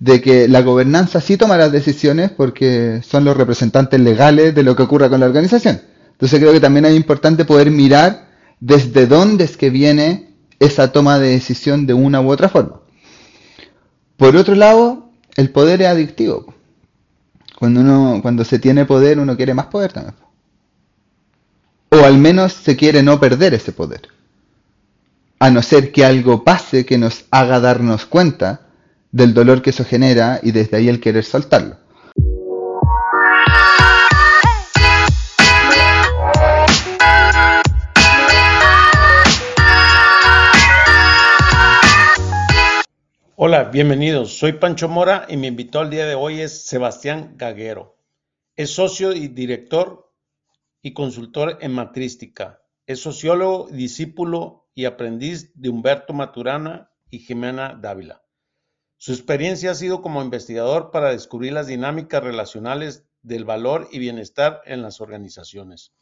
de 0.00 0.20
que 0.20 0.48
la 0.48 0.62
gobernanza 0.62 1.20
sí 1.20 1.36
toma 1.36 1.56
las 1.56 1.72
decisiones 1.72 2.30
porque 2.30 3.02
son 3.02 3.24
los 3.24 3.36
representantes 3.36 3.98
legales 4.00 4.54
de 4.54 4.62
lo 4.62 4.76
que 4.76 4.84
ocurra 4.84 5.08
con 5.08 5.20
la 5.20 5.26
organización. 5.26 5.80
Entonces 6.12 6.38
creo 6.38 6.52
que 6.52 6.60
también 6.60 6.84
es 6.84 6.96
importante 6.96 7.44
poder 7.44 7.70
mirar 7.70 8.28
desde 8.60 9.06
dónde 9.06 9.44
es 9.44 9.56
que 9.56 9.70
viene 9.70 10.34
esa 10.58 10.92
toma 10.92 11.18
de 11.18 11.30
decisión 11.30 11.86
de 11.86 11.94
una 11.94 12.20
u 12.20 12.30
otra 12.30 12.48
forma. 12.48 12.80
Por 14.16 14.36
otro 14.36 14.54
lado, 14.54 15.10
el 15.36 15.50
poder 15.50 15.82
es 15.82 15.88
adictivo. 15.88 16.54
Cuando 17.58 17.80
uno, 17.80 18.20
cuando 18.22 18.44
se 18.44 18.58
tiene 18.58 18.84
poder, 18.84 19.18
uno 19.18 19.36
quiere 19.36 19.54
más 19.54 19.66
poder 19.66 19.92
también. 19.92 20.14
O 21.90 22.04
al 22.04 22.18
menos 22.18 22.52
se 22.52 22.76
quiere 22.76 23.02
no 23.02 23.18
perder 23.18 23.54
ese 23.54 23.72
poder. 23.72 24.08
A 25.40 25.50
no 25.50 25.62
ser 25.62 25.92
que 25.92 26.04
algo 26.04 26.44
pase 26.44 26.84
que 26.84 26.98
nos 26.98 27.24
haga 27.30 27.60
darnos 27.60 28.06
cuenta 28.06 28.67
del 29.10 29.34
dolor 29.34 29.62
que 29.62 29.70
eso 29.70 29.84
genera 29.84 30.40
y 30.42 30.52
desde 30.52 30.76
ahí 30.76 30.88
el 30.88 31.00
querer 31.00 31.24
soltarlo. 31.24 31.76
Hola, 43.40 43.64
bienvenidos. 43.64 44.36
Soy 44.36 44.54
Pancho 44.54 44.88
Mora 44.88 45.26
y 45.28 45.36
mi 45.36 45.46
invitado 45.46 45.84
al 45.84 45.90
día 45.90 46.06
de 46.06 46.16
hoy 46.16 46.40
es 46.40 46.66
Sebastián 46.66 47.34
Gaguero. 47.36 47.96
Es 48.56 48.70
socio 48.70 49.12
y 49.12 49.28
director 49.28 50.12
y 50.82 50.92
consultor 50.92 51.56
en 51.60 51.72
matrística. 51.72 52.60
Es 52.84 53.00
sociólogo, 53.00 53.68
discípulo 53.70 54.68
y 54.74 54.86
aprendiz 54.86 55.52
de 55.54 55.68
Humberto 55.68 56.12
Maturana 56.12 56.90
y 57.10 57.20
Jimena 57.20 57.78
Dávila. 57.80 58.22
Su 59.08 59.14
experiencia 59.14 59.70
ha 59.70 59.74
sido 59.74 60.02
como 60.02 60.20
investigador 60.20 60.90
para 60.90 61.12
descubrir 61.12 61.54
las 61.54 61.66
dinámicas 61.66 62.22
relacionales 62.22 63.06
del 63.22 63.46
valor 63.46 63.88
y 63.90 63.98
bienestar 63.98 64.60
en 64.66 64.82
las 64.82 65.00
organizaciones. 65.00 65.94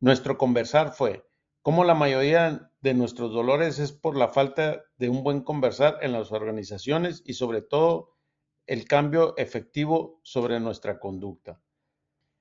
Nuestro 0.00 0.36
conversar 0.36 0.92
fue 0.92 1.26
cómo 1.62 1.82
la 1.82 1.94
mayoría 1.94 2.70
de 2.82 2.92
nuestros 2.92 3.32
dolores 3.32 3.78
es 3.78 3.92
por 3.92 4.18
la 4.18 4.28
falta 4.28 4.82
de 4.98 5.08
un 5.08 5.24
buen 5.24 5.40
conversar 5.40 5.96
en 6.02 6.12
las 6.12 6.30
organizaciones 6.30 7.22
y 7.24 7.32
sobre 7.32 7.62
todo 7.62 8.18
el 8.66 8.86
cambio 8.86 9.34
efectivo 9.38 10.20
sobre 10.22 10.60
nuestra 10.60 11.00
conducta. 11.00 11.58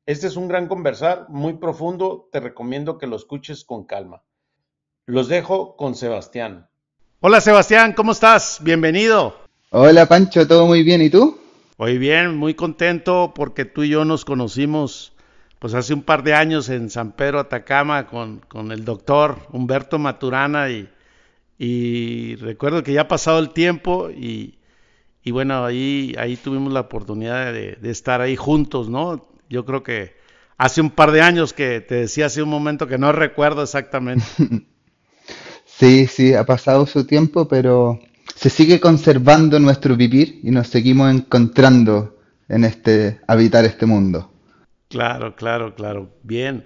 Este 0.05 0.27
es 0.27 0.35
un 0.35 0.49
gran 0.49 0.67
conversar 0.67 1.27
muy 1.29 1.53
profundo, 1.53 2.27
te 2.33 2.41
recomiendo 2.41 2.97
que 2.97 3.07
lo 3.07 3.15
escuches 3.15 3.63
con 3.63 3.85
calma. 3.85 4.25
Los 5.05 5.29
dejo 5.29 5.77
con 5.77 5.95
Sebastián. 5.95 6.69
Hola 7.21 7.39
Sebastián, 7.39 7.93
¿cómo 7.93 8.11
estás? 8.11 8.59
Bienvenido. 8.61 9.40
Hola 9.73 10.05
Pancho, 10.05 10.45
¿todo 10.45 10.67
muy 10.67 10.83
bien? 10.83 11.01
¿Y 11.01 11.09
tú? 11.09 11.39
Muy 11.77 11.97
bien, 11.97 12.35
muy 12.35 12.55
contento 12.55 13.31
porque 13.33 13.63
tú 13.63 13.83
y 13.83 13.89
yo 13.89 14.03
nos 14.03 14.25
conocimos 14.25 15.13
pues 15.59 15.73
hace 15.75 15.93
un 15.93 16.01
par 16.01 16.23
de 16.23 16.33
años 16.33 16.67
en 16.67 16.89
San 16.89 17.13
Pedro 17.13 17.39
Atacama 17.39 18.05
con, 18.05 18.41
con 18.49 18.73
el 18.73 18.83
doctor 18.83 19.37
Humberto 19.53 19.97
Maturana 19.97 20.69
y, 20.69 20.89
y, 21.57 22.35
recuerdo 22.35 22.83
que 22.83 22.91
ya 22.91 23.03
ha 23.03 23.07
pasado 23.07 23.39
el 23.39 23.51
tiempo 23.51 24.09
y, 24.09 24.57
y 25.23 25.31
bueno, 25.31 25.63
ahí, 25.63 26.15
ahí 26.17 26.35
tuvimos 26.35 26.73
la 26.73 26.81
oportunidad 26.81 27.53
de, 27.53 27.77
de, 27.79 27.91
estar 27.91 28.19
ahí 28.19 28.35
juntos, 28.35 28.89
¿no? 28.89 29.25
Yo 29.49 29.63
creo 29.63 29.83
que 29.83 30.17
hace 30.57 30.81
un 30.81 30.89
par 30.89 31.13
de 31.13 31.21
años 31.21 31.53
que 31.53 31.79
te 31.79 31.95
decía 31.95 32.25
hace 32.25 32.43
un 32.43 32.49
momento 32.49 32.87
que 32.87 32.97
no 32.97 33.13
recuerdo 33.13 33.63
exactamente. 33.63 34.25
sí, 35.65 36.07
sí, 36.07 36.33
ha 36.33 36.43
pasado 36.43 36.85
su 36.85 37.07
tiempo, 37.07 37.47
pero 37.47 38.01
se 38.41 38.49
sigue 38.49 38.79
conservando 38.79 39.59
nuestro 39.59 39.95
vivir 39.95 40.39
y 40.41 40.49
nos 40.49 40.67
seguimos 40.67 41.13
encontrando 41.13 42.17
en 42.49 42.63
este 42.63 43.21
habitar 43.27 43.65
este 43.65 43.85
mundo. 43.85 44.31
Claro, 44.89 45.35
claro, 45.35 45.75
claro. 45.75 46.09
Bien. 46.23 46.65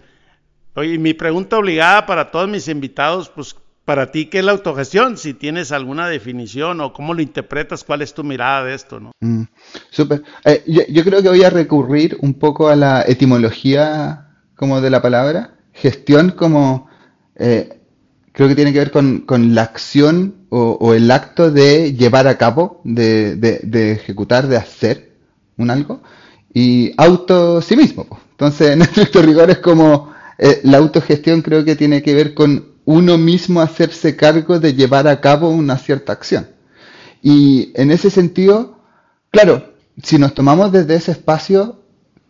Oye, 0.75 0.97
mi 0.97 1.13
pregunta 1.13 1.57
obligada 1.57 2.05
para 2.05 2.31
todos 2.31 2.47
mis 2.47 2.69
invitados, 2.69 3.27
pues 3.27 3.57
para 3.83 4.09
ti, 4.09 4.27
¿qué 4.27 4.39
es 4.39 4.45
la 4.45 4.53
autogestión? 4.53 5.17
Si 5.17 5.33
tienes 5.33 5.73
alguna 5.73 6.07
definición 6.07 6.79
o 6.79 6.93
cómo 6.93 7.13
lo 7.13 7.21
interpretas, 7.21 7.83
¿cuál 7.83 8.01
es 8.03 8.13
tu 8.13 8.23
mirada 8.23 8.63
de 8.63 8.73
esto? 8.73 9.01
¿no? 9.01 9.11
Mm, 9.19 9.43
súper. 9.89 10.23
Eh, 10.45 10.63
yo, 10.87 11.03
creo 11.03 11.21
que 11.21 11.27
voy 11.27 11.43
a 11.43 11.49
recurrir 11.49 12.17
un 12.21 12.35
poco 12.35 12.69
a 12.69 12.77
la 12.77 13.01
etimología 13.01 14.29
como 14.55 14.79
de 14.79 14.89
la 14.91 15.01
palabra, 15.01 15.57
gestión 15.73 16.31
como 16.31 16.87
eh, 17.35 17.81
creo 18.35 18.49
que 18.49 18.55
tiene 18.55 18.73
que 18.73 18.79
ver 18.79 18.91
con, 18.91 19.55
la 19.55 19.63
acción 19.63 20.44
o, 20.57 20.93
el 20.93 21.11
acto 21.11 21.51
de 21.51 21.93
llevar 21.93 22.27
a 22.27 22.37
cabo, 22.37 22.79
de, 22.85 23.91
ejecutar, 23.91 24.47
de 24.47 24.55
hacer 24.55 25.11
un 25.57 25.69
algo, 25.69 26.01
y 26.53 26.93
auto 26.97 27.61
sí 27.61 27.75
mismo. 27.75 28.07
Entonces, 28.31 28.69
en 28.71 28.81
estricto 28.81 29.21
rigor 29.21 29.49
es 29.49 29.59
como 29.59 30.13
eh, 30.37 30.61
la 30.63 30.77
autogestión 30.77 31.41
creo 31.41 31.65
que 31.65 31.75
tiene 31.75 32.01
que 32.01 32.15
ver 32.15 32.33
con 32.33 32.73
uno 32.85 33.17
mismo 33.17 33.59
hacerse 33.59 34.15
cargo 34.15 34.59
de 34.59 34.73
llevar 34.73 35.07
a 35.07 35.19
cabo 35.19 35.49
una 35.49 35.77
cierta 35.77 36.13
acción. 36.13 36.47
Y 37.21 37.71
en 37.75 37.91
ese 37.91 38.09
sentido, 38.09 38.79
claro, 39.31 39.73
si 40.01 40.17
nos 40.19 40.33
tomamos 40.33 40.71
desde 40.71 40.95
ese 40.95 41.11
espacio, 41.11 41.81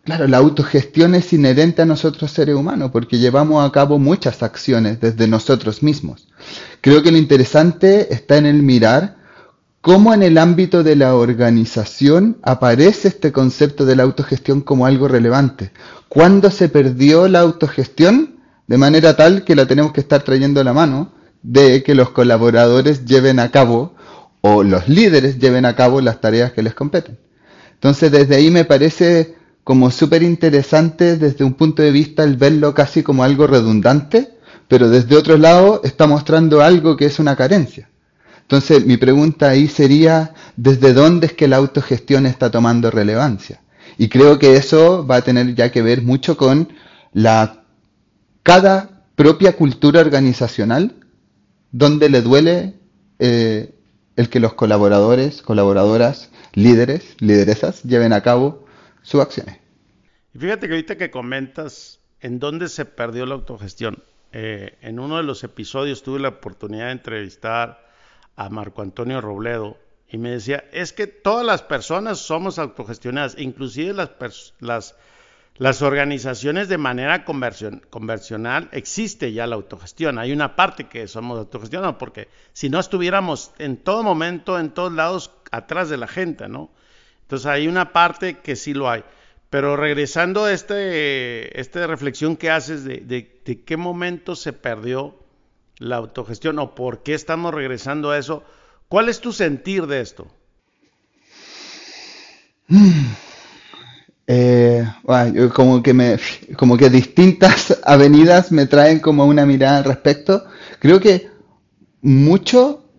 Claro, 0.05 0.27
la 0.27 0.37
autogestión 0.37 1.15
es 1.15 1.33
inherente 1.33 1.81
a 1.81 1.85
nosotros 1.85 2.29
seres 2.29 2.53
humanos 2.53 2.91
porque 2.91 3.17
llevamos 3.17 3.67
a 3.67 3.71
cabo 3.71 3.97
muchas 3.97 4.43
acciones 4.43 5.01
desde 5.01 5.27
nosotros 5.27 5.81
mismos. 5.81 6.27
Creo 6.81 7.01
que 7.03 7.11
lo 7.11 7.17
interesante 7.17 8.13
está 8.13 8.37
en 8.37 8.45
el 8.45 8.61
mirar 8.63 9.17
cómo 9.81 10.13
en 10.13 10.23
el 10.23 10.37
ámbito 10.37 10.83
de 10.83 10.95
la 10.95 11.15
organización 11.15 12.37
aparece 12.41 13.07
este 13.07 13.31
concepto 13.31 13.85
de 13.85 13.95
la 13.95 14.03
autogestión 14.03 14.61
como 14.61 14.85
algo 14.85 15.07
relevante. 15.07 15.71
¿Cuándo 16.09 16.49
se 16.49 16.69
perdió 16.69 17.27
la 17.27 17.41
autogestión? 17.41 18.37
De 18.67 18.77
manera 18.77 19.15
tal 19.15 19.43
que 19.43 19.55
la 19.55 19.67
tenemos 19.67 19.93
que 19.93 20.01
estar 20.01 20.23
trayendo 20.23 20.59
a 20.59 20.63
la 20.63 20.73
mano 20.73 21.11
de 21.43 21.83
que 21.83 21.93
los 21.93 22.09
colaboradores 22.09 23.05
lleven 23.05 23.39
a 23.39 23.51
cabo 23.51 23.93
o 24.41 24.63
los 24.63 24.89
líderes 24.89 25.37
lleven 25.39 25.65
a 25.65 25.75
cabo 25.75 26.01
las 26.01 26.19
tareas 26.19 26.51
que 26.51 26.63
les 26.63 26.73
competen. 26.73 27.19
Entonces, 27.73 28.11
desde 28.11 28.35
ahí 28.35 28.49
me 28.49 28.65
parece 28.65 29.35
como 29.63 29.91
súper 29.91 30.23
interesante 30.23 31.17
desde 31.17 31.43
un 31.43 31.53
punto 31.53 31.81
de 31.81 31.91
vista 31.91 32.23
el 32.23 32.37
verlo 32.37 32.73
casi 32.73 33.03
como 33.03 33.23
algo 33.23 33.47
redundante, 33.47 34.34
pero 34.67 34.89
desde 34.89 35.15
otro 35.15 35.37
lado 35.37 35.81
está 35.83 36.07
mostrando 36.07 36.61
algo 36.61 36.97
que 36.97 37.05
es 37.05 37.19
una 37.19 37.35
carencia. 37.35 37.89
Entonces 38.41 38.85
mi 38.85 38.97
pregunta 38.97 39.49
ahí 39.49 39.67
sería, 39.67 40.33
¿desde 40.55 40.93
dónde 40.93 41.27
es 41.27 41.33
que 41.33 41.47
la 41.47 41.57
autogestión 41.57 42.25
está 42.25 42.51
tomando 42.51 42.91
relevancia? 42.91 43.61
Y 43.97 44.09
creo 44.09 44.39
que 44.39 44.55
eso 44.55 45.05
va 45.05 45.17
a 45.17 45.21
tener 45.21 45.55
ya 45.55 45.71
que 45.71 45.81
ver 45.81 46.01
mucho 46.01 46.37
con 46.37 46.69
la 47.13 47.63
cada 48.43 49.03
propia 49.15 49.53
cultura 49.53 50.01
organizacional 50.01 50.93
donde 51.71 52.09
le 52.09 52.21
duele 52.21 52.75
eh, 53.19 53.73
el 54.15 54.29
que 54.29 54.39
los 54.39 54.53
colaboradores, 54.53 55.41
colaboradoras, 55.41 56.29
líderes, 56.53 57.15
lideresas 57.19 57.83
lleven 57.83 58.13
a 58.13 58.21
cabo 58.21 58.65
sus 59.01 59.21
acciones. 59.21 59.57
Y 60.33 60.39
fíjate 60.39 60.67
que 60.67 60.73
ahorita 60.73 60.97
que 60.97 61.11
comentas 61.11 61.99
en 62.19 62.39
dónde 62.39 62.69
se 62.69 62.85
perdió 62.85 63.25
la 63.25 63.35
autogestión, 63.35 64.03
eh, 64.37 64.77
en 64.81 64.99
uno 64.99 65.15
de 65.15 65.23
los 65.23 65.45
episodios 65.45 66.03
tuve 66.03 66.19
la 66.19 66.27
oportunidad 66.27 66.87
de 66.87 66.91
entrevistar 66.91 67.87
a 68.35 68.49
Marco 68.49 68.81
Antonio 68.81 69.21
Robledo 69.21 69.77
y 70.09 70.17
me 70.17 70.31
decía, 70.31 70.65
es 70.73 70.91
que 70.91 71.07
todas 71.07 71.45
las 71.45 71.61
personas 71.61 72.19
somos 72.19 72.59
autogestionadas, 72.59 73.37
inclusive 73.37 73.93
las, 74.59 75.81
organizaciones 75.81 76.67
de 76.67 76.77
manera 76.77 77.23
conversional 77.23 78.67
existe 78.73 79.31
ya 79.31 79.47
la 79.47 79.55
autogestión. 79.55 80.19
Hay 80.19 80.33
una 80.33 80.57
parte 80.57 80.89
que 80.89 81.07
somos 81.07 81.39
autogestionados 81.39 81.95
porque 81.95 82.27
si 82.51 82.69
no 82.69 82.81
estuviéramos 82.81 83.53
en 83.57 83.77
todo 83.77 84.03
momento, 84.03 84.59
en 84.59 84.71
todos 84.71 84.91
lados, 84.91 85.31
atrás 85.49 85.89
de 85.89 85.95
la 85.95 86.07
gente, 86.07 86.49
¿no? 86.49 86.71
Entonces 87.21 87.45
hay 87.45 87.69
una 87.69 87.93
parte 87.93 88.39
que 88.39 88.57
sí 88.57 88.73
lo 88.73 88.89
hay. 88.89 89.05
Pero 89.55 89.77
regresando 89.77 90.43
a 90.43 90.51
este, 90.51 91.61
esta 91.61 91.87
reflexión 91.87 92.35
que 92.35 92.51
haces 92.51 92.83
de, 92.83 93.39
qué 93.65 93.77
momento 93.77 94.35
se 94.35 94.51
perdió 94.51 95.15
la 95.77 95.95
autogestión 95.95 96.59
o 96.59 96.75
por 96.75 97.03
qué 97.03 97.13
estamos 97.13 97.53
regresando 97.53 98.11
a 98.11 98.17
eso, 98.17 98.43
¿cuál 98.89 99.07
es 99.07 99.21
tu 99.21 99.31
sentir 99.31 99.87
de 99.87 100.01
esto? 100.01 100.27
Eh, 104.27 104.85
como 105.53 105.81
que 105.81 105.93
me, 105.93 106.19
como 106.57 106.75
que 106.75 106.89
distintas 106.89 107.79
avenidas 107.85 108.51
me 108.51 108.65
traen 108.65 108.99
como 108.99 109.23
una 109.23 109.45
mirada 109.45 109.77
al 109.77 109.85
respecto. 109.85 110.43
Creo 110.79 110.99
que 110.99 111.29
mucho 112.01 112.89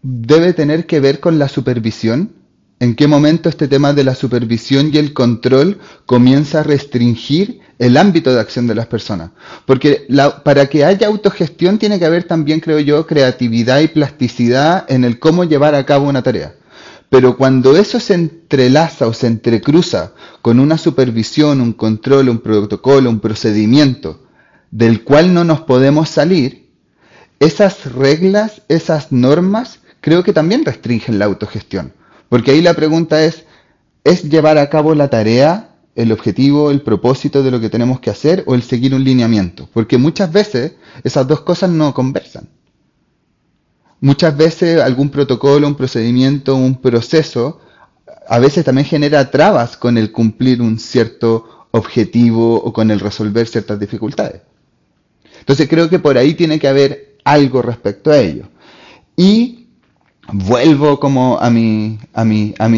debe 0.00 0.54
tener 0.54 0.86
que 0.86 1.00
ver 1.00 1.20
con 1.20 1.38
la 1.38 1.48
supervisión 1.48 2.41
en 2.82 2.96
qué 2.96 3.06
momento 3.06 3.48
este 3.48 3.68
tema 3.68 3.92
de 3.92 4.02
la 4.02 4.16
supervisión 4.16 4.90
y 4.92 4.98
el 4.98 5.12
control 5.12 5.78
comienza 6.04 6.58
a 6.58 6.62
restringir 6.64 7.60
el 7.78 7.96
ámbito 7.96 8.34
de 8.34 8.40
acción 8.40 8.66
de 8.66 8.74
las 8.74 8.88
personas. 8.88 9.30
Porque 9.66 10.08
para 10.42 10.66
que 10.66 10.84
haya 10.84 11.06
autogestión 11.06 11.78
tiene 11.78 12.00
que 12.00 12.06
haber 12.06 12.24
también, 12.24 12.58
creo 12.58 12.80
yo, 12.80 13.06
creatividad 13.06 13.78
y 13.82 13.86
plasticidad 13.86 14.84
en 14.88 15.04
el 15.04 15.20
cómo 15.20 15.44
llevar 15.44 15.76
a 15.76 15.86
cabo 15.86 16.08
una 16.08 16.24
tarea. 16.24 16.56
Pero 17.08 17.36
cuando 17.36 17.76
eso 17.76 18.00
se 18.00 18.14
entrelaza 18.14 19.06
o 19.06 19.12
se 19.12 19.28
entrecruza 19.28 20.10
con 20.40 20.58
una 20.58 20.76
supervisión, 20.76 21.60
un 21.60 21.74
control, 21.74 22.30
un 22.30 22.40
protocolo, 22.40 23.08
un 23.10 23.20
procedimiento 23.20 24.24
del 24.72 25.04
cual 25.04 25.32
no 25.32 25.44
nos 25.44 25.60
podemos 25.60 26.08
salir, 26.08 26.68
esas 27.38 27.92
reglas, 27.92 28.62
esas 28.66 29.12
normas, 29.12 29.78
creo 30.00 30.24
que 30.24 30.32
también 30.32 30.64
restringen 30.64 31.20
la 31.20 31.26
autogestión. 31.26 31.92
Porque 32.32 32.52
ahí 32.52 32.62
la 32.62 32.72
pregunta 32.72 33.22
es, 33.26 33.44
¿es 34.04 34.22
llevar 34.22 34.56
a 34.56 34.70
cabo 34.70 34.94
la 34.94 35.10
tarea, 35.10 35.74
el 35.94 36.12
objetivo, 36.12 36.70
el 36.70 36.80
propósito 36.80 37.42
de 37.42 37.50
lo 37.50 37.60
que 37.60 37.68
tenemos 37.68 38.00
que 38.00 38.08
hacer 38.08 38.42
o 38.46 38.54
el 38.54 38.62
seguir 38.62 38.94
un 38.94 39.04
lineamiento? 39.04 39.68
Porque 39.74 39.98
muchas 39.98 40.32
veces 40.32 40.72
esas 41.04 41.28
dos 41.28 41.42
cosas 41.42 41.68
no 41.68 41.92
conversan. 41.92 42.48
Muchas 44.00 44.34
veces 44.34 44.80
algún 44.80 45.10
protocolo, 45.10 45.68
un 45.68 45.74
procedimiento, 45.74 46.56
un 46.56 46.80
proceso, 46.80 47.60
a 48.26 48.38
veces 48.38 48.64
también 48.64 48.86
genera 48.86 49.30
trabas 49.30 49.76
con 49.76 49.98
el 49.98 50.10
cumplir 50.10 50.62
un 50.62 50.78
cierto 50.78 51.66
objetivo 51.70 52.54
o 52.64 52.72
con 52.72 52.90
el 52.90 53.00
resolver 53.00 53.46
ciertas 53.46 53.78
dificultades. 53.78 54.40
Entonces 55.38 55.68
creo 55.68 55.90
que 55.90 55.98
por 55.98 56.16
ahí 56.16 56.32
tiene 56.32 56.58
que 56.58 56.68
haber 56.68 57.18
algo 57.24 57.60
respecto 57.60 58.10
a 58.10 58.16
ello. 58.16 58.48
Y 59.18 59.61
vuelvo 60.28 61.00
como 61.00 61.38
a 61.38 61.50
mi, 61.50 61.98
a 62.12 62.24
mi, 62.24 62.54
a. 62.58 62.68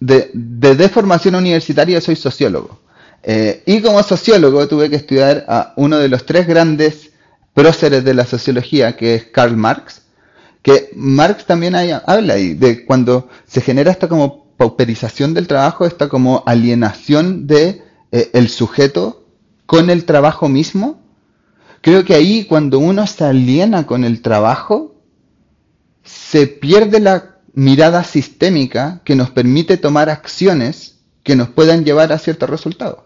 De, 0.00 0.30
de, 0.32 0.88
formación 0.88 1.34
universitaria 1.34 2.00
soy 2.00 2.16
sociólogo. 2.16 2.80
Eh, 3.22 3.62
y 3.66 3.80
como 3.80 4.02
sociólogo 4.02 4.68
tuve 4.68 4.88
que 4.88 4.96
estudiar 4.96 5.44
a 5.48 5.72
uno 5.76 5.98
de 5.98 6.08
los 6.08 6.24
tres 6.26 6.46
grandes 6.46 7.10
próceres 7.54 8.04
de 8.04 8.14
la 8.14 8.24
sociología, 8.24 8.96
que 8.96 9.14
es 9.14 9.24
Karl 9.24 9.56
Marx, 9.56 10.02
que 10.62 10.90
Marx 10.94 11.46
también 11.46 11.74
habla 11.74 12.34
ahí 12.34 12.54
de 12.54 12.84
cuando 12.84 13.28
se 13.46 13.60
genera 13.60 13.90
esta 13.90 14.08
como 14.08 14.46
pauperización 14.56 15.34
del 15.34 15.46
trabajo, 15.46 15.86
esta 15.86 16.08
como 16.08 16.42
alienación 16.46 17.46
de 17.46 17.82
eh, 18.12 18.30
el 18.32 18.48
sujeto 18.48 19.24
con 19.66 19.90
el 19.90 20.04
trabajo 20.04 20.48
mismo. 20.48 21.00
Creo 21.82 22.04
que 22.04 22.14
ahí 22.14 22.44
cuando 22.44 22.78
uno 22.78 23.06
se 23.06 23.24
aliena 23.24 23.86
con 23.86 24.04
el 24.04 24.22
trabajo, 24.22 24.95
se 26.06 26.46
pierde 26.46 27.00
la 27.00 27.36
mirada 27.52 28.04
sistémica 28.04 29.00
que 29.04 29.16
nos 29.16 29.30
permite 29.30 29.76
tomar 29.76 30.08
acciones 30.08 31.00
que 31.22 31.36
nos 31.36 31.48
puedan 31.48 31.84
llevar 31.84 32.12
a 32.12 32.18
ciertos 32.18 32.48
resultados. 32.48 33.00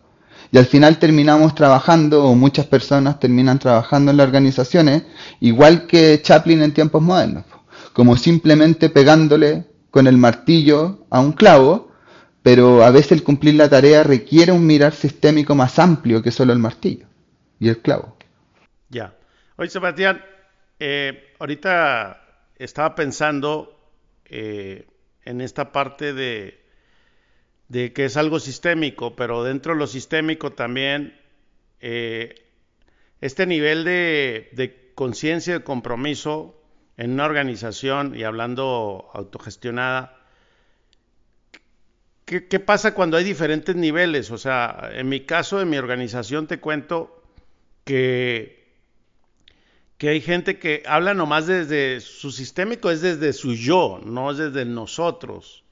Y 0.52 0.58
al 0.58 0.67
final 0.67 0.99
terminamos 0.99 1.55
trabajando, 1.55 2.25
o 2.25 2.35
muchas 2.35 2.67
personas 2.67 3.19
terminan 3.20 3.58
trabajando 3.58 4.11
en 4.11 4.17
las 4.17 4.26
organizaciones, 4.26 5.05
igual 5.41 5.87
que 5.87 6.20
Chaplin 6.20 6.62
en 6.62 6.75
tiempos 6.75 7.00
modernos, 7.00 7.44
como 7.93 8.17
simplemente 8.17 8.91
pegándole 8.91 9.64
con 9.91 10.06
el 10.06 10.17
martillo 10.17 11.06
a 11.08 11.20
un 11.20 11.32
clavo, 11.32 11.93
pero 12.43 12.82
a 12.82 12.91
veces 12.91 13.12
el 13.12 13.23
cumplir 13.23 13.55
la 13.55 13.69
tarea 13.69 14.02
requiere 14.02 14.52
un 14.52 14.67
mirar 14.67 14.93
sistémico 14.93 15.55
más 15.55 15.79
amplio 15.79 16.23
que 16.23 16.31
solo 16.31 16.52
el 16.52 16.58
martillo 16.58 17.06
y 17.58 17.69
el 17.69 17.79
clavo. 17.79 18.17
Ya. 18.88 19.14
Oye, 19.56 19.70
Sebastián, 19.70 20.20
eh, 20.81 21.35
ahorita 21.38 22.19
estaba 22.65 22.95
pensando 22.95 23.77
eh, 24.27 24.87
en 25.25 25.41
esta 25.41 25.73
parte 25.73 26.12
de 26.12 26.61
que 27.93 28.05
es 28.05 28.17
algo 28.17 28.39
sistémico, 28.41 29.17
pero 29.17 29.43
dentro 29.45 29.73
de 29.73 29.79
lo 29.79 29.87
sistémico 29.87 30.53
también 30.53 31.19
eh, 31.81 32.35
este 33.21 33.47
nivel 33.47 33.85
de, 33.85 34.93
conciencia 34.95 35.55
y 35.55 35.59
de 35.59 35.65
compromiso 35.65 36.61
en 36.99 37.12
una 37.12 37.25
organización 37.25 38.15
y 38.15 38.25
hablando 38.25 39.09
autogestionada, 39.15 40.21
¿qué, 42.27 42.47
¿qué, 42.47 42.61
pasa 42.61 42.93
cuando 42.95 43.17
hay 43.17 43.25
diferentes 43.25 43.75
niveles? 43.75 44.31
O 44.31 44.37
sea, 44.37 44.91
en 44.93 45.09
mi 45.09 45.21
caso, 45.21 45.62
en 45.62 45.71
mi 45.71 45.79
organización, 45.79 46.47
te 46.47 46.61
cuento 46.61 47.23
que, 47.85 48.60
que 50.00 50.08
hay 50.08 50.23
gente 50.23 50.58
que 50.58 50.82
habla 50.87 51.12
nomás 51.12 51.47
desde 51.47 52.00
su 52.00 52.32
sistémico, 52.32 52.91
es 52.91 53.02
desde 53.02 53.35
su 53.35 53.52
yo, 53.52 54.00
no 54.02 54.31
es 54.31 54.38
desde 54.38 54.64
nosotros. 54.64 55.62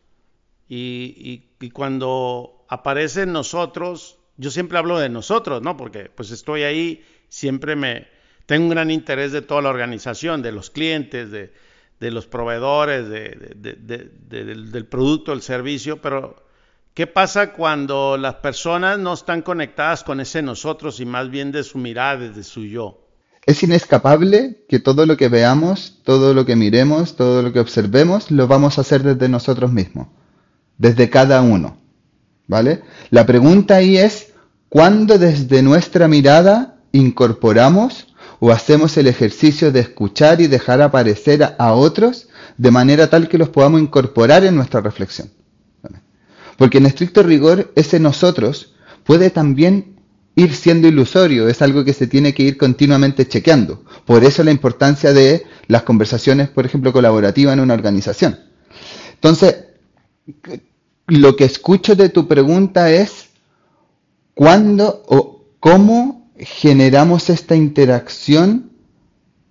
Y, 0.68 1.44
cuando 1.72 2.66
aparece 2.68 3.24
nosotros, 3.24 4.18
yo 4.36 4.50
siempre 4.50 4.76
hablo 4.76 4.98
de 4.98 5.08
nosotros, 5.08 5.62
¿no? 5.62 5.78
Porque 5.78 6.10
pues 6.14 6.30
estoy 6.30 6.64
ahí, 6.64 7.02
siempre 7.30 7.74
me 7.74 8.06
tengo 8.44 8.64
un 8.64 8.70
gran 8.70 8.90
interés 8.90 9.32
de 9.32 9.40
toda 9.40 9.62
la 9.62 9.70
organización, 9.70 10.42
de 10.42 10.52
los 10.52 10.68
clientes, 10.68 11.30
de, 11.30 11.50
los 11.98 12.26
proveedores, 12.26 13.08
del, 13.08 14.86
producto, 14.90 15.30
del 15.30 15.40
servicio, 15.40 16.02
pero 16.02 16.44
¿qué 16.92 17.06
pasa 17.06 17.54
cuando 17.54 18.18
las 18.18 18.34
personas 18.34 18.98
no 18.98 19.14
están 19.14 19.40
conectadas 19.40 20.04
con 20.04 20.20
ese 20.20 20.42
nosotros 20.42 21.00
y 21.00 21.06
más 21.06 21.30
bien 21.30 21.50
de 21.50 21.62
su 21.62 21.78
mirada, 21.78 22.28
de 22.28 22.44
su 22.44 22.66
yo? 22.66 23.07
Es 23.48 23.62
inescapable 23.62 24.64
que 24.68 24.78
todo 24.78 25.06
lo 25.06 25.16
que 25.16 25.28
veamos, 25.28 26.00
todo 26.04 26.34
lo 26.34 26.44
que 26.44 26.54
miremos, 26.54 27.16
todo 27.16 27.42
lo 27.42 27.52
que 27.52 27.60
observemos, 27.60 28.30
lo 28.30 28.46
vamos 28.46 28.76
a 28.76 28.82
hacer 28.82 29.02
desde 29.02 29.28
nosotros 29.28 29.72
mismos 29.72 30.08
desde 30.78 31.10
cada 31.10 31.42
uno. 31.42 31.76
¿Vale? 32.46 32.82
La 33.10 33.26
pregunta 33.26 33.76
ahí 33.76 33.98
es, 33.98 34.32
¿cuándo 34.70 35.18
desde 35.18 35.62
nuestra 35.62 36.08
mirada 36.08 36.76
incorporamos 36.92 38.14
o 38.40 38.52
hacemos 38.52 38.96
el 38.96 39.06
ejercicio 39.06 39.70
de 39.70 39.80
escuchar 39.80 40.40
y 40.40 40.46
dejar 40.46 40.80
aparecer 40.80 41.56
a, 41.58 41.72
otros 41.74 42.28
de 42.56 42.70
manera 42.70 43.10
tal 43.10 43.28
que 43.28 43.36
los 43.36 43.50
podamos 43.50 43.82
incorporar 43.82 44.44
en 44.44 44.56
nuestra 44.56 44.80
reflexión? 44.80 45.30
Porque 46.56 46.78
en 46.78 46.86
estricto 46.86 47.22
rigor 47.22 47.70
ese 47.76 48.00
nosotros 48.00 48.74
puede 49.04 49.30
también 49.30 49.97
ir 50.38 50.54
siendo 50.54 50.86
ilusorio, 50.86 51.48
es 51.48 51.60
algo 51.62 51.84
que 51.84 51.92
se 51.92 52.06
tiene 52.06 52.32
que 52.32 52.44
ir 52.44 52.56
continuamente 52.56 53.26
chequeando. 53.26 53.82
Por 54.06 54.22
eso 54.22 54.44
la 54.44 54.52
importancia 54.52 55.12
de 55.12 55.44
las 55.66 55.82
conversaciones, 55.82 56.48
por 56.48 56.64
ejemplo, 56.64 56.92
colaborativas 56.92 57.54
en 57.54 57.60
una 57.60 57.74
organización. 57.74 58.38
Entonces, 59.14 59.56
lo 61.08 61.34
que 61.34 61.44
escucho 61.44 61.96
de 61.96 62.08
tu 62.08 62.28
pregunta 62.28 62.92
es 62.92 63.30
cuándo 64.34 65.02
o 65.08 65.44
cómo 65.58 66.30
generamos 66.38 67.30
esta 67.30 67.56
interacción 67.56 68.70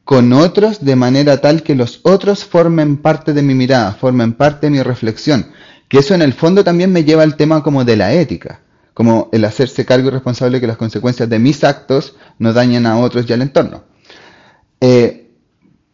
con 0.06 0.32
otros 0.32 0.86
de 0.86 0.96
manera 0.96 1.42
tal 1.42 1.64
que 1.64 1.76
los 1.76 2.00
otros 2.04 2.46
formen 2.46 2.96
parte 2.96 3.34
de 3.34 3.42
mi 3.42 3.56
mirada, 3.56 3.92
formen 3.92 4.32
parte 4.32 4.68
de 4.68 4.72
mi 4.72 4.82
reflexión. 4.82 5.48
Que 5.90 6.00
eso 6.00 6.16
en 6.16 6.22
el 6.22 6.32
fondo 6.32 6.64
también 6.64 6.94
me 6.94 7.04
lleva 7.04 7.24
al 7.24 7.36
tema 7.36 7.62
como 7.62 7.84
de 7.84 7.98
la 7.98 8.14
ética, 8.14 8.62
como 8.98 9.30
el 9.32 9.46
hacerse 9.46 9.86
cargo 9.86 10.08
y 10.08 10.10
responsable 10.10 10.58
de 10.58 10.62
que 10.62 10.66
las 10.66 10.78
consecuencias 10.78 11.30
de 11.30 11.38
mis 11.38 11.64
actos 11.64 12.16
no 12.40 12.52
dañen 12.52 12.88
a 12.88 12.98
otros 12.98 13.30
y 13.30 13.34
al 13.34 13.44
entorno. 13.44 13.84
Eh, 14.82 15.36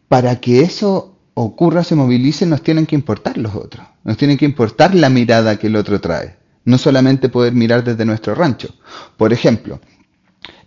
para 0.08 0.40
que 0.40 0.62
eso 0.62 1.18
ocurra, 1.34 1.84
se 1.84 1.96
movilice, 1.96 2.46
nos 2.46 2.62
tienen 2.62 2.86
que 2.86 2.94
importar 2.94 3.36
los 3.36 3.54
otros. 3.56 3.86
Nos 4.04 4.16
tiene 4.16 4.38
que 4.38 4.46
importar 4.46 4.94
la 4.94 5.10
mirada 5.10 5.58
que 5.58 5.66
el 5.66 5.76
otro 5.76 6.00
trae. 6.00 6.38
No 6.64 6.78
solamente 6.78 7.28
poder 7.28 7.52
mirar 7.52 7.84
desde 7.84 8.06
nuestro 8.06 8.34
rancho. 8.34 8.74
Por 9.18 9.34
ejemplo, 9.34 9.80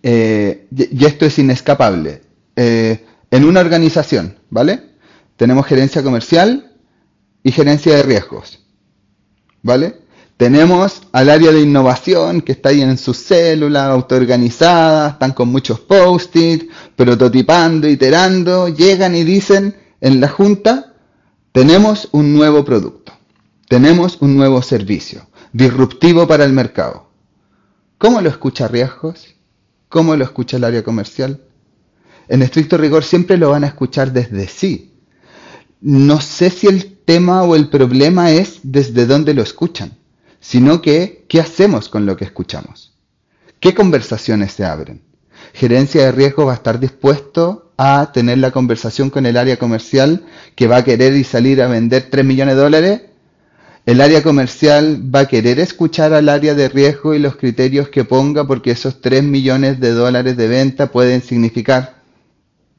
eh, 0.03 0.67
y 0.69 1.05
esto 1.05 1.25
es 1.25 1.39
inescapable. 1.39 2.21
Eh, 2.55 3.03
en 3.31 3.45
una 3.45 3.61
organización, 3.61 4.37
¿vale? 4.51 4.91
Tenemos 5.37 5.65
gerencia 5.65 6.03
comercial 6.03 6.71
y 7.41 7.51
gerencia 7.51 7.95
de 7.95 8.03
riesgos, 8.03 8.63
¿vale? 9.63 10.05
Tenemos 10.37 11.01
al 11.13 11.29
área 11.29 11.51
de 11.51 11.61
innovación 11.61 12.41
que 12.41 12.51
está 12.51 12.69
ahí 12.69 12.81
en 12.81 12.99
sus 12.99 13.17
células, 13.17 13.89
autoorganizadas, 13.89 15.13
están 15.13 15.31
con 15.31 15.49
muchos 15.49 15.79
post-it, 15.79 16.69
prototipando, 16.95 17.89
iterando, 17.89 18.69
llegan 18.69 19.15
y 19.15 19.23
dicen, 19.23 19.75
en 19.99 20.21
la 20.21 20.29
Junta 20.29 20.93
tenemos 21.51 22.09
un 22.11 22.33
nuevo 22.33 22.63
producto, 22.63 23.13
tenemos 23.67 24.21
un 24.21 24.37
nuevo 24.37 24.61
servicio, 24.61 25.27
disruptivo 25.53 26.27
para 26.27 26.45
el 26.45 26.53
mercado. 26.53 27.09
¿Cómo 27.97 28.21
lo 28.21 28.29
escucha 28.29 28.67
Riesgos? 28.67 29.33
¿Cómo 29.89 30.15
lo 30.15 30.23
escucha 30.23 30.57
el 30.57 30.65
área 30.65 30.83
comercial? 30.83 31.41
En 32.27 32.43
estricto 32.43 32.77
rigor 32.77 33.03
siempre 33.03 33.37
lo 33.37 33.49
van 33.49 33.63
a 33.63 33.67
escuchar 33.67 34.13
desde 34.13 34.47
sí. 34.47 34.93
No 35.81 36.21
sé 36.21 36.51
si 36.51 36.67
el 36.67 36.95
tema 37.05 37.41
o 37.41 37.55
el 37.55 37.69
problema 37.69 38.29
es 38.29 38.59
desde 38.61 39.07
dónde 39.07 39.33
lo 39.33 39.41
escuchan, 39.41 39.96
sino 40.39 40.81
que 40.81 41.25
qué 41.27 41.39
hacemos 41.39 41.89
con 41.89 42.05
lo 42.05 42.15
que 42.15 42.25
escuchamos. 42.25 42.93
¿Qué 43.59 43.73
conversaciones 43.73 44.53
se 44.53 44.65
abren? 44.65 45.01
Gerencia 45.53 46.03
de 46.05 46.11
riesgo 46.11 46.45
va 46.45 46.53
a 46.53 46.55
estar 46.55 46.79
dispuesto 46.79 47.73
a 47.77 48.11
tener 48.13 48.37
la 48.39 48.51
conversación 48.51 49.09
con 49.09 49.25
el 49.25 49.37
área 49.37 49.57
comercial 49.57 50.25
que 50.55 50.67
va 50.67 50.77
a 50.77 50.83
querer 50.83 51.15
y 51.15 51.23
salir 51.23 51.61
a 51.61 51.67
vender 51.67 52.07
3 52.09 52.25
millones 52.25 52.55
de 52.55 52.61
dólares, 52.61 53.01
el 53.85 54.01
área 54.01 54.21
comercial 54.21 55.01
va 55.15 55.21
a 55.21 55.27
querer 55.27 55.59
escuchar 55.59 56.11
al 56.11 56.27
área 56.27 56.53
de 56.55 56.67
riesgo 56.67 57.13
y 57.13 57.19
los 57.19 57.37
criterios 57.37 57.87
que 57.87 58.03
ponga 58.03 58.45
porque 58.45 58.71
esos 58.71 58.99
3 58.99 59.23
millones 59.23 59.79
de 59.79 59.91
dólares 59.91 60.35
de 60.35 60.47
venta 60.47 60.91
pueden 60.91 61.21
significar, 61.21 62.01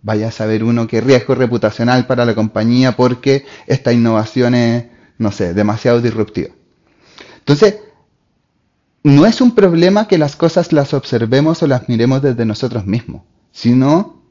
vaya 0.03 0.29
a 0.29 0.33
saber 0.33 0.65
uno, 0.65 0.87
que 0.87 1.01
riesgo 1.01 1.35
reputacional 1.35 2.07
para 2.07 2.27
la 2.27 2.35
compañía 2.35 2.95
porque 2.95 3.47
estas 3.67 3.95
innovaciones 3.95 4.85
no 5.19 5.33
sé, 5.33 5.53
demasiado 5.53 6.01
disruptiva. 6.01 6.51
Entonces, 7.49 7.81
no 9.03 9.25
es 9.25 9.41
un 9.41 9.55
problema 9.55 10.07
que 10.07 10.19
las 10.19 10.37
cosas 10.37 10.71
las 10.75 10.93
observemos 10.93 11.63
o 11.63 11.67
las 11.67 11.89
miremos 11.89 12.21
desde 12.21 12.45
nosotros 12.45 12.85
mismos, 12.85 13.23
sino 13.53 14.23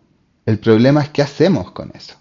el 0.46 0.60
problema 0.60 1.02
es 1.02 1.10
qué 1.10 1.24
hacemos 1.24 1.72
con 1.72 1.92
eso. 1.96 2.14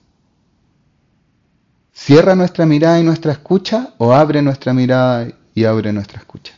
¿Cierra 1.92 2.34
nuestra 2.34 2.64
mirada 2.64 2.98
y 2.98 3.04
nuestra 3.04 3.32
escucha 3.32 3.92
o 3.98 4.14
abre 4.14 4.40
nuestra 4.40 4.72
mirada 4.72 5.28
y 5.54 5.64
abre 5.64 5.92
nuestra 5.92 6.18
escucha? 6.18 6.54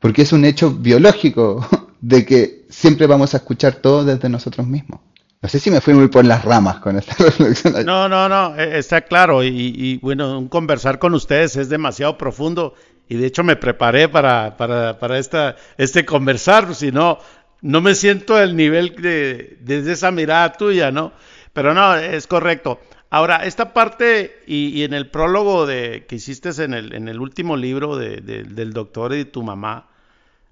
Porque 0.00 0.22
es 0.22 0.32
un 0.32 0.44
hecho 0.44 0.72
biológico 0.72 1.64
de 2.00 2.26
que 2.26 2.66
siempre 2.70 3.06
vamos 3.06 3.34
a 3.34 3.36
escuchar 3.36 3.76
todo 3.76 4.04
desde 4.04 4.28
nosotros 4.28 4.66
mismos. 4.66 4.98
No 5.40 5.48
sé 5.48 5.60
si 5.60 5.70
me 5.70 5.80
fui 5.80 5.94
muy 5.94 6.08
por 6.08 6.24
las 6.24 6.44
ramas 6.44 6.80
con 6.80 6.96
esta 6.96 7.14
reflexión. 7.24 7.86
No, 7.86 8.08
no, 8.08 8.28
no, 8.28 8.56
e, 8.56 8.78
está 8.78 9.02
claro. 9.02 9.44
Y, 9.44 9.98
bueno, 10.02 10.38
un 10.38 10.48
conversar 10.48 10.98
con 10.98 11.14
ustedes 11.14 11.56
es 11.56 11.68
demasiado 11.68 12.18
profundo. 12.18 12.74
Y 13.08 13.16
de 13.16 13.26
hecho 13.26 13.44
me 13.44 13.56
preparé 13.56 14.08
para, 14.08 14.56
para, 14.56 14.98
para 14.98 15.18
esta, 15.18 15.56
este 15.78 16.04
conversar, 16.04 16.74
si 16.74 16.92
no, 16.92 17.18
no 17.62 17.80
me 17.80 17.94
siento 17.94 18.36
al 18.36 18.54
nivel 18.56 18.96
de, 18.96 19.58
desde 19.60 19.92
esa 19.92 20.10
mirada 20.10 20.52
tuya, 20.52 20.90
¿no? 20.90 21.12
Pero 21.52 21.72
no, 21.72 21.94
es 21.94 22.26
correcto. 22.26 22.80
Ahora, 23.10 23.44
esta 23.44 23.72
parte 23.72 24.42
y, 24.46 24.82
en 24.82 24.92
el 24.92 25.08
prólogo 25.08 25.66
de, 25.66 26.04
que 26.06 26.16
hiciste 26.16 26.50
en 26.62 26.74
el, 26.74 26.94
en 26.94 27.08
el 27.08 27.20
último 27.20 27.56
libro 27.56 27.96
del 27.96 28.72
doctor 28.72 29.14
y 29.14 29.18
de 29.18 29.24
tu 29.24 29.42
mamá, 29.42 29.88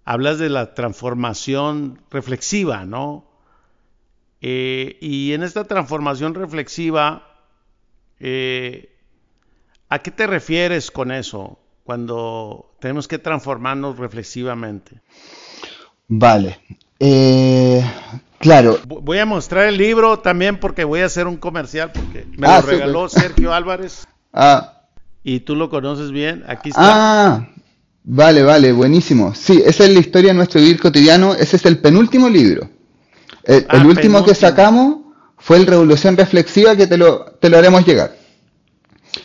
hablas 0.07 0.39
de 0.39 0.49
la 0.49 0.73
transformación 0.73 2.01
reflexiva, 2.11 2.87
¿no? 2.87 3.27
Eh, 4.41 4.99
y 5.01 5.33
en 5.33 5.43
esta 5.43 5.65
transformación 5.65 6.35
reflexiva, 6.35 7.27
eh, 8.21 8.97
¿a 9.89 10.01
qué 10.01 10.11
te 10.11 10.27
refieres 10.27 10.91
con 10.91 11.11
eso 11.11 11.59
cuando 11.85 12.77
tenemos 12.81 13.09
que 13.09 13.19
transformarnos 13.19 13.99
reflexivamente? 13.99 15.01
Vale. 16.09 16.61
Eh, 17.01 17.85
claro. 18.39 18.79
Voy 18.87 19.19
a 19.19 19.27
mostrar 19.27 19.67
el 19.67 19.77
libro 19.77 20.19
también 20.19 20.59
porque 20.59 20.85
voy 20.85 21.01
a 21.01 21.07
hacer 21.07 21.27
un 21.27 21.37
comercial 21.37 21.93
porque 21.93 22.27
me 22.37 22.47
ah, 22.47 22.61
lo 22.61 22.67
regaló 22.67 23.09
Sergio 23.09 23.53
Álvarez. 23.53 24.07
Ah. 24.33 24.83
Y 25.23 25.41
tú 25.41 25.57
lo 25.57 25.71
conoces 25.71 26.13
bien. 26.13 26.45
Aquí 26.47 26.69
está. 26.69 26.81
Ah, 26.83 27.49
vale, 28.05 28.43
vale, 28.43 28.73
buenísimo. 28.73 29.35
Sí, 29.35 29.63
esa 29.65 29.85
es 29.85 29.91
la 29.91 30.01
historia 30.01 30.31
de 30.31 30.37
nuestro 30.37 30.61
vivir 30.61 30.79
cotidiano. 30.79 31.35
Ese 31.35 31.57
es 31.57 31.67
el 31.67 31.79
penúltimo 31.79 32.29
libro. 32.29 32.69
El, 33.47 33.67
ah, 33.69 33.85
último 33.87 34.25
que 34.25 34.35
sacamos 34.35 34.99
fue 35.39 35.59
el 35.59 35.67
Revolución 35.67 36.17
Reflexiva 36.17 36.77
que 36.77 36.87
te 36.87 36.97
lo, 36.97 37.25
te 37.25 37.49
lo 37.49 37.59
haremos 37.59 37.87
llegar. 37.87 38.17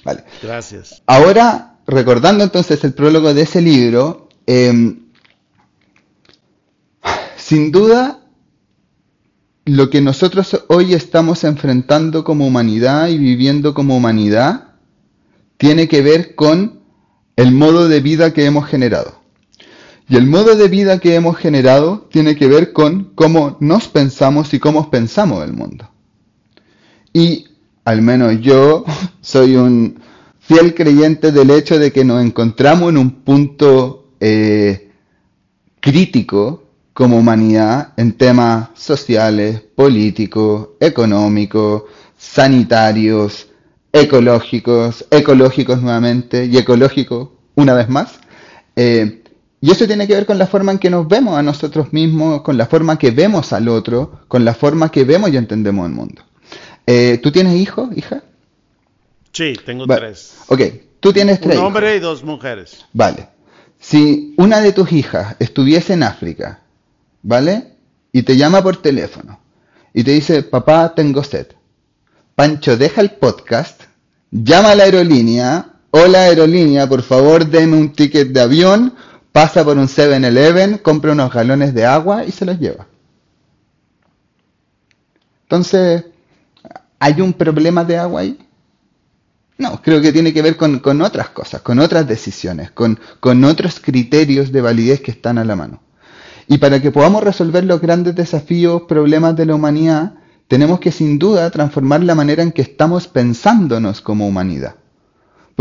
Vale. 0.03 0.23
Gracias. 0.41 1.01
Ahora, 1.05 1.79
recordando 1.87 2.43
entonces 2.43 2.83
el 2.83 2.93
prólogo 2.93 3.33
de 3.33 3.41
ese 3.41 3.61
libro, 3.61 4.29
em, 4.45 5.07
sin 7.35 7.71
duda, 7.71 8.19
lo 9.65 9.89
que 9.89 10.01
nosotros 10.01 10.63
hoy 10.67 10.93
estamos 10.93 11.43
enfrentando 11.43 12.23
como 12.23 12.47
humanidad 12.47 13.07
y 13.09 13.17
viviendo 13.17 13.73
como 13.73 13.95
humanidad 13.95 14.75
tiene 15.57 15.87
que 15.87 16.01
ver 16.01 16.35
con 16.35 16.81
el 17.35 17.51
modo 17.51 17.87
de 17.87 18.01
vida 18.01 18.33
que 18.33 18.45
hemos 18.45 18.67
generado. 18.67 19.20
Y 20.11 20.17
el 20.17 20.27
modo 20.27 20.57
de 20.57 20.67
vida 20.67 20.99
que 20.99 21.15
hemos 21.15 21.37
generado 21.37 22.09
tiene 22.11 22.35
que 22.35 22.49
ver 22.49 22.73
con 22.73 23.13
cómo 23.15 23.55
nos 23.61 23.87
pensamos 23.87 24.53
y 24.53 24.59
cómo 24.59 24.91
pensamos 24.91 25.41
el 25.45 25.53
mundo. 25.53 25.89
Y 27.13 27.45
al 27.85 28.01
menos 28.01 28.41
yo 28.41 28.83
soy 29.21 29.55
un 29.55 30.01
fiel 30.41 30.75
creyente 30.75 31.31
del 31.31 31.49
hecho 31.49 31.79
de 31.79 31.93
que 31.93 32.03
nos 32.03 32.21
encontramos 32.21 32.89
en 32.89 32.97
un 32.97 33.21
punto 33.23 34.09
eh, 34.19 34.91
crítico 35.79 36.65
como 36.91 37.17
humanidad 37.17 37.93
en 37.95 38.11
temas 38.11 38.67
sociales, 38.73 39.61
políticos, 39.61 40.71
económicos, 40.81 41.83
sanitarios, 42.17 43.47
ecológicos, 43.93 45.05
ecológicos 45.09 45.81
nuevamente 45.81 46.47
y 46.47 46.57
ecológicos 46.57 47.29
una 47.55 47.75
vez 47.75 47.87
más. 47.87 48.19
Eh, 48.75 49.20
y 49.61 49.69
eso 49.69 49.85
tiene 49.85 50.07
que 50.07 50.15
ver 50.15 50.25
con 50.25 50.39
la 50.39 50.47
forma 50.47 50.71
en 50.71 50.79
que 50.79 50.89
nos 50.89 51.07
vemos 51.07 51.37
a 51.37 51.43
nosotros 51.43 51.93
mismos, 51.93 52.41
con 52.41 52.57
la 52.57 52.65
forma 52.65 52.97
que 52.97 53.11
vemos 53.11 53.53
al 53.53 53.67
otro, 53.67 54.21
con 54.27 54.43
la 54.43 54.55
forma 54.55 54.89
que 54.89 55.03
vemos 55.03 55.31
y 55.31 55.37
entendemos 55.37 55.85
el 55.85 55.93
mundo. 55.93 56.23
Eh, 56.87 57.19
¿Tú 57.21 57.31
tienes 57.31 57.55
hijos, 57.55 57.89
hija? 57.95 58.23
Sí, 59.31 59.53
tengo 59.63 59.85
tres. 59.85 60.33
Ok, 60.47 60.61
tú 60.99 61.13
tienes 61.13 61.39
tres. 61.39 61.59
Un 61.59 61.65
hombre 61.65 61.95
y 61.95 61.99
dos 61.99 62.23
mujeres. 62.23 62.85
Vale. 62.91 63.29
Si 63.79 64.33
una 64.37 64.61
de 64.61 64.73
tus 64.73 64.91
hijas 64.91 65.35
estuviese 65.37 65.93
en 65.93 66.03
África, 66.03 66.61
¿vale? 67.21 67.75
Y 68.11 68.23
te 68.23 68.35
llama 68.35 68.63
por 68.63 68.77
teléfono 68.77 69.39
y 69.93 70.03
te 70.03 70.11
dice, 70.11 70.41
papá, 70.41 70.93
tengo 70.95 71.23
sed. 71.23 71.47
Pancho, 72.35 72.77
deja 72.77 73.01
el 73.01 73.11
podcast, 73.11 73.83
llama 74.31 74.71
a 74.71 74.75
la 74.75 74.83
aerolínea, 74.85 75.73
hola 75.91 76.23
aerolínea, 76.23 76.89
por 76.89 77.03
favor, 77.03 77.45
deme 77.45 77.77
un 77.77 77.93
ticket 77.93 78.29
de 78.29 78.41
avión 78.41 78.95
pasa 79.31 79.63
por 79.63 79.77
un 79.77 79.87
7-Eleven, 79.87 80.79
compra 80.79 81.13
unos 81.13 81.33
galones 81.33 81.73
de 81.73 81.85
agua 81.85 82.25
y 82.25 82.31
se 82.31 82.45
los 82.45 82.59
lleva. 82.59 82.87
Entonces, 85.43 86.05
¿hay 86.99 87.21
un 87.21 87.33
problema 87.33 87.83
de 87.83 87.97
agua 87.97 88.21
ahí? 88.21 88.39
No, 89.57 89.81
creo 89.81 90.01
que 90.01 90.11
tiene 90.11 90.33
que 90.33 90.41
ver 90.41 90.57
con, 90.57 91.01
otras 91.01 91.29
cosas, 91.29 91.61
con 91.61 91.79
otras 91.79 92.07
decisiones, 92.07 92.71
con, 92.71 92.99
con 93.19 93.43
otros 93.43 93.79
criterios 93.79 94.51
de 94.51 94.61
validez 94.61 95.01
que 95.01 95.11
están 95.11 95.37
a 95.37 95.45
la 95.45 95.55
mano. 95.55 95.81
Y 96.47 96.57
para 96.57 96.81
que 96.81 96.91
podamos 96.91 97.23
resolver 97.23 97.63
los 97.63 97.79
grandes 97.79 98.15
desafíos, 98.15 98.83
problemas 98.87 99.35
de 99.35 99.45
la 99.45 99.55
humanidad, 99.55 100.15
tenemos 100.47 100.79
que 100.79 100.91
sin 100.91 101.19
duda 101.19 101.49
transformar 101.51 102.03
la 102.03 102.15
manera 102.15 102.43
en 102.43 102.51
que 102.51 102.61
estamos 102.61 103.07
pensándonos 103.07 104.01
como 104.01 104.27
humanidad. 104.27 104.75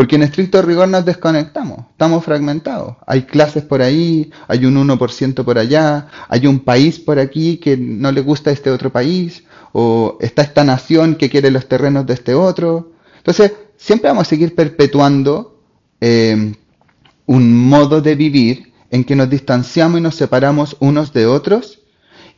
Porque 0.00 0.16
en 0.16 0.22
estricto 0.22 0.62
rigor 0.62 0.88
nos 0.88 1.04
desconectamos, 1.04 1.80
estamos 1.90 2.24
fragmentados. 2.24 2.96
Hay 3.06 3.24
clases 3.24 3.64
por 3.64 3.82
ahí, 3.82 4.30
hay 4.48 4.64
un 4.64 4.74
1% 4.88 5.44
por 5.44 5.58
allá, 5.58 6.06
hay 6.26 6.46
un 6.46 6.60
país 6.60 6.98
por 6.98 7.18
aquí 7.18 7.58
que 7.58 7.76
no 7.76 8.10
le 8.10 8.22
gusta 8.22 8.50
este 8.50 8.70
otro 8.70 8.90
país, 8.90 9.44
o 9.72 10.16
está 10.22 10.40
esta 10.40 10.64
nación 10.64 11.16
que 11.16 11.28
quiere 11.28 11.50
los 11.50 11.68
terrenos 11.68 12.06
de 12.06 12.14
este 12.14 12.34
otro. 12.34 12.92
Entonces, 13.18 13.52
siempre 13.76 14.08
vamos 14.08 14.26
a 14.26 14.30
seguir 14.30 14.54
perpetuando 14.54 15.60
eh, 16.00 16.54
un 17.26 17.68
modo 17.68 18.00
de 18.00 18.14
vivir 18.14 18.72
en 18.90 19.04
que 19.04 19.14
nos 19.14 19.28
distanciamos 19.28 20.00
y 20.00 20.02
nos 20.02 20.14
separamos 20.14 20.78
unos 20.80 21.12
de 21.12 21.26
otros 21.26 21.80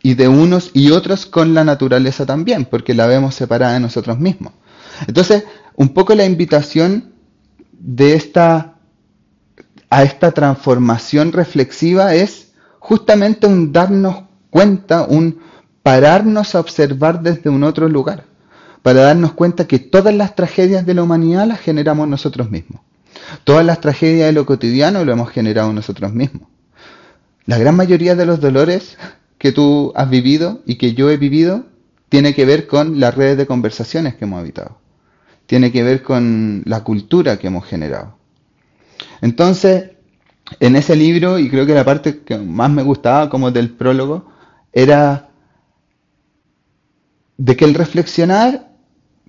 y 0.02 0.14
de 0.14 0.26
unos 0.26 0.72
y 0.74 0.90
otros 0.90 1.26
con 1.26 1.54
la 1.54 1.62
naturaleza 1.62 2.26
también, 2.26 2.64
porque 2.64 2.92
la 2.92 3.06
vemos 3.06 3.36
separada 3.36 3.74
de 3.74 3.78
nosotros 3.78 4.18
mismos. 4.18 4.52
Entonces, 5.06 5.44
un 5.76 5.90
poco 5.90 6.16
la 6.16 6.24
invitación 6.24 7.11
de 7.84 8.14
esta, 8.14 8.74
a 9.90 10.02
esta 10.04 10.30
transformación 10.30 11.32
reflexiva 11.32 12.14
es 12.14 12.52
justamente 12.78 13.46
un 13.46 13.72
darnos 13.72 14.24
cuenta, 14.50 15.02
un 15.02 15.40
pararnos 15.82 16.54
a 16.54 16.60
observar 16.60 17.22
desde 17.22 17.50
un 17.50 17.64
otro 17.64 17.88
lugar, 17.88 18.24
para 18.82 19.02
darnos 19.02 19.32
cuenta 19.32 19.66
que 19.66 19.80
todas 19.80 20.14
las 20.14 20.36
tragedias 20.36 20.86
de 20.86 20.94
la 20.94 21.02
humanidad 21.02 21.46
las 21.46 21.60
generamos 21.60 22.06
nosotros 22.06 22.50
mismos. 22.50 22.82
Todas 23.44 23.64
las 23.66 23.80
tragedias 23.80 24.26
de 24.26 24.32
lo 24.32 24.46
cotidiano 24.46 25.04
lo 25.04 25.12
hemos 25.12 25.30
generado 25.30 25.72
nosotros 25.72 26.12
mismos. 26.12 26.48
La 27.46 27.58
gran 27.58 27.74
mayoría 27.74 28.14
de 28.14 28.26
los 28.26 28.40
dolores 28.40 28.96
que 29.38 29.50
tú 29.50 29.92
has 29.96 30.08
vivido 30.08 30.62
y 30.66 30.76
que 30.76 30.94
yo 30.94 31.10
he 31.10 31.16
vivido 31.16 31.64
tiene 32.08 32.34
que 32.34 32.44
ver 32.44 32.68
con 32.68 33.00
las 33.00 33.14
redes 33.16 33.36
de 33.36 33.46
conversaciones 33.46 34.14
que 34.14 34.24
hemos 34.24 34.38
habitado 34.38 34.81
tiene 35.46 35.72
que 35.72 35.82
ver 35.82 36.02
con 36.02 36.62
la 36.64 36.84
cultura 36.84 37.38
que 37.38 37.48
hemos 37.48 37.66
generado. 37.66 38.16
Entonces, 39.20 39.92
en 40.60 40.76
ese 40.76 40.96
libro, 40.96 41.38
y 41.38 41.48
creo 41.48 41.66
que 41.66 41.74
la 41.74 41.84
parte 41.84 42.20
que 42.20 42.38
más 42.38 42.70
me 42.70 42.82
gustaba 42.82 43.28
como 43.28 43.50
del 43.50 43.70
prólogo, 43.70 44.30
era 44.72 45.30
de 47.36 47.56
que 47.56 47.64
el 47.64 47.74
reflexionar 47.74 48.72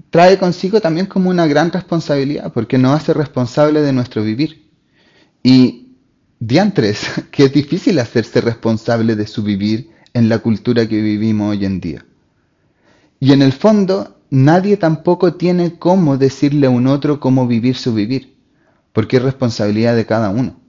trae 0.10 0.38
consigo 0.38 0.82
también 0.82 1.08
como 1.08 1.29
una 1.29 1.48
gran 1.48 1.72
responsabilidad, 1.72 2.51
porque 2.53 2.77
nos 2.77 2.96
hace 2.96 3.13
responsable 3.13 3.82
de 3.82 3.93
nuestro 3.93 4.24
vivir. 4.24 4.70
Y 5.41 5.96
diantres, 6.39 7.10
que 7.32 7.46
es 7.46 7.53
difícil 7.53 8.00
hacerse 8.00 8.41
responsable 8.41 9.15
de 9.15 9.27
su 9.27 9.43
vivir 9.43 9.89
en 10.13 10.29
la 10.29 10.39
cultura 10.39 10.88
que 10.88 11.01
vivimos 11.01 11.51
hoy 11.51 11.65
en 11.65 11.79
día. 11.79 12.05
Y 13.20 13.32
en 13.32 13.41
el 13.41 13.53
fondo, 13.53 14.12
nadie 14.33 14.77
tampoco 14.77 15.35
tiene 15.35 15.77
cómo 15.77 16.17
decirle 16.17 16.65
a 16.65 16.71
un 16.71 16.87
otro 16.87 17.19
cómo 17.19 17.45
vivir 17.45 17.75
su 17.75 17.93
vivir, 17.93 18.35
porque 18.91 19.17
es 19.17 19.23
responsabilidad 19.23 19.95
de 19.95 20.07
cada 20.07 20.31
uno. 20.31 20.59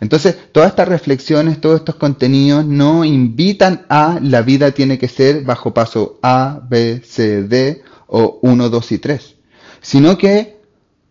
Entonces, 0.00 0.34
todas 0.50 0.70
estas 0.70 0.88
reflexiones, 0.88 1.60
todos 1.60 1.80
estos 1.80 1.96
contenidos 1.96 2.64
no 2.64 3.04
invitan 3.04 3.84
a 3.90 4.18
la 4.22 4.40
vida 4.40 4.70
tiene 4.70 4.98
que 4.98 5.08
ser 5.08 5.44
bajo 5.44 5.74
paso 5.74 6.18
A, 6.22 6.62
B, 6.66 7.02
C, 7.04 7.42
D 7.42 7.82
o 8.06 8.38
1, 8.40 8.70
2 8.70 8.92
y 8.92 8.98
3, 8.98 9.36
sino 9.82 10.16
que 10.16 10.62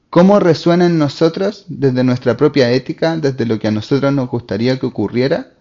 cómo 0.10 0.40
resuena 0.40 0.88
en 0.88 0.98
nosotros 0.98 1.66
desde 1.68 2.04
nuestra 2.04 2.36
propia 2.36 2.72
ética, 2.72 3.16
desde 3.16 3.46
lo 3.46 3.60
que 3.60 3.68
a 3.68 3.72
nosotros 3.72 4.12
nos 4.12 4.28
gustaría 4.28 4.80
que 4.80 4.88
ocurriera, 4.88 5.52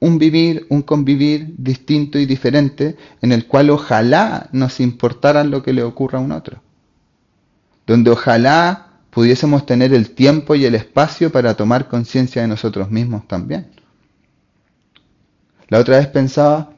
un 0.00 0.18
vivir, 0.18 0.66
un 0.68 0.82
convivir 0.82 1.54
distinto 1.56 2.18
y 2.18 2.26
diferente 2.26 2.96
en 3.22 3.32
el 3.32 3.46
cual 3.46 3.70
ojalá 3.70 4.48
nos 4.52 4.80
importara 4.80 5.44
lo 5.44 5.62
que 5.62 5.72
le 5.72 5.82
ocurra 5.82 6.18
a 6.18 6.22
un 6.22 6.32
otro. 6.32 6.62
Donde 7.86 8.10
ojalá 8.10 8.86
pudiésemos 9.10 9.64
tener 9.64 9.94
el 9.94 10.10
tiempo 10.10 10.54
y 10.54 10.64
el 10.66 10.74
espacio 10.74 11.32
para 11.32 11.54
tomar 11.54 11.88
conciencia 11.88 12.42
de 12.42 12.48
nosotros 12.48 12.90
mismos 12.90 13.26
también. 13.26 13.70
La 15.68 15.78
otra 15.78 15.98
vez 15.98 16.06
pensaba, 16.08 16.70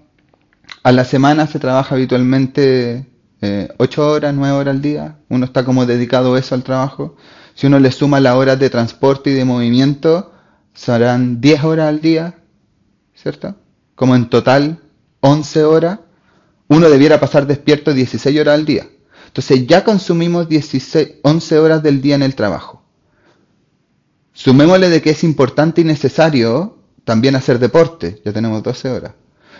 a 0.82 0.92
la 0.92 1.04
semana 1.04 1.46
se 1.46 1.58
trabaja 1.58 1.94
habitualmente 1.94 3.06
eh, 3.40 3.68
8 3.76 4.08
horas, 4.08 4.34
9 4.34 4.54
horas 4.56 4.74
al 4.74 4.82
día, 4.82 5.18
uno 5.28 5.44
está 5.44 5.64
como 5.64 5.84
dedicado 5.84 6.36
eso 6.36 6.54
al 6.54 6.62
trabajo. 6.62 7.16
Si 7.54 7.66
uno 7.66 7.80
le 7.80 7.90
suma 7.90 8.20
las 8.20 8.34
horas 8.36 8.58
de 8.58 8.70
transporte 8.70 9.30
y 9.30 9.34
de 9.34 9.44
movimiento, 9.44 10.32
serán 10.74 11.40
10 11.40 11.64
horas 11.64 11.88
al 11.88 12.00
día, 12.00 12.37
¿cierto? 13.20 13.56
Como 13.94 14.14
en 14.14 14.28
total 14.28 14.78
11 15.20 15.64
horas, 15.64 15.98
uno 16.68 16.88
debiera 16.88 17.18
pasar 17.18 17.46
despierto 17.46 17.92
16 17.92 18.40
horas 18.40 18.54
al 18.54 18.64
día. 18.64 18.88
Entonces 19.26 19.66
ya 19.66 19.84
consumimos 19.84 20.48
16, 20.48 21.16
11 21.22 21.58
horas 21.58 21.82
del 21.82 22.00
día 22.00 22.14
en 22.14 22.22
el 22.22 22.34
trabajo. 22.34 22.82
Sumémosle 24.32 24.88
de 24.88 25.02
que 25.02 25.10
es 25.10 25.24
importante 25.24 25.80
y 25.80 25.84
necesario 25.84 26.78
también 27.04 27.34
hacer 27.34 27.58
deporte, 27.58 28.20
ya 28.24 28.32
tenemos 28.32 28.62
12 28.62 28.90
horas. 28.90 29.12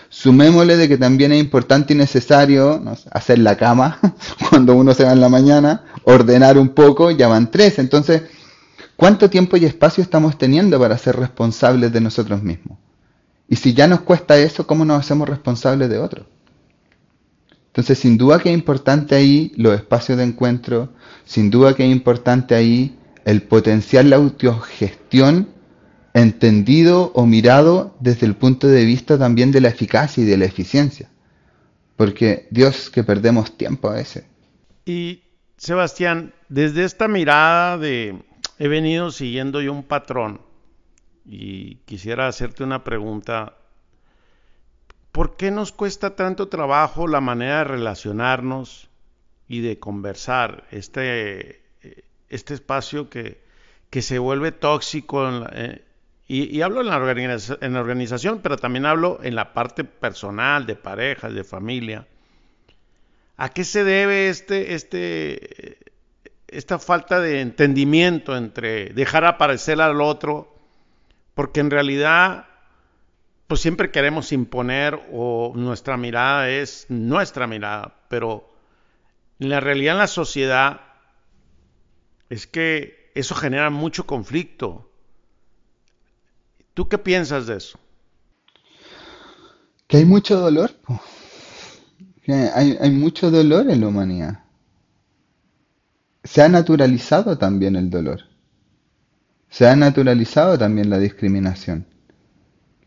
Sumémosle 0.07 0.77
de 0.77 0.87
que 0.87 0.97
también 0.97 1.31
es 1.33 1.39
importante 1.39 1.93
y 1.93 1.97
necesario 1.97 2.81
hacer 3.11 3.39
la 3.39 3.57
cama 3.57 3.99
cuando 4.49 4.75
uno 4.75 4.93
se 4.93 5.03
va 5.03 5.11
en 5.11 5.21
la 5.21 5.29
mañana, 5.29 5.83
ordenar 6.03 6.57
un 6.57 6.69
poco, 6.69 7.11
ya 7.11 7.27
van 7.27 7.51
tres. 7.51 7.77
Entonces, 7.77 8.23
¿cuánto 8.95 9.29
tiempo 9.29 9.57
y 9.57 9.65
espacio 9.65 10.01
estamos 10.01 10.37
teniendo 10.37 10.79
para 10.79 10.97
ser 10.97 11.17
responsables 11.17 11.91
de 11.91 12.01
nosotros 12.01 12.41
mismos? 12.41 12.77
Y 13.49 13.55
si 13.55 13.73
ya 13.73 13.87
nos 13.87 14.01
cuesta 14.01 14.37
eso, 14.37 14.67
¿cómo 14.67 14.85
nos 14.85 14.99
hacemos 14.99 15.27
responsables 15.27 15.89
de 15.89 15.97
otros? 15.97 16.27
Entonces, 17.67 17.99
sin 17.99 18.17
duda 18.17 18.39
que 18.39 18.49
es 18.49 18.55
importante 18.55 19.15
ahí 19.15 19.51
los 19.55 19.75
espacios 19.75 20.17
de 20.17 20.23
encuentro, 20.23 20.89
sin 21.25 21.49
duda 21.49 21.73
que 21.73 21.85
es 21.85 21.91
importante 21.91 22.55
ahí 22.55 22.97
el 23.25 23.43
potencial 23.43 24.09
la 24.09 24.17
autogestión 24.17 25.49
entendido 26.13 27.11
o 27.13 27.25
mirado 27.25 27.95
desde 27.99 28.25
el 28.25 28.35
punto 28.35 28.67
de 28.67 28.85
vista 28.85 29.17
también 29.17 29.51
de 29.51 29.61
la 29.61 29.69
eficacia 29.69 30.23
y 30.23 30.27
de 30.27 30.37
la 30.37 30.45
eficiencia. 30.45 31.09
Porque 31.95 32.47
Dios 32.51 32.89
que 32.89 33.03
perdemos 33.03 33.57
tiempo 33.57 33.89
a 33.89 33.93
veces. 33.93 34.23
Y 34.85 35.21
Sebastián, 35.57 36.33
desde 36.47 36.85
esta 36.85 37.07
mirada 37.07 37.77
de 37.77 38.15
he 38.57 38.67
venido 38.67 39.11
siguiendo 39.11 39.61
yo 39.61 39.71
un 39.71 39.83
patrón, 39.83 40.41
y 41.25 41.75
quisiera 41.85 42.27
hacerte 42.27 42.63
una 42.63 42.83
pregunta. 42.83 43.55
¿Por 45.11 45.37
qué 45.37 45.51
nos 45.51 45.71
cuesta 45.71 46.15
tanto 46.15 46.47
trabajo 46.47 47.07
la 47.07 47.21
manera 47.21 47.59
de 47.59 47.63
relacionarnos 47.65 48.89
y 49.47 49.61
de 49.61 49.79
conversar? 49.79 50.65
Este, 50.71 51.61
este 52.29 52.53
espacio 52.53 53.09
que, 53.09 53.41
que 53.89 54.01
se 54.01 54.19
vuelve 54.19 54.51
tóxico, 54.51 55.27
eh, 55.51 55.83
y, 56.27 56.61
hablo 56.61 56.81
en 56.81 56.87
la, 56.87 57.37
en 57.61 57.73
la 57.73 57.79
organización, 57.79 58.41
pero 58.43 58.55
también 58.55 58.85
hablo 58.85 59.19
en 59.23 59.33
la 59.33 59.51
parte 59.51 59.83
personal, 59.83 60.67
de 60.67 60.75
parejas, 60.75 61.33
de 61.33 61.43
familia. 61.43 62.05
¿A 63.35 63.49
qué 63.49 63.63
se 63.63 63.83
debe 63.83 64.29
este, 64.29 64.75
este, 64.75 65.79
esta 66.47 66.77
falta 66.77 67.19
de 67.19 67.41
entendimiento 67.41 68.37
entre 68.37 68.89
dejar 68.89 69.25
aparecer 69.25 69.81
al 69.81 70.01
otro 70.01 70.55
porque 71.39 71.61
en 71.61 71.71
realidad 71.71 72.47
pues 73.47 73.61
siempre 73.61 73.91
queremos 73.91 74.33
imponer 74.33 74.99
o 75.13 75.53
nuestra 75.55 75.95
mirada 75.95 76.49
es 76.49 76.85
nuestra 76.89 77.47
mirada, 77.47 77.95
pero 78.09 78.53
la 79.37 79.61
realidad 79.61 79.93
en 79.93 79.99
la 79.99 80.07
sociedad 80.07 80.81
es 82.29 82.45
que 82.45 83.09
eso 83.15 83.35
genera 83.35 83.69
mucho 83.69 84.05
conflicto. 84.05 84.91
¿Tú 86.73 86.89
qué 86.89 86.97
piensas 86.97 87.47
de 87.47 87.55
eso? 87.55 87.79
Que 89.87 89.95
hay 89.95 90.05
mucho 90.05 90.37
dolor. 90.41 90.71
Que 92.21 92.33
hay, 92.33 92.77
hay 92.81 92.91
mucho 92.91 93.31
dolor 93.31 93.71
en 93.71 93.79
la 93.79 93.87
humanidad. 93.87 94.43
Se 96.21 96.41
ha 96.41 96.49
naturalizado 96.49 97.37
también 97.37 97.77
el 97.77 97.89
dolor. 97.89 98.28
Se 99.49 99.67
ha 99.67 99.75
naturalizado 99.75 100.57
también 100.57 100.89
la 100.89 100.99
discriminación. 100.99 101.85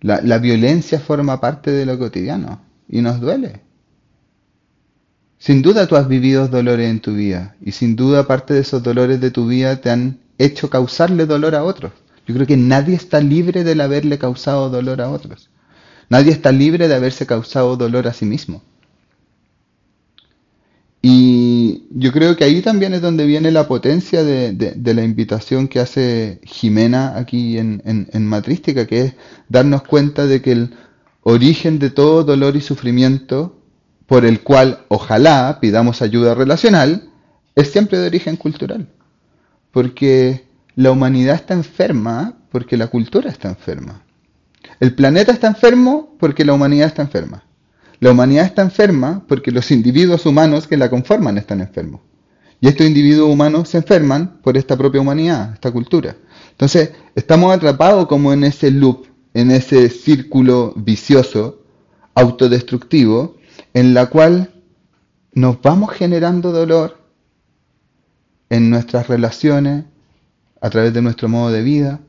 La, 0.01 0.39
violencia 0.39 0.99
forma 0.99 1.41
parte 1.41 1.71
de 1.71 1.87
lo 1.87 1.99
cotidiano 1.99 2.61
y 2.89 3.03
nos 3.03 3.21
duele. 3.21 3.63
Sin 5.39 5.63
duda 5.63 5.87
tú 5.87 5.97
has 5.97 6.09
vivido 6.09 6.49
dolores 6.49 6.91
en 6.91 7.01
tu 7.01 7.15
vida 7.15 7.57
y 7.61 7.73
sin 7.73 7.95
duda 7.95 8.27
parte 8.27 8.55
de 8.55 8.61
esos 8.61 8.83
dolores 8.83 9.21
de 9.21 9.31
tu 9.31 9.47
vida 9.47 9.81
te 9.81 9.91
han 9.91 10.19
hecho 10.39 10.71
causarle 10.71 11.27
dolor 11.27 11.55
a 11.55 11.65
otros. 11.65 11.93
Yo 12.27 12.35
creo 12.35 12.47
que 12.47 12.57
nadie 12.57 12.95
está 12.95 13.21
libre 13.21 13.65
de 13.65 13.81
haberle 13.81 14.19
causado 14.19 14.71
dolor 14.71 15.01
a 15.01 15.11
otros. 15.11 15.51
Nadie 16.09 16.33
está 16.33 16.53
libre 16.53 16.89
de 16.89 16.95
haberse 16.95 17.27
causado 17.27 17.77
dolor 17.77 18.07
a 18.07 18.13
sí 18.13 18.25
mismo. 18.25 18.63
Y 21.05 21.89
yo 21.91 22.13
creo 22.13 22.37
que 22.37 22.45
ahí 22.45 22.63
también 22.63 22.95
es 22.95 23.03
donde 23.03 23.27
viene 23.27 23.51
la 23.51 23.67
potencia 23.67 24.23
de, 24.23 24.77
la 24.95 25.03
invitación 25.03 25.67
que 25.67 25.81
hace 25.81 26.41
Jimena 26.45 27.19
aquí 27.19 27.59
en, 27.59 27.83
en, 27.85 28.27
Matrística, 28.27 28.87
que 28.87 29.01
es 29.01 29.15
darnos 29.49 29.83
cuenta 29.83 30.27
de 30.27 30.41
que 30.41 30.53
el 30.53 30.75
origen 31.23 31.81
de 31.81 31.91
todo 31.91 32.23
dolor 32.23 32.55
y 32.55 32.61
sufrimiento, 32.61 33.59
por 34.07 34.25
el 34.25 34.43
cual 34.43 34.85
ojalá 34.89 35.59
pidamos 35.61 36.03
ayuda 36.03 36.37
relacional, 36.37 37.11
es 37.57 37.73
siempre 37.73 37.99
de 37.99 38.07
origen 38.07 38.37
cultural. 38.37 38.89
Porque 39.73 40.47
la 40.77 40.93
humanidad 40.93 41.35
está 41.35 41.55
enferma 41.55 42.39
porque 42.53 42.77
la 42.77 42.87
cultura 42.87 43.29
está 43.29 43.49
enferma. 43.49 44.05
El 44.79 44.95
planeta 44.95 45.33
está 45.33 45.49
enfermo 45.49 46.15
porque 46.21 46.45
la 46.45 46.53
humanidad 46.53 46.87
está 46.87 47.03
enferma. 47.03 47.45
La 48.03 48.11
humanidad 48.11 48.47
está 48.47 48.63
enferma 48.63 49.23
porque 49.29 49.53
los 49.53 49.71
individuos 49.71 50.27
humanos 50.27 50.67
que 50.67 50.77
la 50.77 50.91
conforman 50.91 51.39
están 51.39 51.61
enfermos. 51.61 52.01
Y 52.61 52.67
estos 52.67 52.85
individuos 52.85 53.31
humanos 53.31 53.69
se 53.69 53.79
enferman 53.79 54.41
por 54.43 54.57
esta 54.57 54.77
propia 54.77 55.01
humanidad, 55.01 55.53
esta 55.55 55.71
cultura. 55.71 56.17
Entonces, 56.51 56.91
estamos 57.15 57.55
atrapados 57.55 58.09
como 58.09 58.33
en 58.33 58.43
ese 58.43 58.73
loop, 58.73 59.07
en 59.35 59.53
ese 59.53 59.89
círculo 59.89 60.73
vicioso, 60.75 61.63
autodestructivo, 62.17 63.37
en 63.73 63.95
la 63.95 64.07
cual 64.07 64.53
nos 65.33 65.63
vamos 65.63 65.93
generando 65.93 66.51
dolor 66.51 66.99
en 68.51 68.69
nuestras 68.69 69.07
relaciones, 69.07 69.85
a 70.61 70.71
través 70.71 70.93
de 70.93 71.03
nuestro 71.03 71.29
modo 71.29 71.53
de 71.53 71.63
vida. 71.63 72.01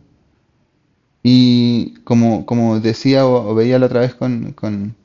Y 1.21 1.93
como, 2.03 2.47
como 2.47 2.79
decía 2.79 3.27
o, 3.27 3.53
veía 3.53 3.77
la 3.77 3.85
otra 3.85 3.99
vez 3.99 4.15
con, 4.15 4.53
con 4.53 4.95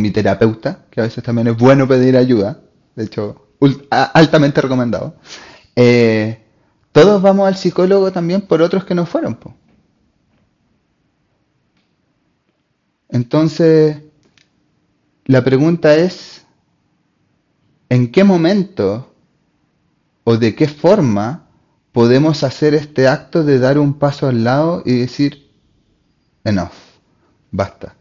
mi 0.00 0.10
terapeuta, 0.10 0.86
que 0.90 1.00
a 1.00 1.04
veces 1.04 1.22
también 1.22 1.48
es 1.48 1.56
bueno 1.56 1.86
pedir 1.86 2.16
ayuda, 2.16 2.60
de 2.94 3.04
hecho, 3.04 3.48
altamente 3.90 4.60
recomendado. 4.60 5.16
Eh, 5.74 6.42
todos 6.92 7.20
vamos 7.20 7.46
al 7.46 7.56
psicólogo 7.56 8.10
también 8.10 8.42
por 8.42 8.62
otros 8.62 8.84
que 8.84 8.94
no 8.94 9.06
fueron. 9.06 9.38
Entonces, 13.08 13.98
la 15.24 15.42
pregunta 15.44 15.94
es, 15.94 16.46
¿en 17.88 18.10
qué 18.12 18.24
momento 18.24 19.12
o 20.24 20.36
de 20.36 20.54
qué 20.54 20.68
forma 20.68 21.48
podemos 21.92 22.44
hacer 22.44 22.74
este 22.74 23.08
acto 23.08 23.44
de 23.44 23.58
dar 23.58 23.78
un 23.78 23.98
paso 23.98 24.28
al 24.28 24.44
lado 24.44 24.82
y 24.84 24.98
decir, 24.98 25.50
enough, 26.44 26.72
basta? 27.50 27.95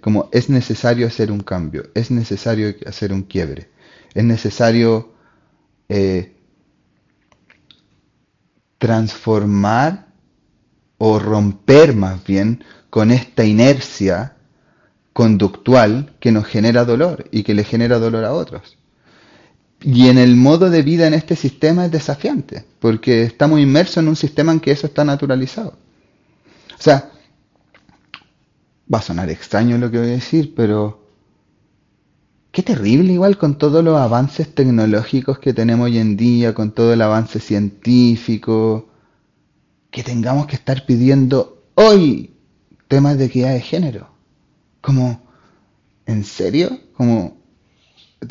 Como 0.00 0.28
es 0.32 0.50
necesario 0.50 1.06
hacer 1.06 1.30
un 1.30 1.40
cambio, 1.40 1.90
es 1.94 2.10
necesario 2.10 2.74
hacer 2.86 3.12
un 3.12 3.22
quiebre, 3.22 3.68
es 4.14 4.24
necesario 4.24 5.12
eh, 5.88 6.34
transformar 8.78 10.08
o 10.98 11.18
romper 11.18 11.94
más 11.94 12.24
bien 12.24 12.64
con 12.90 13.10
esta 13.10 13.44
inercia 13.44 14.36
conductual 15.12 16.14
que 16.20 16.32
nos 16.32 16.46
genera 16.46 16.84
dolor 16.84 17.28
y 17.30 17.42
que 17.42 17.54
le 17.54 17.64
genera 17.64 17.98
dolor 17.98 18.24
a 18.24 18.32
otros. 18.32 18.78
Y 19.80 20.08
en 20.08 20.18
el 20.18 20.36
modo 20.36 20.68
de 20.70 20.82
vida 20.82 21.06
en 21.06 21.14
este 21.14 21.36
sistema 21.36 21.86
es 21.86 21.92
desafiante, 21.92 22.64
porque 22.80 23.22
estamos 23.22 23.60
inmersos 23.60 23.98
en 23.98 24.08
un 24.08 24.16
sistema 24.16 24.52
en 24.52 24.60
que 24.60 24.72
eso 24.72 24.86
está 24.86 25.04
naturalizado. 25.04 25.78
O 26.78 26.82
sea, 26.82 27.10
va 28.92 28.98
a 28.98 29.02
sonar 29.02 29.30
extraño 29.30 29.78
lo 29.78 29.90
que 29.90 29.98
voy 29.98 30.08
a 30.08 30.12
decir, 30.12 30.54
pero 30.54 31.06
qué 32.52 32.62
terrible 32.62 33.12
igual 33.12 33.36
con 33.36 33.58
todos 33.58 33.84
los 33.84 33.98
avances 33.98 34.54
tecnológicos 34.54 35.38
que 35.38 35.52
tenemos 35.52 35.86
hoy 35.86 35.98
en 35.98 36.16
día, 36.16 36.54
con 36.54 36.72
todo 36.72 36.92
el 36.92 37.02
avance 37.02 37.40
científico, 37.40 38.88
que 39.90 40.02
tengamos 40.02 40.46
que 40.46 40.56
estar 40.56 40.86
pidiendo 40.86 41.64
hoy 41.74 42.34
temas 42.88 43.18
de 43.18 43.26
equidad 43.26 43.52
de 43.52 43.60
género. 43.60 44.08
Como, 44.80 45.20
¿en 46.06 46.24
serio? 46.24 46.78
Como, 46.94 47.36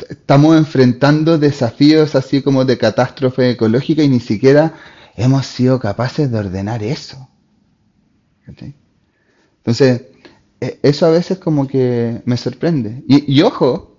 estamos 0.08 0.56
enfrentando 0.56 1.38
desafíos 1.38 2.14
así 2.14 2.42
como 2.42 2.64
de 2.64 2.78
catástrofe 2.78 3.50
ecológica 3.50 4.02
y 4.02 4.08
ni 4.08 4.20
siquiera 4.20 4.74
hemos 5.16 5.46
sido 5.46 5.78
capaces 5.78 6.30
de 6.30 6.38
ordenar 6.38 6.82
eso. 6.82 7.28
Entonces, 8.46 10.02
eso 10.60 11.06
a 11.06 11.10
veces 11.10 11.38
como 11.38 11.66
que 11.66 12.22
me 12.24 12.36
sorprende. 12.36 13.04
Y, 13.08 13.42
ojo, 13.42 13.98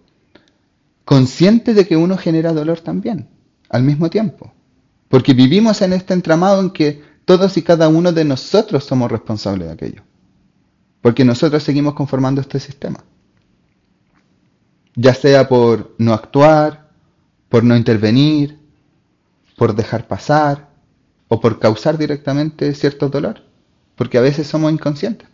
consciente 1.06 1.74
de 1.74 1.88
que 1.88 1.98
uno 1.98 2.18
genera 2.18 2.54
dolor 2.54 2.80
también, 2.80 3.30
al 3.70 3.84
mismo 3.84 4.10
tiempo. 4.10 4.54
Porque 5.10 5.34
vivimos 5.34 5.82
en 5.82 5.94
este 5.94 6.14
entramado 6.14 6.60
en 6.62 6.72
que 6.72 7.02
todos 7.26 7.58
y 7.58 7.62
cada 7.62 7.88
uno 7.88 8.12
de 8.12 8.26
nosotros 8.26 8.84
somos 8.84 9.12
responsables 9.12 9.68
de 9.68 9.74
aquello. 9.74 10.04
Porque 11.02 11.24
nosotros 11.24 11.64
seguimos 11.64 11.94
conformando 11.94 12.42
este 12.42 12.60
sistema. 12.60 13.04
Ya 14.96 15.14
sea 15.14 15.48
por 15.48 15.94
no 16.00 16.14
actuar, 16.14 16.90
por 17.50 17.64
no 17.64 17.78
intervenir, 17.78 18.60
por 19.56 19.76
dejar 19.76 20.08
pasar 20.08 20.70
o 21.28 21.40
por 21.40 21.60
causar 21.60 21.98
directamente 21.98 22.74
cierto 22.74 23.10
dolor. 23.10 23.44
Porque 23.96 24.18
a 24.18 24.22
veces 24.22 24.48
somos 24.48 24.72
inconscientes. 24.72 25.28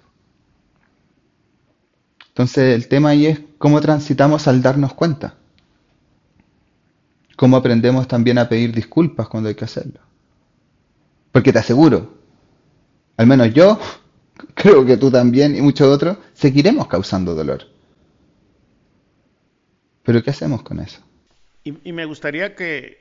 Entonces 2.33 2.73
el 2.73 2.87
tema 2.87 3.09
ahí 3.09 3.27
es 3.27 3.41
cómo 3.59 3.79
transitamos 3.79 4.47
al 4.47 4.63
darnos 4.63 4.95
cuenta. 4.95 5.35
Cómo 7.35 7.57
aprendemos 7.57 8.07
también 8.07 8.39
a 8.39 8.49
pedir 8.49 8.73
disculpas 8.73 9.27
cuando 9.27 9.49
hay 9.49 9.55
que 9.55 9.65
hacerlo. 9.65 9.99
Porque 11.31 11.53
te 11.53 11.59
aseguro, 11.59 12.17
al 13.17 13.27
menos 13.27 13.53
yo, 13.53 13.79
creo 14.55 14.83
que 14.83 14.97
tú 14.97 15.11
también 15.11 15.55
y 15.55 15.61
muchos 15.61 15.87
otros, 15.87 16.17
seguiremos 16.33 16.87
causando 16.87 17.35
dolor. 17.35 17.67
Pero 20.01 20.23
¿qué 20.23 20.31
hacemos 20.31 20.63
con 20.63 20.79
eso? 20.79 21.01
Y, 21.63 21.93
me 21.93 22.05
gustaría 22.05 22.55
que, 22.55 22.97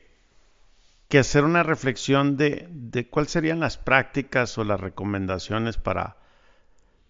hacer 1.19 1.45
una 1.45 1.63
reflexión 1.63 2.37
de, 2.37 2.69
de 2.71 3.09
cuáles 3.09 3.33
serían 3.33 3.61
las 3.61 3.79
prácticas 3.79 4.59
o 4.59 4.65
las 4.65 4.79
recomendaciones 4.79 5.79
para 5.79 6.22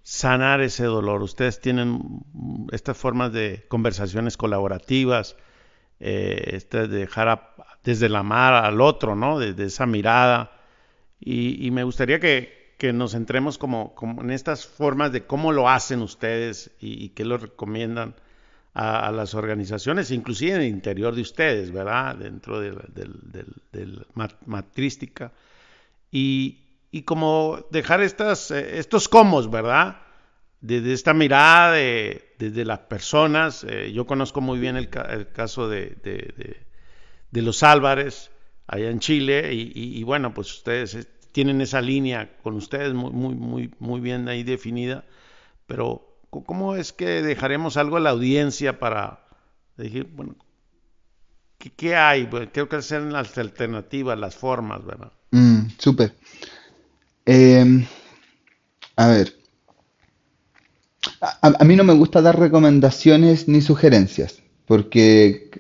sanar 0.02 0.60
ese 0.60 0.84
dolor. 0.84 1.22
Ustedes 1.22 1.60
tienen 1.60 2.22
estas 2.72 2.96
formas 2.96 3.32
de 3.32 3.64
conversaciones 3.68 4.36
colaborativas, 4.36 5.36
eh, 6.00 6.50
este 6.54 6.88
de 6.88 6.98
dejar 6.98 7.54
desde 7.84 8.08
la 8.08 8.22
mar 8.22 8.54
al 8.54 8.80
otro, 8.80 9.14
¿no? 9.14 9.38
Desde 9.38 9.64
esa 9.64 9.86
mirada. 9.86 10.50
Y, 11.20 11.70
me 11.70 11.84
gustaría 11.84 12.18
que, 12.18 12.72
nos 12.92 13.12
centremos 13.12 13.56
como, 13.56 13.94
en 14.20 14.30
estas 14.32 14.66
formas 14.66 15.12
de 15.12 15.24
cómo 15.24 15.52
lo 15.52 15.68
hacen 15.68 16.02
ustedes 16.02 16.72
y, 16.80 17.10
qué 17.10 17.24
lo 17.24 17.38
recomiendan 17.38 18.16
a, 18.74 19.12
las 19.12 19.34
organizaciones, 19.34 20.10
inclusive 20.10 20.56
en 20.56 20.62
el 20.62 20.68
interior 20.68 21.14
de 21.14 21.22
ustedes, 21.22 21.70
¿verdad? 21.70 22.16
Dentro 22.16 22.60
de, 22.60 22.72
la 22.72 24.28
matrística. 24.46 25.32
Y, 26.10 26.61
y 26.94 27.02
como 27.02 27.66
dejar 27.70 28.02
estas, 28.02 28.50
eh, 28.50 28.78
estos 28.78 29.08
comos, 29.08 29.50
¿verdad? 29.50 30.02
Desde 30.60 30.92
esta 30.92 31.14
mirada 31.14 31.72
de, 31.72 32.34
desde 32.38 32.64
las 32.66 32.80
personas, 32.80 33.64
eh, 33.66 33.90
yo 33.92 34.06
conozco 34.06 34.42
muy 34.42 34.60
bien 34.60 34.76
el, 34.76 34.90
caso 34.90 35.68
de, 35.68 35.96
de, 37.30 37.42
los 37.42 37.62
Álvarez 37.62 38.30
allá 38.66 38.90
en 38.90 39.00
Chile 39.00 39.52
y, 39.52 40.02
bueno, 40.04 40.34
pues 40.34 40.52
ustedes 40.52 40.94
eh, 40.94 41.06
tienen 41.32 41.62
esa 41.62 41.80
línea 41.80 42.36
con 42.42 42.54
ustedes 42.54 42.92
muy, 42.92 43.10
muy, 43.10 43.34
muy, 43.34 43.74
muy 43.78 44.00
bien 44.00 44.28
ahí 44.28 44.42
definida, 44.44 45.04
pero 45.66 46.18
¿cómo 46.28 46.76
es 46.76 46.92
que 46.92 47.22
dejaremos 47.22 47.78
algo 47.78 47.96
a 47.96 48.00
la 48.00 48.10
audiencia 48.10 48.78
para 48.78 49.24
decir, 49.78 50.08
bueno, 50.12 50.36
¿qué, 51.58 51.96
hay? 51.96 52.26
creo 52.26 52.68
que 52.68 52.82
sean 52.82 53.14
las 53.14 53.36
alternativas, 53.38 54.18
las 54.18 54.36
formas, 54.36 54.84
¿verdad? 54.84 55.12
Mm, 55.30 55.68
súper. 55.78 56.14
Em, 57.26 57.86
a 58.96 59.08
ver. 59.08 59.34
A, 61.20 61.64
mí 61.64 61.76
no 61.76 61.84
me 61.84 61.92
gusta 61.94 62.22
dar 62.22 62.38
recomendaciones 62.38 63.48
ni 63.48 63.60
sugerencias, 63.60 64.42
porque 64.66 65.50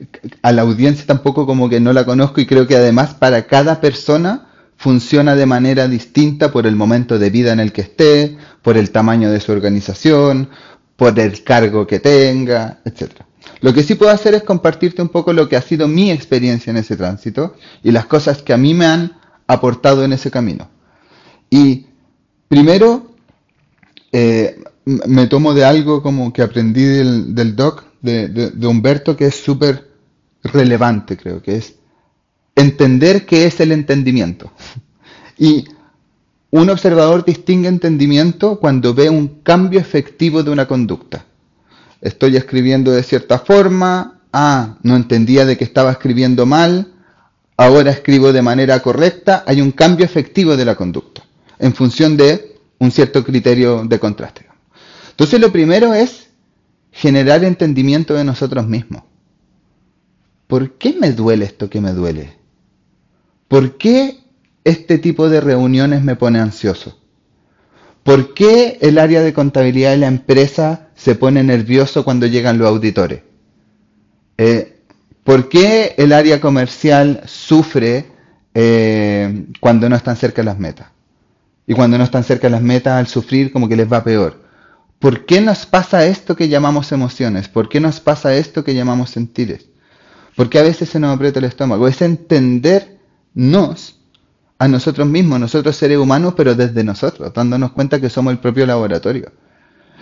a 0.42 0.52
la 0.52 0.62
audiencia 0.62 1.04
tampoco 1.06 1.46
como 1.46 1.68
que 1.68 1.80
no 1.80 1.92
la 1.92 2.04
conozco 2.04 2.40
y 2.40 2.46
creo 2.46 2.66
que 2.66 2.76
además 2.76 3.14
para 3.14 3.46
cada 3.46 3.80
persona 3.80 4.48
funciona 4.76 5.34
de 5.36 5.46
manera 5.46 5.88
distinta 5.88 6.52
por 6.52 6.66
el 6.66 6.76
momento 6.76 7.18
de 7.18 7.30
vida 7.30 7.52
en 7.52 7.60
el 7.60 7.72
que 7.72 7.82
esté, 7.82 8.36
por 8.62 8.76
el 8.76 8.90
tamaño 8.90 9.30
de 9.30 9.40
su 9.40 9.52
organización, 9.52 10.48
por 10.96 11.18
el 11.18 11.42
cargo 11.44 11.86
que 11.86 12.00
tenga, 12.00 12.80
etc. 12.84 13.22
Lo 13.60 13.72
que 13.72 13.82
sí 13.82 13.94
puedo 13.94 14.12
hacer 14.12 14.34
es 14.34 14.42
compartirte 14.42 15.02
un 15.02 15.08
poco 15.08 15.32
lo 15.32 15.48
que 15.48 15.56
ha 15.56 15.62
sido 15.62 15.88
mi 15.88 16.10
experiencia 16.10 16.70
en 16.70 16.76
ese 16.76 16.96
tránsito 16.96 17.56
y 17.82 17.92
las 17.92 18.06
cosas 18.06 18.42
que 18.42 18.52
a 18.52 18.56
mí 18.56 18.74
me 18.74 18.86
han 18.86 19.12
aportado 19.46 20.04
en 20.04 20.12
ese 20.12 20.30
camino. 20.30 20.71
Y 21.52 21.84
primero, 22.48 23.14
eh, 24.10 24.58
me 24.86 25.26
tomo 25.26 25.52
de 25.52 25.66
algo 25.66 26.02
como 26.02 26.32
que 26.32 26.40
aprendí 26.40 26.82
del, 26.82 27.54
doc, 27.54 27.84
de, 28.00 28.66
Humberto, 28.66 29.18
que 29.18 29.26
es 29.26 29.34
súper 29.34 29.90
relevante, 30.42 31.18
creo, 31.18 31.42
que 31.42 31.56
es 31.56 31.74
entender 32.56 33.26
qué 33.26 33.44
es 33.44 33.60
el 33.60 33.72
entendimiento. 33.72 34.50
Y 35.38 35.66
un 36.50 36.70
observador 36.70 37.24
distingue 37.24 37.68
entendimiento 37.68 38.60
cuando 38.60 38.94
ve 38.94 39.10
un 39.10 39.40
cambio 39.42 39.80
efectivo 39.80 40.42
de 40.42 40.50
una 40.52 40.68
conducta. 40.68 41.24
Estoy 42.00 42.36
escribiendo 42.36 42.92
de 42.92 43.02
cierta 43.02 43.40
forma, 43.40 44.20
ah, 44.32 44.76
no 44.82 44.94
entendía 44.94 45.44
de 45.44 45.56
que 45.56 45.64
estaba 45.64 45.90
escribiendo 45.90 46.46
mal, 46.46 46.92
ahora 47.56 47.90
escribo 47.90 48.32
de 48.32 48.42
manera 48.42 48.80
correcta, 48.80 49.42
hay 49.46 49.60
un 49.60 49.72
cambio 49.72 50.04
efectivo 50.04 50.56
de 50.56 50.64
la 50.64 50.76
conducta 50.76 51.24
en 51.62 51.74
función 51.74 52.16
de 52.16 52.56
un 52.80 52.90
cierto 52.90 53.24
criterio 53.24 53.84
de 53.84 54.00
contraste. 54.00 54.46
Entonces 55.10 55.40
lo 55.40 55.52
primero 55.52 55.94
es 55.94 56.28
generar 56.90 57.44
entendimiento 57.44 58.14
de 58.14 58.24
nosotros 58.24 58.66
mismos. 58.66 59.04
¿Por 60.48 60.72
qué 60.72 60.94
me 61.00 61.12
duele 61.12 61.44
esto 61.44 61.70
que 61.70 61.80
me 61.80 61.92
duele? 61.92 62.36
¿Por 63.46 63.78
qué 63.78 64.18
este 64.64 64.98
tipo 64.98 65.28
de 65.28 65.40
reuniones 65.40 66.02
me 66.02 66.16
pone 66.16 66.40
ansioso? 66.40 66.98
¿Por 68.02 68.34
qué 68.34 68.78
el 68.80 68.98
área 68.98 69.22
de 69.22 69.32
contabilidad 69.32 69.92
de 69.92 69.98
la 69.98 70.08
empresa 70.08 70.88
se 70.96 71.14
pone 71.14 71.44
nervioso 71.44 72.04
cuando 72.04 72.26
llegan 72.26 72.58
los 72.58 72.68
auditores? 72.68 73.22
Eh, 74.36 74.80
¿Por 75.22 75.48
qué 75.48 75.94
el 75.96 76.12
área 76.12 76.40
comercial 76.40 77.22
sufre 77.24 78.06
eh, 78.52 79.46
cuando 79.60 79.88
no 79.88 79.94
están 79.94 80.16
cerca 80.16 80.42
las 80.42 80.58
metas? 80.58 80.88
Y 81.72 81.74
cuando 81.74 81.96
no 81.96 82.04
están 82.04 82.22
cerca 82.22 82.48
de 82.48 82.50
las 82.50 82.60
metas, 82.60 82.98
al 82.98 83.06
sufrir 83.06 83.50
como 83.50 83.66
que 83.66 83.76
les 83.76 83.90
va 83.90 84.04
peor. 84.04 84.42
¿Por 84.98 85.24
qué 85.24 85.40
nos 85.40 85.64
pasa 85.64 86.04
esto 86.04 86.36
que 86.36 86.50
llamamos 86.50 86.92
emociones? 86.92 87.48
¿Por 87.48 87.70
qué 87.70 87.80
nos 87.80 87.98
pasa 87.98 88.34
esto 88.34 88.62
que 88.62 88.74
llamamos 88.74 89.08
sentires? 89.08 89.70
¿Por 90.36 90.50
qué 90.50 90.58
a 90.58 90.64
veces 90.64 90.90
se 90.90 91.00
nos 91.00 91.16
aprieta 91.16 91.38
el 91.38 91.46
estómago? 91.46 91.88
Es 91.88 92.02
entendernos 92.02 94.00
a 94.58 94.68
nosotros 94.68 95.08
mismos, 95.08 95.40
nosotros 95.40 95.74
seres 95.74 95.96
humanos, 95.96 96.34
pero 96.36 96.54
desde 96.54 96.84
nosotros, 96.84 97.32
dándonos 97.32 97.72
cuenta 97.72 97.98
que 97.98 98.10
somos 98.10 98.32
el 98.32 98.38
propio 98.38 98.66
laboratorio. 98.66 99.32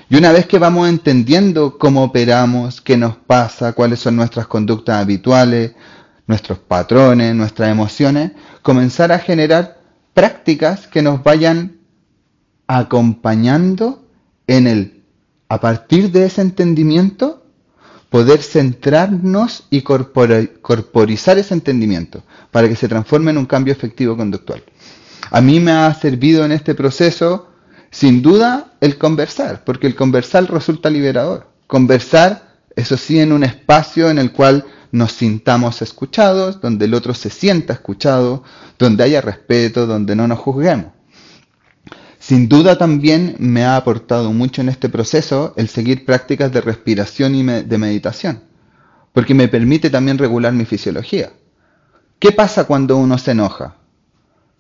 Y 0.09 0.16
una 0.16 0.33
vez 0.33 0.46
que 0.46 0.59
vamos 0.59 0.88
entendiendo 0.88 1.78
cómo 1.78 2.02
operamos, 2.02 2.80
qué 2.80 2.96
nos 2.96 3.14
pasa, 3.14 3.74
cuáles 3.74 4.00
son 4.00 4.16
nuestras 4.16 4.48
conductas 4.48 5.00
habituales, 5.00 5.76
nuestros 6.26 6.59
patrones, 6.59 7.33
nuestras 7.33 7.70
emociones, 7.70 8.33
comenzar 8.61 9.12
a 9.12 9.20
generar 9.20 9.79
prácticas 10.14 10.86
que 10.86 11.02
nos 11.02 11.22
vayan 11.22 11.78
acompañando 12.66 14.04
en 14.46 14.66
el, 14.66 15.02
a 15.48 15.60
partir 15.60 16.10
de 16.10 16.26
ese 16.26 16.42
entendimiento, 16.42 17.44
poder 18.10 18.42
centrarnos 18.42 19.66
y 19.70 19.82
corporizar 19.82 21.38
ese 21.38 21.54
entendimiento 21.54 22.22
para 22.50 22.68
que 22.68 22.76
se 22.76 22.88
transforme 22.88 23.30
en 23.30 23.38
un 23.38 23.46
cambio 23.46 23.72
efectivo 23.72 24.16
conductual. 24.16 24.62
A 25.30 25.40
mí 25.40 25.60
me 25.60 25.70
ha 25.70 25.94
servido 25.94 26.44
en 26.44 26.52
este 26.52 26.74
proceso, 26.74 27.48
sin 27.90 28.20
duda, 28.20 28.72
el 28.80 28.98
conversar, 28.98 29.62
porque 29.64 29.86
el 29.86 29.94
conversar 29.94 30.50
resulta 30.50 30.90
liberador. 30.90 31.46
Conversar, 31.68 32.56
eso 32.74 32.96
sí, 32.96 33.20
en 33.20 33.32
un 33.32 33.44
espacio 33.44 34.10
en 34.10 34.18
el 34.18 34.32
cual 34.32 34.64
nos 34.92 35.12
sintamos 35.12 35.83
escuchados, 35.83 36.61
donde 36.61 36.87
el 36.87 36.94
otro 36.94 37.14
se 37.14 37.31
sienta 37.31 37.72
escuchado, 37.72 38.42
donde 38.79 39.05
haya 39.05 39.20
respeto, 39.20 39.87
donde 39.87 40.16
no 40.16 40.26
nos 40.26 40.38
juzguemos. 40.38 40.92
Sin 42.18 42.48
duda 42.48 42.76
también 42.76 43.37
me 43.38 43.64
ha 43.64 43.76
aportado 43.76 44.33
mucho 44.33 44.61
en 44.61 44.68
este 44.68 44.88
proceso 44.88 45.55
el 45.57 45.68
seguir 45.68 46.05
prácticas 46.05 46.53
de 46.53 46.61
respiración 46.61 47.35
y 47.35 47.42
de 47.42 47.79
meditación, 47.79 48.42
porque 49.12 49.35
me 49.35 49.48
permite 49.48 49.90
también 49.90 50.18
regular 50.18 50.53
mi 50.53 50.64
fisiología. 50.64 51.33
¿Qué 52.18 52.33
pasa 52.33 52.64
cuando 52.64 52.98
uno 52.98 53.16
se 53.16 53.31
enoja? 53.31 53.76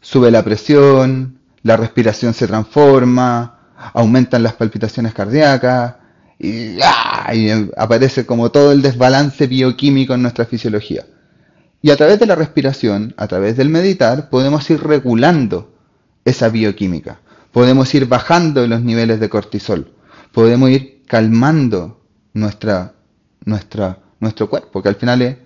Sube 0.00 0.30
la 0.30 0.42
presión, 0.42 1.38
la 1.62 1.76
respiración 1.76 2.32
se 2.32 2.46
transforma, 2.46 3.58
aumentan 3.92 4.42
las 4.42 4.54
palpitaciones 4.54 5.12
cardíacas 5.12 5.99
y, 6.40 6.78
¡ah! 6.82 7.32
y 7.34 7.50
aparece 7.76 8.24
como 8.24 8.50
todo 8.50 8.72
el 8.72 8.82
desbalance 8.82 9.46
bioquímico 9.46 10.14
en 10.14 10.22
nuestra 10.22 10.46
fisiología. 10.46 11.04
Y 11.82 11.90
a 11.90 11.96
través 11.96 12.18
de 12.18 12.26
la 12.26 12.34
respiración, 12.34 13.14
a 13.16 13.26
través 13.26 13.56
del 13.56 13.68
meditar, 13.68 14.30
podemos 14.30 14.68
ir 14.70 14.82
regulando 14.82 15.72
esa 16.24 16.48
bioquímica. 16.48 17.20
Podemos 17.52 17.94
ir 17.94 18.06
bajando 18.06 18.66
los 18.66 18.82
niveles 18.82 19.20
de 19.20 19.28
cortisol. 19.28 19.92
Podemos 20.32 20.70
ir 20.70 21.02
calmando 21.06 22.00
nuestra, 22.34 22.94
nuestro 23.44 24.50
cuerpo, 24.50 24.82
que 24.82 24.88
al 24.88 24.96
final 24.96 25.22
es 25.22 25.36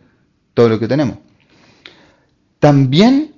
todo 0.55 0.69
lo 0.69 0.79
que 0.79 0.89
tenemos. 0.89 1.19
También 2.59 3.35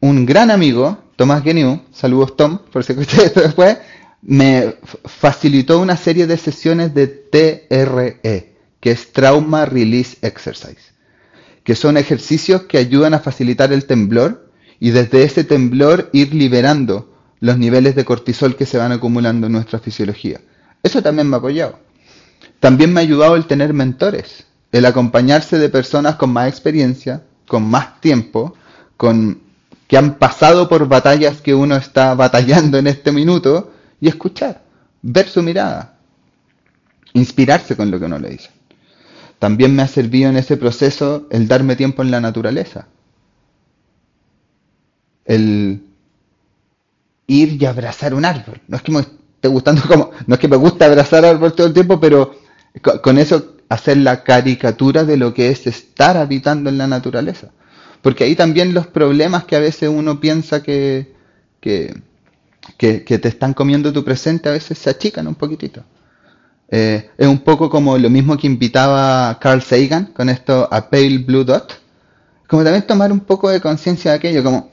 un 0.00 0.26
gran 0.26 0.50
amigo, 0.50 0.98
Tomás 1.16 1.42
Geniu, 1.42 1.82
saludos 1.92 2.36
Tom, 2.36 2.58
por 2.72 2.82
si 2.84 2.92
escuché 2.92 3.26
esto 3.26 3.40
después, 3.42 3.78
me 4.22 4.76
facilitó 5.04 5.80
una 5.80 5.96
serie 5.96 6.26
de 6.26 6.36
sesiones 6.36 6.94
de 6.94 7.06
TRE, 7.06 8.54
que 8.80 8.90
es 8.90 9.12
Trauma 9.12 9.64
Release 9.66 10.18
Exercise, 10.22 10.92
que 11.64 11.74
son 11.74 11.96
ejercicios 11.96 12.62
que 12.62 12.78
ayudan 12.78 13.14
a 13.14 13.20
facilitar 13.20 13.72
el 13.72 13.86
temblor 13.86 14.50
y 14.78 14.90
desde 14.90 15.22
ese 15.22 15.44
temblor 15.44 16.10
ir 16.12 16.34
liberando 16.34 17.14
los 17.40 17.58
niveles 17.58 17.94
de 17.94 18.04
cortisol 18.04 18.56
que 18.56 18.66
se 18.66 18.78
van 18.78 18.92
acumulando 18.92 19.46
en 19.46 19.52
nuestra 19.52 19.78
fisiología. 19.78 20.40
Eso 20.82 21.02
también 21.02 21.28
me 21.28 21.36
ha 21.36 21.38
apoyado. 21.38 21.78
También 22.58 22.92
me 22.92 23.00
ha 23.00 23.02
ayudado 23.02 23.36
el 23.36 23.46
tener 23.46 23.72
mentores, 23.72 24.44
el 24.72 24.84
acompañarse 24.84 25.58
de 25.58 25.68
personas 25.70 26.16
con 26.16 26.30
más 26.30 26.48
experiencia, 26.48 27.22
con 27.46 27.62
más 27.62 28.00
tiempo, 28.00 28.54
con 28.96 29.40
que 29.86 29.96
han 29.96 30.18
pasado 30.18 30.68
por 30.68 30.86
batallas 30.86 31.40
que 31.40 31.54
uno 31.54 31.76
está 31.76 32.14
batallando 32.14 32.78
en 32.78 32.86
este 32.86 33.10
minuto 33.12 33.72
y 34.00 34.08
escuchar, 34.08 34.62
ver 35.02 35.28
su 35.28 35.42
mirada, 35.42 35.98
inspirarse 37.12 37.76
con 37.76 37.90
lo 37.90 37.98
que 37.98 38.06
uno 38.06 38.18
le 38.18 38.30
dice. 38.30 38.50
También 39.38 39.74
me 39.74 39.82
ha 39.82 39.88
servido 39.88 40.30
en 40.30 40.36
ese 40.36 40.56
proceso 40.56 41.26
el 41.30 41.48
darme 41.48 41.76
tiempo 41.76 42.02
en 42.02 42.10
la 42.10 42.20
naturaleza. 42.20 42.88
El 45.24 45.82
ir 47.26 47.62
y 47.62 47.64
abrazar 47.64 48.12
un 48.12 48.24
árbol. 48.24 48.60
No 48.66 48.76
es 48.76 48.82
que 48.82 48.92
me 48.92 49.00
esté 49.00 49.48
gustando 49.48 49.82
como, 49.88 50.10
no 50.26 50.34
es 50.34 50.40
que 50.40 50.48
me 50.48 50.56
guste 50.56 50.84
abrazar 50.84 51.24
árbol 51.24 51.54
todo 51.54 51.68
el 51.68 51.72
tiempo, 51.72 52.00
pero 52.00 52.34
con 53.02 53.18
eso 53.18 53.56
hacer 53.68 53.96
la 53.98 54.24
caricatura 54.24 55.04
de 55.04 55.16
lo 55.16 55.32
que 55.32 55.50
es 55.50 55.66
estar 55.66 56.16
habitando 56.16 56.68
en 56.68 56.76
la 56.76 56.88
naturaleza. 56.88 57.50
Porque 58.02 58.24
ahí 58.24 58.34
también 58.34 58.74
los 58.74 58.86
problemas 58.88 59.44
que 59.44 59.56
a 59.56 59.60
veces 59.60 59.88
uno 59.88 60.20
piensa 60.20 60.62
que, 60.62 61.14
te 62.76 63.28
están 63.28 63.54
comiendo 63.54 63.92
tu 63.92 64.04
presente 64.04 64.48
a 64.48 64.52
veces 64.52 64.78
se 64.78 64.90
achican 64.90 65.26
un 65.26 65.34
poquitito. 65.34 65.84
Eh, 66.68 67.10
es 67.18 67.26
un 67.26 67.40
poco 67.40 67.68
como 67.68 67.98
lo 67.98 68.08
mismo 68.08 68.36
que 68.36 68.46
invitaba 68.46 69.38
Carl 69.40 69.60
Sagan 69.60 70.06
con 70.06 70.28
esto 70.28 70.68
a 70.70 70.88
Pale 70.88 71.18
Blue 71.18 71.44
Dot. 71.44 71.80
Como 72.46 72.62
también 72.62 72.86
tomar 72.86 73.12
un 73.12 73.20
poco 73.20 73.48
de 73.48 73.60
conciencia 73.60 74.12
de 74.12 74.16
aquello, 74.18 74.42
como 74.42 74.70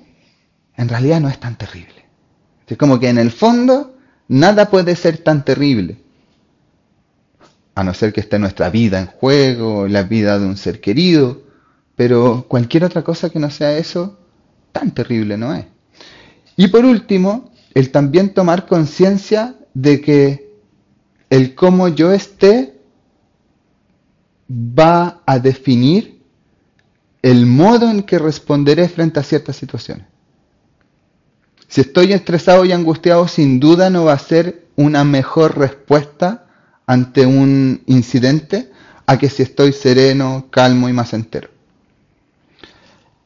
en 0.75 0.89
realidad 0.89 1.19
no 1.19 1.29
es 1.29 1.39
tan 1.39 1.57
terrible. 1.57 2.05
Es 2.67 2.77
como 2.77 2.99
que 2.99 3.09
en 3.09 3.17
el 3.17 3.31
fondo 3.31 3.95
nada 4.27 4.69
puede 4.69 4.95
ser 4.95 5.19
tan 5.19 5.43
terrible 5.43 5.97
a 7.77 7.83
no 7.83 7.93
ser 7.93 8.11
que 8.11 8.21
esté 8.21 8.39
nuestra 8.39 8.71
vida 8.71 8.99
en 8.99 9.05
juego, 9.05 9.87
la 9.87 10.01
vida 10.01 10.39
de 10.39 10.47
un 10.47 10.57
ser 10.57 10.81
querido, 10.81 11.43
pero 11.95 12.45
cualquier 12.47 12.83
otra 12.83 13.03
cosa 13.03 13.29
que 13.29 13.37
no 13.37 13.51
sea 13.51 13.77
eso, 13.77 14.17
tan 14.71 14.91
terrible 14.91 15.37
no 15.37 15.53
es. 15.53 15.65
Y 16.55 16.69
por 16.69 16.85
último, 16.85 17.51
el 17.73 17.91
también 17.91 18.33
tomar 18.33 18.65
conciencia 18.65 19.55
de 19.73 20.01
que 20.01 20.53
el 21.29 21.55
cómo 21.55 21.87
yo 21.87 22.11
esté 22.11 22.79
va 24.49 25.21
a 25.25 25.39
definir 25.39 26.21
el 27.21 27.45
modo 27.45 27.89
en 27.89 28.03
que 28.03 28.19
responderé 28.19 28.87
frente 28.87 29.19
a 29.19 29.23
ciertas 29.23 29.55
situaciones. 29.55 30.07
Si 31.67 31.81
estoy 31.81 32.13
estresado 32.13 32.63
y 32.63 32.71
angustiado, 32.71 33.27
sin 33.27 33.59
duda 33.59 33.89
no 33.89 34.05
va 34.05 34.13
a 34.13 34.19
ser 34.19 34.67
una 34.75 35.03
mejor 35.03 35.57
respuesta 35.57 36.47
ante 36.85 37.25
un 37.25 37.83
incidente 37.87 38.71
a 39.05 39.17
que 39.17 39.29
si 39.29 39.43
estoy 39.43 39.73
sereno, 39.73 40.47
calmo 40.49 40.87
y 40.87 40.93
más 40.93 41.13
entero. 41.13 41.49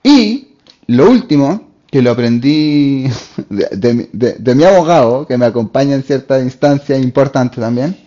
Y 0.03 0.55
lo 0.87 1.09
último, 1.09 1.70
que 1.91 2.01
lo 2.01 2.11
aprendí 2.11 3.05
de, 3.49 4.55
mi 4.55 4.63
abogado, 4.63 5.27
que 5.27 5.37
me 5.37 5.45
acompaña 5.45 5.93
en 5.93 6.03
cierta 6.03 6.39
instancia 6.39 6.97
importante 6.97 7.59
también, 7.59 7.97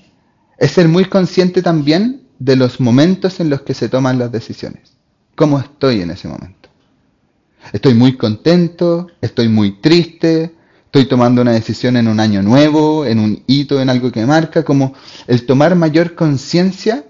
es 0.57 0.71
ser 0.71 0.89
muy 0.89 1.05
consciente 1.05 1.61
también 1.61 2.23
de 2.39 2.57
los 2.57 2.81
momentos 2.81 3.41
en 3.41 3.51
los 3.51 3.61
que 3.61 3.75
se 3.75 3.89
toman 3.89 4.19
las 4.19 4.33
decisiones. 4.33 4.95
¿Cómo 5.37 5.59
estoy 5.59 6.01
en 6.01 6.11
ese 6.11 6.29
momento? 6.29 6.71
Estoy 7.73 7.95
muy 7.95 8.17
contento, 8.17 9.09
estoy 9.21 9.49
muy 9.49 9.81
triste, 9.81 10.55
estoy 10.87 11.07
tomando 11.07 11.43
una 11.43 11.53
decisión 11.53 11.97
en 11.97 12.09
un 12.09 12.21
año 12.21 12.43
nuevo, 12.43 13.05
en 13.05 13.19
un 13.19 13.43
hito, 13.47 13.81
en 13.81 13.91
algo 13.91 14.11
que 14.11 14.25
marca, 14.25 14.65
como 14.65 14.95
el 15.27 15.45
tomar 15.45 15.75
mayor 15.75 16.15
conciencia 16.15 17.05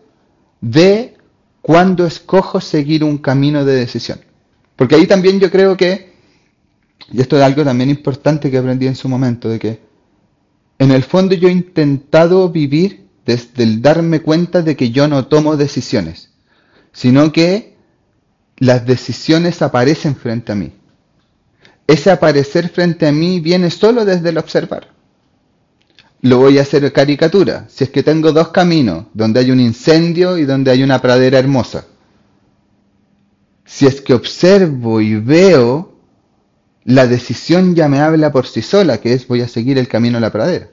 de 0.60 1.16
cuándo 1.60 2.06
escojo 2.06 2.60
seguir 2.60 3.04
un 3.04 3.18
camino 3.18 3.64
de 3.64 3.74
decisión. 3.74 4.20
Porque 4.74 4.96
ahí 4.96 5.06
también 5.06 5.38
yo 5.38 5.50
creo 5.50 5.76
que, 5.76 6.13
y 7.14 7.20
esto 7.20 7.36
es 7.36 7.42
algo 7.42 7.64
también 7.64 7.90
importante 7.90 8.50
que 8.50 8.58
aprendí 8.58 8.86
en 8.86 8.96
su 8.96 9.08
momento, 9.08 9.48
de 9.48 9.58
que 9.58 9.80
en 10.78 10.90
el 10.90 11.02
fondo 11.02 11.34
yo 11.34 11.48
he 11.48 11.52
intentado 11.52 12.50
vivir 12.50 13.06
desde 13.24 13.62
el 13.62 13.80
darme 13.80 14.20
cuenta 14.20 14.62
de 14.62 14.76
que 14.76 14.90
yo 14.90 15.08
no 15.08 15.26
tomo 15.26 15.56
decisiones, 15.56 16.30
sino 16.92 17.32
que 17.32 17.76
las 18.58 18.84
decisiones 18.86 19.62
aparecen 19.62 20.14
frente 20.16 20.52
a 20.52 20.54
mí 20.54 20.72
ese 21.86 22.10
aparecer 22.10 22.68
frente 22.68 23.06
a 23.06 23.12
mí 23.12 23.40
viene 23.40 23.70
solo 23.70 24.04
desde 24.04 24.30
el 24.30 24.38
observar. 24.38 24.88
Lo 26.22 26.38
voy 26.38 26.58
a 26.58 26.62
hacer 26.62 26.90
caricatura. 26.92 27.66
Si 27.68 27.84
es 27.84 27.90
que 27.90 28.02
tengo 28.02 28.32
dos 28.32 28.48
caminos, 28.48 29.06
donde 29.12 29.40
hay 29.40 29.50
un 29.50 29.60
incendio 29.60 30.38
y 30.38 30.44
donde 30.44 30.70
hay 30.70 30.82
una 30.82 31.02
pradera 31.02 31.38
hermosa. 31.38 31.86
Si 33.66 33.86
es 33.86 34.00
que 34.00 34.14
observo 34.14 35.00
y 35.00 35.16
veo, 35.16 35.93
la 36.84 37.06
decisión 37.06 37.74
ya 37.74 37.88
me 37.88 38.00
habla 38.00 38.30
por 38.30 38.46
sí 38.46 38.62
sola, 38.62 38.98
que 38.98 39.14
es 39.14 39.26
voy 39.26 39.40
a 39.40 39.48
seguir 39.48 39.78
el 39.78 39.88
camino 39.88 40.18
a 40.18 40.20
la 40.20 40.30
pradera. 40.30 40.68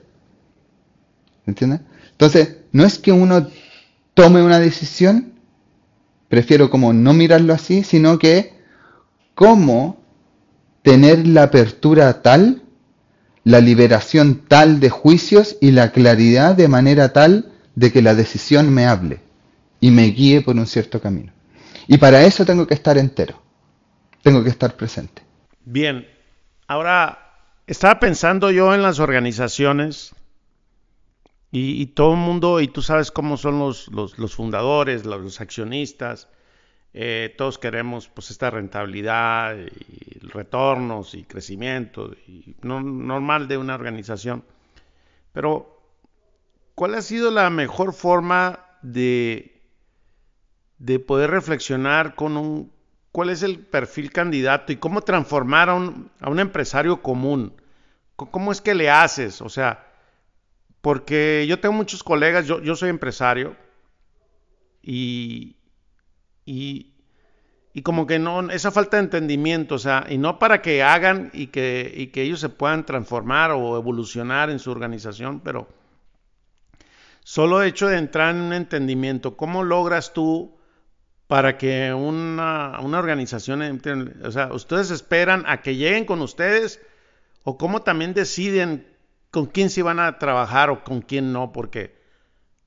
¿Entiendes? 1.45 1.82
Entonces, 2.12 2.58
no 2.71 2.86
es 2.86 3.00
que 3.00 3.12
uno 3.12 3.47
tome 4.13 4.43
una 4.43 4.60
decisión, 4.60 5.34
prefiero 6.28 6.69
como 6.69 6.93
no 6.93 7.13
mirarlo 7.13 7.54
así, 7.54 7.84
sino 7.84 8.19
que 8.19 8.54
cómo 9.36 10.02
tener 10.82 11.26
la 11.28 11.43
apertura 11.43 12.21
tal, 12.21 12.63
la 13.43 13.60
liberación 13.60 14.43
tal 14.47 14.80
de 14.80 14.89
juicios 14.89 15.58
y 15.62 15.71
la 15.71 15.91
claridad 15.91 16.56
de 16.56 16.67
manera 16.67 17.13
tal 17.13 17.52
de 17.76 17.91
que 17.91 18.02
la 18.02 18.15
decisión 18.15 18.71
me 18.74 18.86
hable 18.86 19.19
y 19.80 19.91
me 19.91 20.06
guíe 20.08 20.41
por 20.41 20.56
un 20.56 20.67
cierto 20.67 21.02
camino. 21.02 21.32
Y 21.88 21.97
para 21.97 22.24
eso 22.24 22.45
tengo 22.45 22.67
que 22.67 22.74
estar 22.74 22.97
entero, 22.97 23.41
tengo 24.21 24.43
que 24.43 24.50
estar 24.50 24.76
presente. 24.76 25.24
Bien, 25.65 26.08
ahora 26.67 27.19
estaba 27.67 28.00
pensando 28.00 28.50
yo 28.50 28.74
en 28.74 28.82
las 28.82 29.00
organizaciones 29.00 30.15
y, 31.52 31.86
todo 31.88 32.13
el 32.13 32.19
mundo, 32.19 32.62
y 32.62 32.67
tú 32.67 32.82
sabes 32.82 33.12
cómo 33.12 33.38
son 33.38 33.60
los, 33.60 33.89
fundadores, 34.34 35.06
los 35.06 35.39
accionistas, 35.39 36.30
eh, 36.93 37.36
todos 37.38 37.60
queremos 37.60 38.08
pues 38.08 38.32
esta 38.32 38.50
rentabilidad 38.50 39.56
retornos 40.21 41.13
y 41.13 41.24
crecimiento 41.24 42.13
y 42.28 42.56
normal 42.63 43.47
de 43.47 43.58
una 43.58 43.76
organización. 43.76 44.43
Pero, 45.34 45.80
¿cuál 46.74 46.95
ha 46.95 47.02
sido 47.02 47.30
la 47.32 47.50
mejor 47.50 47.93
forma 47.93 48.65
de, 48.82 49.62
de 50.80 51.00
poder 51.00 51.30
reflexionar 51.32 52.15
con 52.15 52.38
un, 52.38 52.71
cuál 53.12 53.30
es 53.30 53.43
el 53.43 53.60
perfil 53.60 54.12
candidato 54.12 54.71
y 54.71 54.78
cómo 54.78 55.02
transformar 55.02 55.69
a 55.69 55.76
un, 55.76 56.39
empresario 56.39 57.02
común? 57.02 57.54
¿Cómo 58.15 58.52
es 58.52 58.62
que 58.62 58.76
le 58.76 58.89
haces? 58.89 59.41
O 59.41 59.50
sea, 59.50 59.88
porque 60.82 61.45
yo 61.47 61.60
tengo 61.60 61.74
muchos 61.74 62.04
colegas, 62.04 62.45
yo, 62.45 62.62
yo 62.62 62.76
soy 62.76 62.89
empresario 62.89 63.56
y, 64.82 65.58
y, 66.45 66.93
y 67.74 67.82
como 67.82 68.06
que 68.06 68.19
no, 68.19 68.50
esa 68.52 68.71
falta 68.71 68.97
de 68.97 69.04
entendimiento, 69.04 69.76
o 69.76 69.80
sea, 69.80 70.06
y 70.10 70.17
no 70.17 70.39
para 70.39 70.62
que 70.62 70.84
hagan 70.84 71.32
y 71.34 71.47
que, 71.47 71.91
y 71.95 72.08
que 72.08 72.24
ellos 72.24 72.39
se 72.39 72.50
puedan 72.50 72.86
transformar 72.86 73.52
o 73.52 73.78
evolucionar 73.78 74.50
en 74.50 74.60
su 74.60 74.71
organización, 74.71 75.39
pero 75.39 75.67
solo 77.24 77.63
hecho 77.63 77.88
de 77.88 77.97
entrar 77.97 78.36
en 78.36 78.41
un 78.41 78.54
entendimiento, 78.54 79.36
¿cómo 79.36 79.63
logras 79.63 80.13
tú 80.13 80.61
para 81.31 81.57
que 81.57 81.93
una, 81.93 82.77
una 82.81 82.99
organización, 82.99 83.81
o 84.21 84.31
sea, 84.31 84.51
ustedes 84.51 84.91
esperan 84.91 85.45
a 85.47 85.61
que 85.61 85.77
lleguen 85.77 86.03
con 86.03 86.19
ustedes 86.21 86.81
o 87.45 87.57
cómo 87.57 87.83
también 87.83 88.13
deciden 88.13 88.85
con 89.29 89.45
quién 89.45 89.69
se 89.69 89.81
van 89.81 90.01
a 90.01 90.19
trabajar 90.19 90.69
o 90.69 90.83
con 90.83 91.01
quién 91.01 91.31
no, 91.31 91.53
porque 91.53 91.95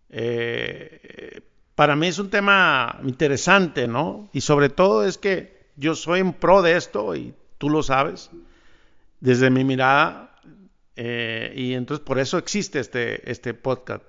eh, 0.08 1.42
para 1.74 1.94
mí 1.94 2.06
es 2.06 2.18
un 2.18 2.30
tema 2.30 3.00
interesante, 3.04 3.86
¿no? 3.86 4.30
Y 4.32 4.40
sobre 4.40 4.70
todo 4.70 5.04
es 5.04 5.18
que 5.18 5.68
yo 5.76 5.94
soy 5.94 6.22
un 6.22 6.32
pro 6.32 6.62
de 6.62 6.78
esto 6.78 7.14
y 7.14 7.34
tú 7.58 7.68
lo 7.68 7.82
sabes, 7.82 8.30
desde 9.20 9.50
mi 9.50 9.64
mirada, 9.64 10.40
eh, 10.96 11.52
y 11.54 11.74
entonces 11.74 12.02
por 12.02 12.18
eso 12.18 12.38
existe 12.38 12.80
este, 12.80 13.30
este 13.30 13.52
podcast, 13.52 14.02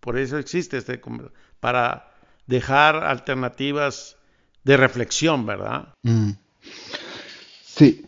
por 0.00 0.18
eso 0.18 0.36
existe 0.36 0.76
este, 0.76 1.00
para 1.58 2.12
dejar 2.46 3.04
alternativas 3.04 4.16
de 4.64 4.76
reflexión, 4.76 5.46
¿verdad? 5.46 5.94
Mm. 6.02 6.30
Sí. 7.64 8.04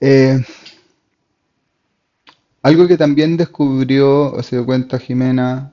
Eh, 0.00 0.42
algo 2.62 2.86
que 2.86 2.96
también 2.96 3.36
descubrió 3.36 4.32
o 4.32 4.42
se 4.42 4.56
dio 4.56 4.66
cuenta 4.66 4.98
Jimena, 4.98 5.72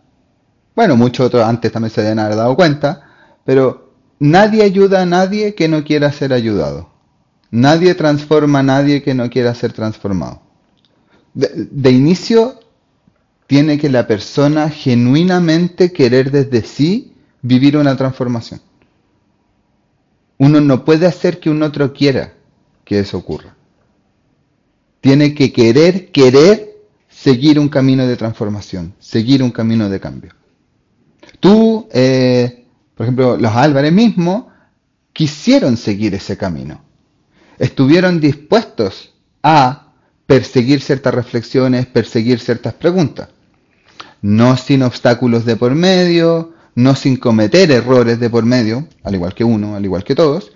bueno, 0.76 0.96
muchos 0.96 1.28
otros 1.28 1.44
antes 1.44 1.72
también 1.72 1.92
se 1.92 2.02
haber 2.08 2.36
dado 2.36 2.56
cuenta, 2.56 3.36
pero 3.46 3.94
nadie 4.20 4.64
ayuda 4.64 5.02
a 5.02 5.06
nadie 5.06 5.56
que 5.56 5.68
no 5.68 5.84
quiera 5.84 6.12
ser 6.12 6.34
ayudado. 6.34 6.90
Nadie 7.52 7.96
transforma 7.96 8.60
a 8.60 8.64
nadie 8.64 9.02
que 9.02 9.14
no 9.14 9.30
quiera 9.30 9.54
ser 9.56 9.74
transformado. 9.74 10.42
De, 11.34 11.92
inicio, 11.92 12.60
tiene 13.48 13.78
que 13.78 13.90
la 13.90 14.08
persona 14.08 14.70
genuinamente 14.70 15.92
querer 15.92 16.32
desde 16.32 16.62
sí 16.62 17.16
vivir 17.42 17.78
una 17.78 17.96
transformación. 17.96 18.62
Uno 20.38 20.62
no 20.62 20.86
puede 20.86 21.06
hacer 21.06 21.40
que 21.40 21.50
un 21.50 21.62
otro 21.64 21.94
quiera 21.94 22.34
que 22.86 23.00
eso 23.00 23.18
ocurra. 23.18 23.56
Tiene 25.02 25.34
que 25.34 25.52
querer, 25.52 26.12
querer 26.12 26.78
seguir 27.08 27.60
un 27.60 27.70
camino 27.70 28.08
de 28.08 28.16
transformación, 28.16 28.94
seguir 29.00 29.44
un 29.44 29.52
camino 29.52 29.90
de 29.90 30.00
cambio. 30.00 30.34
Tú, 31.40 31.88
eh, 31.92 32.66
por 32.96 33.06
ejemplo, 33.06 33.38
los 33.38 33.52
Álvarez 33.54 33.94
mismos 33.94 34.46
quisieron 35.14 35.78
seguir 35.78 36.16
ese 36.16 36.38
camino. 36.38 36.82
Estuvieron 37.58 38.20
dispuestos 38.20 39.14
a 39.44 39.94
perseguir 40.26 40.82
ciertas 40.82 41.14
reflexiones, 41.14 41.86
perseguir 41.86 42.40
ciertas 42.40 42.74
preguntas. 42.74 43.30
No 44.22 44.56
sin 44.58 44.84
obstáculos 44.84 45.46
de 45.46 45.56
por 45.56 45.76
medio, 45.76 46.54
no 46.76 46.96
sin 46.96 47.18
cometer 47.18 47.72
errores 47.72 48.20
de 48.20 48.30
por 48.30 48.46
medio, 48.46 48.88
al 49.04 49.16
igual 49.16 49.34
que 49.34 49.44
uno, 49.44 49.76
al 49.76 49.84
igual 49.84 50.04
que 50.04 50.16
todos, 50.16 50.52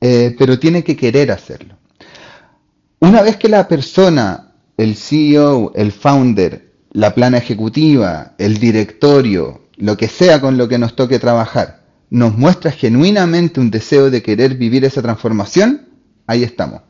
eh, 0.00 0.34
pero 0.38 0.58
tiene 0.58 0.84
que 0.84 0.96
querer 0.96 1.30
hacerlo. 1.30 1.76
Una 3.00 3.22
vez 3.22 3.36
que 3.36 3.48
la 3.48 3.68
persona, 3.68 4.52
el 4.76 4.96
CEO, 4.96 5.72
el 5.74 5.92
founder, 5.92 6.72
la 6.92 7.14
plana 7.14 7.38
ejecutiva, 7.38 8.34
el 8.38 8.58
directorio, 8.58 9.68
lo 9.76 9.96
que 9.96 10.08
sea 10.08 10.40
con 10.40 10.56
lo 10.56 10.68
que 10.68 10.78
nos 10.78 10.94
toque 10.94 11.18
trabajar, 11.18 11.82
nos 12.10 12.36
muestra 12.36 12.70
genuinamente 12.70 13.60
un 13.60 13.70
deseo 13.70 14.10
de 14.10 14.22
querer 14.22 14.54
vivir 14.54 14.84
esa 14.84 15.02
transformación, 15.02 15.88
ahí 16.26 16.44
estamos. 16.44 16.82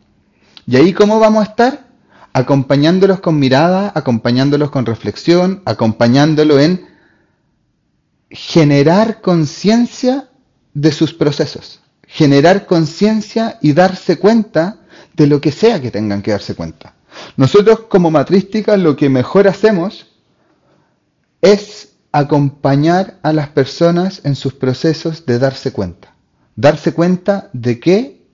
¿Y 0.67 0.77
ahí 0.77 0.93
cómo 0.93 1.19
vamos 1.19 1.47
a 1.47 1.51
estar? 1.51 1.87
Acompañándolos 2.33 3.21
con 3.21 3.39
mirada, 3.39 3.93
acompañándolos 3.95 4.71
con 4.71 4.87
reflexión, 4.87 5.63
acompañándolo 5.65 6.59
en 6.59 6.85
generar 8.35 9.21
conciencia 9.21 10.29
de 10.75 10.91
sus 10.91 11.15
procesos, 11.15 11.81
generar 12.07 12.67
conciencia 12.67 13.59
y 13.63 13.73
darse 13.73 14.19
cuenta 14.19 14.81
de 15.15 15.29
lo 15.29 15.41
que 15.41 15.53
sea 15.53 15.81
que 15.81 15.93
tengan 15.93 16.21
que 16.21 16.33
darse 16.33 16.57
cuenta. 16.57 16.95
Nosotros 17.37 17.81
como 17.89 18.11
matrística 18.11 18.77
lo 18.77 18.97
que 18.97 19.09
mejor 19.09 19.47
hacemos 19.47 20.09
es 21.41 21.93
acompañar 22.11 23.19
a 23.23 23.33
las 23.33 23.49
personas 23.51 24.21
en 24.25 24.35
sus 24.35 24.55
procesos 24.55 25.27
de 25.27 25.39
darse 25.39 25.73
cuenta. 25.73 26.15
Darse 26.57 26.93
cuenta 26.93 27.51
de 27.53 27.79
qué, 27.79 28.27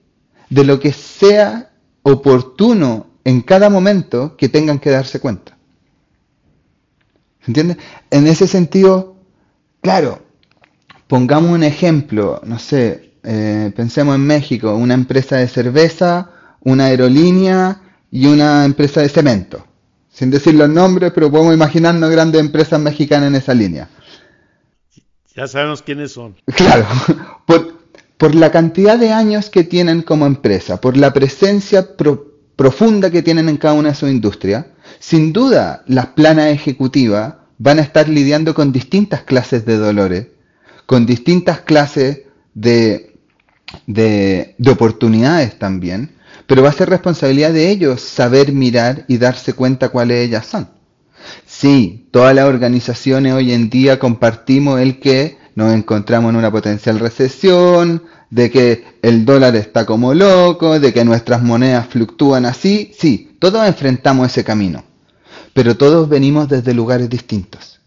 de 0.49 0.63
lo 0.63 0.79
que 0.79 0.93
sea 0.93 1.71
oportuno 2.01 3.07
en 3.23 3.41
cada 3.41 3.69
momento 3.69 4.35
que 4.35 4.49
tengan 4.49 4.79
que 4.79 4.89
darse 4.89 5.19
cuenta. 5.19 5.57
¿Se 7.41 7.51
entiende? 7.51 7.77
En 8.09 8.27
ese 8.27 8.47
sentido, 8.47 9.10
Claro, 9.81 10.21
pongamos 11.07 11.51
un 11.51 11.63
ejemplo, 11.63 12.39
no 12.45 12.59
sé, 12.59 13.15
eh, 13.23 13.71
pensemos 13.75 14.15
en 14.15 14.25
México, 14.25 14.75
una 14.75 14.93
empresa 14.93 15.37
de 15.37 15.47
cerveza, 15.47 16.31
una 16.61 16.85
aerolínea 16.85 17.81
y 18.11 18.27
una 18.27 18.65
empresa 18.65 19.01
de 19.01 19.09
cemento. 19.09 19.65
Sin 20.11 20.29
decir 20.29 20.53
los 20.53 20.69
nombres, 20.69 21.11
pero 21.13 21.31
podemos 21.31 21.53
imaginarnos 21.53 22.09
grandes 22.09 22.41
empresas 22.41 22.79
mexicanas 22.79 23.29
en 23.29 23.35
esa 23.35 23.53
línea. 23.53 23.89
Ya 25.35 25.47
sabemos 25.47 25.81
quiénes 25.81 26.11
son. 26.11 26.35
Claro, 26.55 26.85
por, 28.17 28.35
la 28.35 28.51
cantidad 28.51 28.99
de 28.99 29.11
años 29.11 29.49
que 29.49 29.63
tienen 29.63 30.03
como 30.03 30.27
empresa, 30.27 30.79
por 30.79 30.95
la 30.95 31.11
presencia 31.11 31.95
profunda 32.55 33.09
que 33.09 33.23
tienen 33.23 33.49
en 33.49 33.57
cada 33.57 33.73
una 33.73 33.89
de 33.89 33.95
sus 33.95 34.11
industrias, 34.11 34.65
sin 34.99 35.33
duda 35.33 35.83
las 35.87 36.07
planas 36.07 36.47
ejecutivas 36.47 37.35
van 37.63 37.77
a 37.77 37.83
estar 37.83 38.09
lidiando 38.09 38.55
con 38.55 38.71
distintas 38.71 39.21
clases 39.21 39.65
de 39.65 39.77
dolores, 39.77 40.27
con 40.87 41.05
distintas 41.05 41.61
clases 41.61 42.21
de, 42.55 43.13
de, 43.85 44.55
oportunidades 44.67 45.59
también, 45.59 46.09
pero 46.47 46.63
va 46.63 46.69
a 46.69 46.73
ser 46.73 46.89
responsabilidad 46.89 47.53
de 47.53 47.69
ellos 47.69 48.01
saber 48.01 48.51
mirar 48.51 49.05
y 49.07 49.19
darse 49.19 49.53
cuenta 49.53 49.89
cuáles 49.89 50.25
ellas 50.25 50.47
son. 50.47 50.69
Sí, 51.45 52.07
todas 52.09 52.33
las 52.33 52.45
organizaciones 52.45 53.33
hoy 53.33 53.53
en 53.53 53.69
día 53.69 53.99
compartimos 53.99 54.81
el 54.81 54.99
que 54.99 55.37
nos 55.53 55.71
encontramos 55.71 56.31
en 56.31 56.37
una 56.37 56.51
potencial 56.51 56.97
recesión, 56.97 58.01
de 58.31 58.49
que 58.49 58.85
el 59.03 59.23
dólar 59.23 59.55
está 59.55 59.85
como 59.85 60.15
loco, 60.15 60.79
de 60.79 60.91
que 60.91 61.05
nuestras 61.05 61.43
monedas 61.43 61.85
fluctúan 61.89 62.45
así, 62.45 62.91
sí, 62.97 63.35
todos 63.39 63.67
enfrentamos 63.67 64.31
ese 64.31 64.43
camino 64.43 64.90
pero 65.53 65.77
todos 65.77 66.09
venimos 66.09 66.47
desde 66.47 66.73
lugares 66.73 67.09
distintos. 67.09 67.79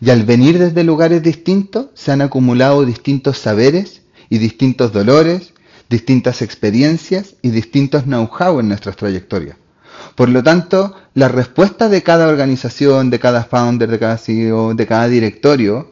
Y 0.00 0.10
al 0.10 0.24
venir 0.24 0.58
desde 0.58 0.84
lugares 0.84 1.22
distintos 1.22 1.86
se 1.94 2.12
han 2.12 2.20
acumulado 2.20 2.84
distintos 2.84 3.38
saberes 3.38 4.02
y 4.30 4.38
distintos 4.38 4.92
dolores, 4.92 5.52
distintas 5.88 6.42
experiencias 6.42 7.34
y 7.42 7.50
distintos 7.50 8.04
know-how 8.04 8.60
en 8.60 8.68
nuestras 8.68 8.96
trayectorias. 8.96 9.56
Por 10.14 10.28
lo 10.28 10.42
tanto, 10.42 10.94
la 11.14 11.28
respuesta 11.28 11.88
de 11.88 12.02
cada 12.02 12.28
organización, 12.28 13.10
de 13.10 13.18
cada 13.18 13.44
founder, 13.44 13.90
de 13.90 13.98
cada 13.98 14.18
CEO, 14.18 14.74
de 14.74 14.86
cada 14.86 15.08
directorio, 15.08 15.90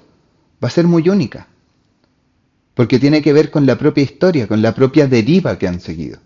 va 0.63 0.69
a 0.69 0.71
ser 0.71 0.87
muy 0.87 1.09
única. 1.09 1.49
Porque 2.75 2.99
tiene 2.99 3.23
que 3.23 3.33
ver 3.33 3.51
con 3.51 3.67
la 3.67 3.77
propia 3.77 4.05
historia, 4.05 4.47
con 4.47 4.63
la 4.63 4.75
propia 4.75 5.07
deriva 5.07 5.59
que 5.59 5.67
han 5.67 5.81
seguido. 5.81 6.19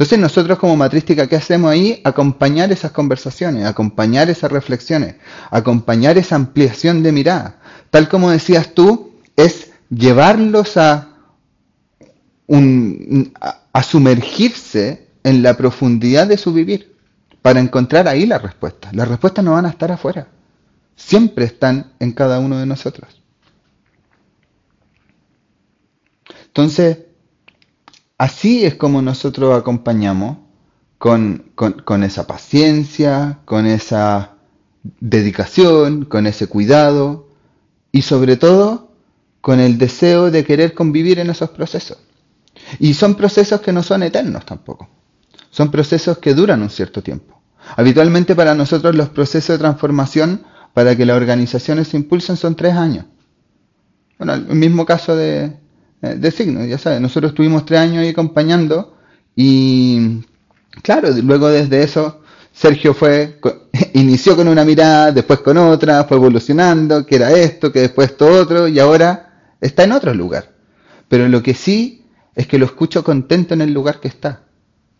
Entonces 0.00 0.18
nosotros 0.18 0.58
como 0.58 0.78
matrística, 0.78 1.26
¿qué 1.26 1.36
hacemos 1.36 1.70
ahí? 1.70 2.00
Acompañar 2.04 2.72
esas 2.72 2.90
conversaciones, 2.90 3.66
acompañar 3.66 4.30
esas 4.30 4.50
reflexiones, 4.50 5.16
acompañar 5.50 6.16
esa 6.16 6.36
ampliación 6.36 7.02
de 7.02 7.12
mirada. 7.12 7.56
Tal 7.90 8.08
como 8.08 8.30
decías 8.30 8.72
tú, 8.72 9.12
es 9.36 9.72
llevarlos 9.90 10.78
a, 10.78 11.18
a, 13.74 13.82
sumergirse 13.82 15.06
en 15.22 15.42
la 15.42 15.58
profundidad 15.58 16.26
de 16.26 16.38
su 16.38 16.54
vivir 16.54 16.96
para 17.42 17.60
encontrar 17.60 18.08
ahí 18.08 18.24
la 18.24 18.38
respuesta. 18.38 18.88
Las 18.94 19.06
respuestas 19.06 19.44
no 19.44 19.52
van 19.52 19.66
a 19.66 19.68
estar 19.68 19.92
afuera, 19.92 20.28
siempre 20.96 21.44
están 21.44 21.92
en 22.00 22.12
cada 22.12 22.38
uno 22.38 22.56
de 22.56 22.64
nosotros. 22.64 23.20
Entonces, 26.46 27.00
Así 28.20 28.66
es 28.66 28.74
como 28.74 29.00
nosotros 29.00 29.58
acompañamos 29.58 30.36
con, 30.98 31.54
esa 32.02 32.26
paciencia, 32.26 33.38
con 33.46 33.64
esa 33.64 34.32
dedicación, 35.00 36.04
con 36.04 36.26
ese 36.26 36.46
cuidado 36.46 37.28
y 37.92 38.02
sobre 38.02 38.36
todo 38.36 38.92
con 39.40 39.58
el 39.58 39.78
deseo 39.78 40.30
de 40.30 40.44
querer 40.44 40.74
convivir 40.74 41.18
en 41.18 41.30
esos 41.30 41.48
procesos. 41.48 41.96
Y 42.78 42.92
son 42.92 43.14
procesos 43.14 43.62
que 43.62 43.72
no 43.72 43.82
son 43.82 44.02
eternos 44.02 44.44
tampoco. 44.44 44.90
Son 45.48 45.70
procesos 45.70 46.18
que 46.18 46.34
duran 46.34 46.60
un 46.60 46.68
cierto 46.68 47.02
tiempo. 47.02 47.40
Habitualmente 47.74 48.34
para 48.34 48.54
nosotros 48.54 48.94
los 48.94 49.08
procesos 49.08 49.54
de 49.54 49.60
transformación 49.60 50.44
para 50.74 50.94
que 50.94 51.06
las 51.06 51.16
organizaciones 51.16 51.88
se 51.88 51.96
impulsen 51.96 52.36
son 52.36 52.54
tres 52.54 52.74
años. 52.74 53.06
Bueno, 54.18 54.34
el 54.34 54.56
mismo 54.56 54.84
caso 54.84 55.16
de, 55.16 55.59
de 56.00 56.30
signos, 56.30 56.66
ya 56.66 56.78
sabes, 56.78 57.00
nosotros 57.00 57.32
estuvimos 57.32 57.66
tres 57.66 57.80
años 57.80 57.98
ahí 57.98 58.08
acompañando 58.08 58.96
y 59.36 60.22
claro, 60.82 61.10
luego 61.22 61.48
desde 61.48 61.82
eso 61.82 62.22
Sergio 62.52 62.94
fue, 62.94 63.38
inició 63.94 64.36
con 64.36 64.48
una 64.48 64.64
mirada, 64.64 65.12
después 65.12 65.40
con 65.40 65.56
otra, 65.58 66.04
fue 66.04 66.16
evolucionando, 66.16 67.06
que 67.06 67.16
era 67.16 67.32
esto, 67.32 67.72
que 67.72 67.80
después 67.80 68.10
esto 68.10 68.26
otro 68.26 68.68
y 68.68 68.78
ahora 68.78 69.54
está 69.60 69.84
en 69.84 69.92
otro 69.92 70.14
lugar. 70.14 70.52
pero 71.08 71.28
lo 71.28 71.42
que 71.42 71.54
sí 71.54 72.04
es 72.34 72.46
que 72.46 72.58
lo 72.58 72.66
escucho 72.66 73.04
contento 73.04 73.54
en 73.54 73.60
el 73.60 73.72
lugar 73.72 74.00
que 74.00 74.08
está. 74.08 74.44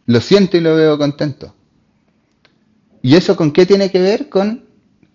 Lo 0.06 0.20
siento 0.20 0.56
y 0.56 0.60
lo 0.60 0.74
veo 0.74 0.98
contento. 0.98 1.54
¿Y 3.02 3.14
eso 3.14 3.36
con 3.36 3.52
qué 3.52 3.64
tiene 3.64 3.90
que 3.90 4.00
ver? 4.00 4.28
Con 4.28 4.64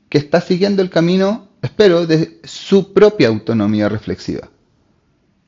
que 0.09 0.17
está 0.17 0.41
siguiendo 0.41 0.81
el 0.81 0.89
camino, 0.89 1.49
espero, 1.61 2.07
de 2.07 2.39
su 2.43 2.93
propia 2.93 3.27
autonomía 3.27 3.89
reflexiva. 3.89 4.49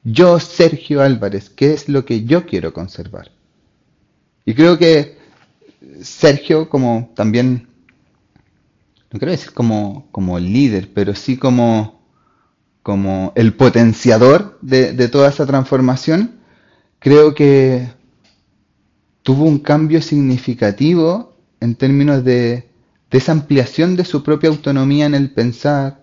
Yo, 0.10 0.40
Sergio 0.40 1.02
Álvarez, 1.02 1.50
¿qué 1.50 1.74
es 1.74 1.90
lo 1.90 2.06
que 2.06 2.24
yo 2.24 2.46
quiero 2.46 2.72
conservar? 2.72 3.30
Y 4.46 4.54
creo 4.54 4.78
que 4.78 5.18
Sergio, 6.02 6.70
como 6.70 7.12
también, 7.14 7.68
no 9.12 9.20
quiero 9.20 9.34
decir 9.34 9.52
como, 9.52 10.08
como 10.14 10.40
líder, 10.40 10.94
pero 10.94 11.14
sí 11.14 11.36
como, 11.36 12.00
como 12.84 13.34
el 13.36 13.54
potenciador 13.56 14.58
de, 14.62 14.94
de 14.94 15.10
toda 15.10 15.28
esa 15.28 15.46
transformación, 15.46 16.40
creo 17.00 17.36
que 17.36 17.90
tuvo 19.24 19.44
un 19.44 19.60
cambio 19.60 20.02
significativo 20.02 21.36
en 21.60 21.76
términos 21.76 22.24
de, 22.24 22.70
de 23.12 23.18
esa 23.18 23.34
ampliación 23.34 23.98
de 23.98 24.06
su 24.06 24.24
propia 24.24 24.52
autonomía 24.52 25.06
en 25.06 25.16
el 25.16 25.32
pensar, 25.32 26.02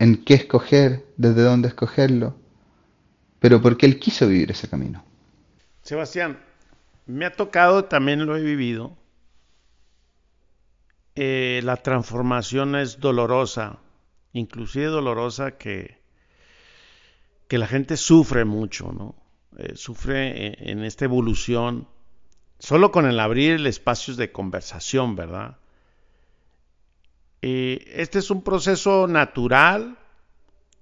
en 0.00 0.24
qué 0.24 0.34
escoger, 0.34 1.06
desde 1.16 1.42
dónde 1.42 1.68
escogerlo, 1.68 2.42
pero 3.44 3.60
porque 3.60 3.84
él 3.84 3.98
quiso 3.98 4.26
vivir 4.26 4.52
ese 4.52 4.70
camino. 4.70 5.04
Sebastián, 5.82 6.38
me 7.04 7.26
ha 7.26 7.32
tocado, 7.34 7.84
también 7.84 8.24
lo 8.24 8.38
he 8.38 8.40
vivido, 8.40 8.96
eh, 11.14 11.60
la 11.62 11.76
transformación 11.76 12.74
es 12.74 13.00
dolorosa, 13.00 13.80
inclusive 14.32 14.86
dolorosa 14.86 15.58
que, 15.58 15.98
que 17.46 17.58
la 17.58 17.66
gente 17.66 17.98
sufre 17.98 18.46
mucho, 18.46 18.92
¿no? 18.92 19.14
Eh, 19.58 19.76
sufre 19.76 20.70
en, 20.70 20.82
esta 20.82 21.04
evolución, 21.04 21.86
solo 22.58 22.90
con 22.92 23.04
el 23.04 23.20
abrir 23.20 23.56
el 23.56 23.66
espacio 23.66 24.14
de 24.14 24.32
conversación, 24.32 25.16
¿verdad? 25.16 25.58
Eh, 27.42 27.92
este 27.96 28.20
es 28.20 28.30
un 28.30 28.42
proceso 28.42 29.06
natural 29.06 29.98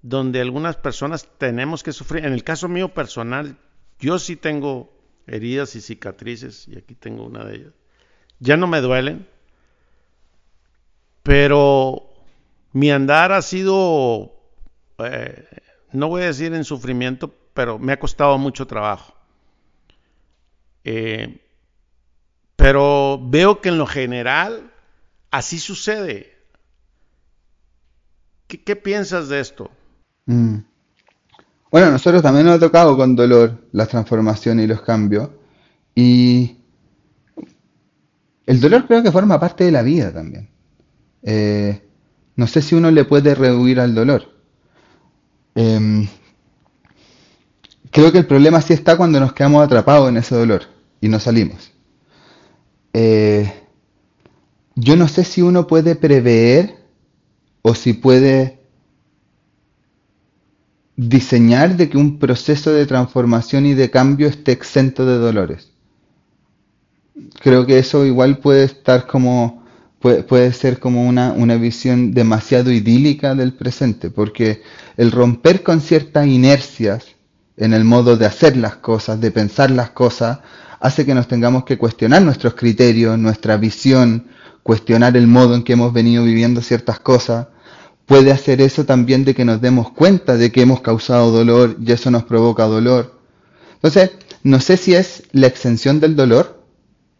donde 0.03 0.41
algunas 0.41 0.75
personas 0.77 1.27
tenemos 1.39 1.81
que 1.81 1.93
sufrir. 1.93 2.25
En 2.25 2.33
el 2.33 2.43
caso 2.43 2.67
mío 2.67 2.93
personal, 2.93 3.57
yo 3.99 4.19
sí 4.19 4.35
tengo 4.35 4.93
heridas 5.25 5.75
y 5.75 5.81
cicatrices, 5.81 6.67
y 6.67 6.77
aquí 6.77 6.93
tengo 6.93 7.25
una 7.25 7.43
de 7.45 7.55
ellas. 7.55 7.73
Ya 8.39 8.57
no 8.57 8.67
me 8.67 8.81
duelen, 8.81 9.27
pero 11.23 12.13
mi 12.73 12.91
andar 12.91 13.31
ha 13.31 13.41
sido, 13.41 14.33
eh, 14.99 15.47
no 15.93 16.09
voy 16.09 16.23
a 16.23 16.27
decir 16.27 16.53
en 16.53 16.65
sufrimiento, 16.65 17.33
pero 17.53 17.79
me 17.79 17.93
ha 17.93 17.99
costado 17.99 18.37
mucho 18.37 18.67
trabajo. 18.67 19.15
Eh, 20.83 21.39
pero 22.57 23.19
veo 23.23 23.61
que 23.61 23.69
en 23.69 23.77
lo 23.77 23.87
general 23.87 24.73
así 25.31 25.59
sucede. 25.59 26.37
¿Qué, 28.47 28.75
piensas 28.75 29.29
de 29.29 29.39
esto? 29.39 29.71
Mm. 30.25 30.57
Bueno, 31.71 31.91
nosotros 31.91 32.21
también 32.21 32.45
nos 32.45 32.57
ha 32.57 32.59
tocado 32.59 32.95
con 32.95 33.15
dolor 33.15 33.67
las 33.71 33.89
transformaciones 33.89 34.65
y 34.65 34.67
los 34.67 34.81
cambios. 34.81 35.29
Y 35.95 36.57
el 38.45 38.59
dolor 38.59 38.85
creo 38.87 39.01
que 39.01 39.11
forma 39.11 39.39
parte 39.39 39.63
de 39.63 39.71
la 39.71 39.81
vida 39.81 40.13
también. 40.13 40.49
Eh, 41.23 41.81
no 42.35 42.47
sé 42.47 42.61
si 42.61 42.75
uno 42.75 42.91
le 42.91 43.05
puede 43.05 43.35
rehuir 43.35 43.79
al 43.79 43.95
dolor. 43.95 44.23
Em, 45.55 46.07
creo 47.91 48.11
que 48.11 48.17
el 48.19 48.27
problema 48.27 48.61
sí 48.61 48.73
está 48.73 48.97
cuando 48.97 49.19
nos 49.19 49.33
quedamos 49.33 49.63
atrapados 49.63 50.09
en 50.09 50.17
ese 50.17 50.35
dolor 50.35 50.63
y 50.99 51.09
no 51.09 51.19
salimos. 51.19 51.71
Eh, 52.93 53.51
yo 54.75 54.95
no 54.95 55.07
sé 55.07 55.23
si 55.23 55.41
uno 55.41 55.67
puede 55.67 55.95
prever 55.95 56.75
o 57.61 57.75
si 57.75 57.93
puede 57.93 58.62
diseñar 60.95 61.75
de 61.75 61.89
que 61.89 61.97
un 61.97 62.19
proceso 62.19 62.71
de 62.71 62.85
transformación 62.85 63.65
y 63.65 63.73
de 63.73 63.89
cambio 63.89 64.27
esté 64.27 64.51
exento 64.51 65.05
de 65.05 65.17
dolores. 65.17 65.71
Creo 67.41 67.65
que 67.65 67.79
eso 67.79 68.05
igual 68.05 68.37
puede 68.39 68.63
estar 68.63 69.07
como, 69.07 69.63
puede, 69.99 70.53
ser 70.53 70.79
como 70.79 71.07
una, 71.07 71.31
una 71.31 71.55
visión 71.55 72.13
demasiado 72.13 72.71
idílica 72.71 73.35
del 73.35 73.53
presente, 73.53 74.09
porque 74.09 74.61
el 74.97 75.11
romper 75.11 75.63
con 75.63 75.81
ciertas 75.81 76.27
inercias 76.27 77.05
en 77.57 77.73
el 77.73 77.83
modo 77.83 78.17
de 78.17 78.25
hacer 78.25 78.57
las 78.57 78.77
cosas, 78.77 79.21
de 79.21 79.31
pensar 79.31 79.71
las 79.71 79.91
cosas, 79.91 80.39
hace 80.79 81.05
que 81.05 81.13
nos 81.13 81.27
tengamos 81.27 81.65
que 81.65 81.77
cuestionar 81.77 82.21
nuestros 82.21 82.55
criterios, 82.55 83.17
nuestra 83.17 83.57
visión, 83.57 84.27
cuestionar 84.63 85.15
el 85.15 85.27
modo 85.27 85.55
en 85.55 85.63
que 85.63 85.73
hemos 85.73 85.93
venido 85.93 86.23
viviendo 86.23 86.61
ciertas 86.61 86.99
cosas, 86.99 87.47
puede 88.05 88.31
hacer 88.31 88.61
eso 88.61 88.85
también 88.85 89.25
de 89.25 89.33
que 89.33 89.45
nos 89.45 89.61
demos 89.61 89.91
cuenta 89.91 90.37
de 90.37 90.51
que 90.51 90.61
hemos 90.61 90.81
causado 90.81 91.31
dolor 91.31 91.77
y 91.79 91.91
eso 91.91 92.11
nos 92.11 92.23
provoca 92.23 92.65
dolor. 92.65 93.19
Entonces, 93.75 94.11
no 94.43 94.59
sé 94.59 94.77
si 94.77 94.93
es 94.93 95.23
la 95.31 95.47
extensión 95.47 95.99
del 95.99 96.15
dolor 96.15 96.63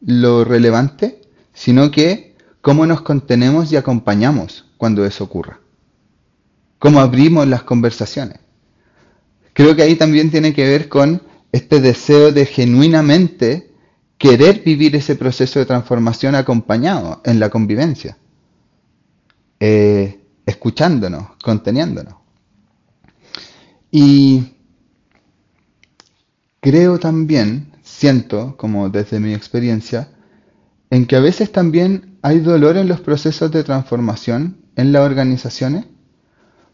lo 0.01 0.43
relevante, 0.43 1.21
sino 1.53 1.91
que 1.91 2.35
cómo 2.61 2.85
nos 2.85 3.01
contenemos 3.01 3.71
y 3.71 3.77
acompañamos 3.77 4.65
cuando 4.77 5.05
eso 5.05 5.23
ocurra. 5.23 5.59
Cómo 6.79 6.99
abrimos 6.99 7.47
las 7.47 7.63
conversaciones. 7.63 8.39
Creo 9.53 9.75
que 9.75 9.83
ahí 9.83 9.95
también 9.95 10.31
tiene 10.31 10.53
que 10.53 10.67
ver 10.67 10.89
con 10.89 11.21
este 11.51 11.79
deseo 11.79 12.31
de 12.31 12.45
genuinamente 12.45 13.71
querer 14.17 14.63
vivir 14.63 14.95
ese 14.95 15.15
proceso 15.15 15.59
de 15.59 15.65
transformación 15.65 16.35
acompañado 16.35 17.21
en 17.23 17.39
la 17.39 17.49
convivencia. 17.49 18.17
Eh, 19.59 20.22
escuchándonos, 20.45 21.37
conteniéndonos. 21.43 22.15
Y 23.91 24.55
creo 26.59 26.99
también, 26.99 27.73
siento, 27.83 28.57
como 28.57 28.89
desde 28.89 29.19
mi 29.19 29.33
experiencia, 29.33 30.09
en 30.89 31.05
que 31.05 31.15
a 31.15 31.19
veces 31.19 31.51
también 31.51 32.17
hay 32.21 32.39
dolor 32.39 32.77
en 32.77 32.87
los 32.87 33.01
procesos 33.01 33.51
de 33.51 33.63
transformación 33.63 34.57
en 34.75 34.91
las 34.91 35.03
organizaciones, 35.03 35.85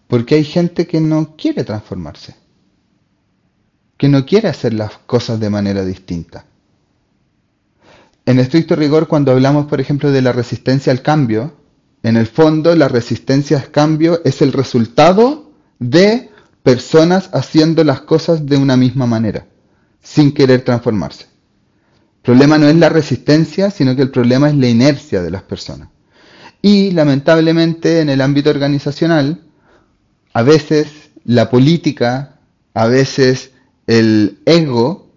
porque 0.07 0.36
hay 0.36 0.43
gente 0.43 0.88
que 0.88 1.01
no 1.01 1.36
quiere 1.36 1.63
transformarse, 1.63 2.36
que 3.97 4.09
no 4.09 4.26
quiere 4.26 4.47
hacer 4.47 4.74
las 4.74 4.97
cosas 4.99 5.39
de 5.39 5.49
manera 5.49 5.84
distinta. 5.84 6.45
En 8.26 8.39
estricto 8.39 8.76
rigor, 8.76 9.07
cuando 9.07 9.32
hablamos, 9.32 9.65
por 9.65 9.82
ejemplo, 9.82 10.11
de 10.11 10.22
la 10.22 10.32
resistencia 10.32 10.91
al 10.91 11.01
cambio, 11.01 11.59
en 12.03 12.15
el 12.15 12.27
fondo, 12.27 12.75
la 12.75 12.87
resistencia 12.87 13.57
al 13.57 13.71
cambio 13.71 14.21
es 14.23 14.41
el 14.41 14.53
resultado 14.53 15.51
de 15.79 16.29
personas 16.63 17.29
haciendo 17.33 17.83
las 17.83 18.01
cosas 18.01 18.45
de 18.45 18.57
una 18.57 18.77
misma 18.77 19.05
manera, 19.05 19.47
sin 20.01 20.33
querer 20.33 20.61
transformarse. 20.63 21.23
El 21.23 22.21
problema 22.23 22.57
no 22.57 22.67
es 22.67 22.75
la 22.75 22.89
resistencia, 22.89 23.71
sino 23.71 23.95
que 23.95 24.01
el 24.01 24.11
problema 24.11 24.49
es 24.49 24.55
la 24.55 24.67
inercia 24.67 25.21
de 25.21 25.31
las 25.31 25.43
personas. 25.43 25.89
Y 26.61 26.91
lamentablemente 26.91 28.01
en 28.01 28.09
el 28.09 28.21
ámbito 28.21 28.49
organizacional, 28.49 29.41
a 30.33 30.43
veces 30.43 30.87
la 31.25 31.49
política, 31.49 32.39
a 32.73 32.87
veces 32.87 33.51
el 33.87 34.39
ego, 34.45 35.09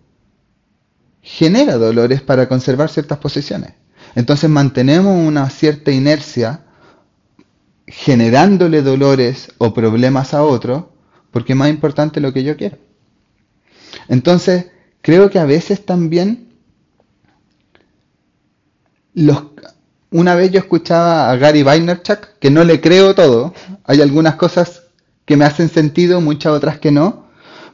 genera 1.21 1.77
dolores 1.77 2.23
para 2.23 2.49
conservar 2.49 2.89
ciertas 2.91 3.19
posiciones. 3.19 3.73
Entonces 4.15 4.51
mantenemos 4.51 5.17
una 5.27 5.49
cierta 5.51 5.91
inercia 5.91 6.65
generándole 7.87 8.83
dolores 8.83 9.53
o 9.59 9.75
problemas 9.75 10.35
a 10.35 10.45
otro, 10.45 10.93
porque 11.31 11.53
es 11.53 11.59
más 11.59 11.71
importante 11.71 12.21
lo 12.21 12.33
que 12.33 12.45
yo 12.45 12.57
quiero. 12.57 12.79
Entonces, 14.09 14.67
creo 15.01 15.31
que 15.31 15.39
a 15.39 15.45
veces 15.45 15.85
también 15.85 16.53
los, 19.15 19.45
una 20.11 20.35
vez 20.35 20.51
yo 20.51 20.61
escuchaba 20.61 21.31
a 21.31 21.37
Gary 21.37 21.63
Vaynerchuk, 21.63 22.39
que 22.39 22.51
no 22.51 22.65
le 22.65 22.81
creo 22.81 23.15
todo, 23.15 23.55
hay 23.85 24.01
algunas 24.01 24.37
cosas 24.37 24.85
que 25.25 25.37
me 25.37 25.45
hacen 25.45 25.69
sentido, 25.69 26.21
muchas 26.21 26.53
otras 26.53 26.79
que 26.79 26.91
no, 26.91 27.27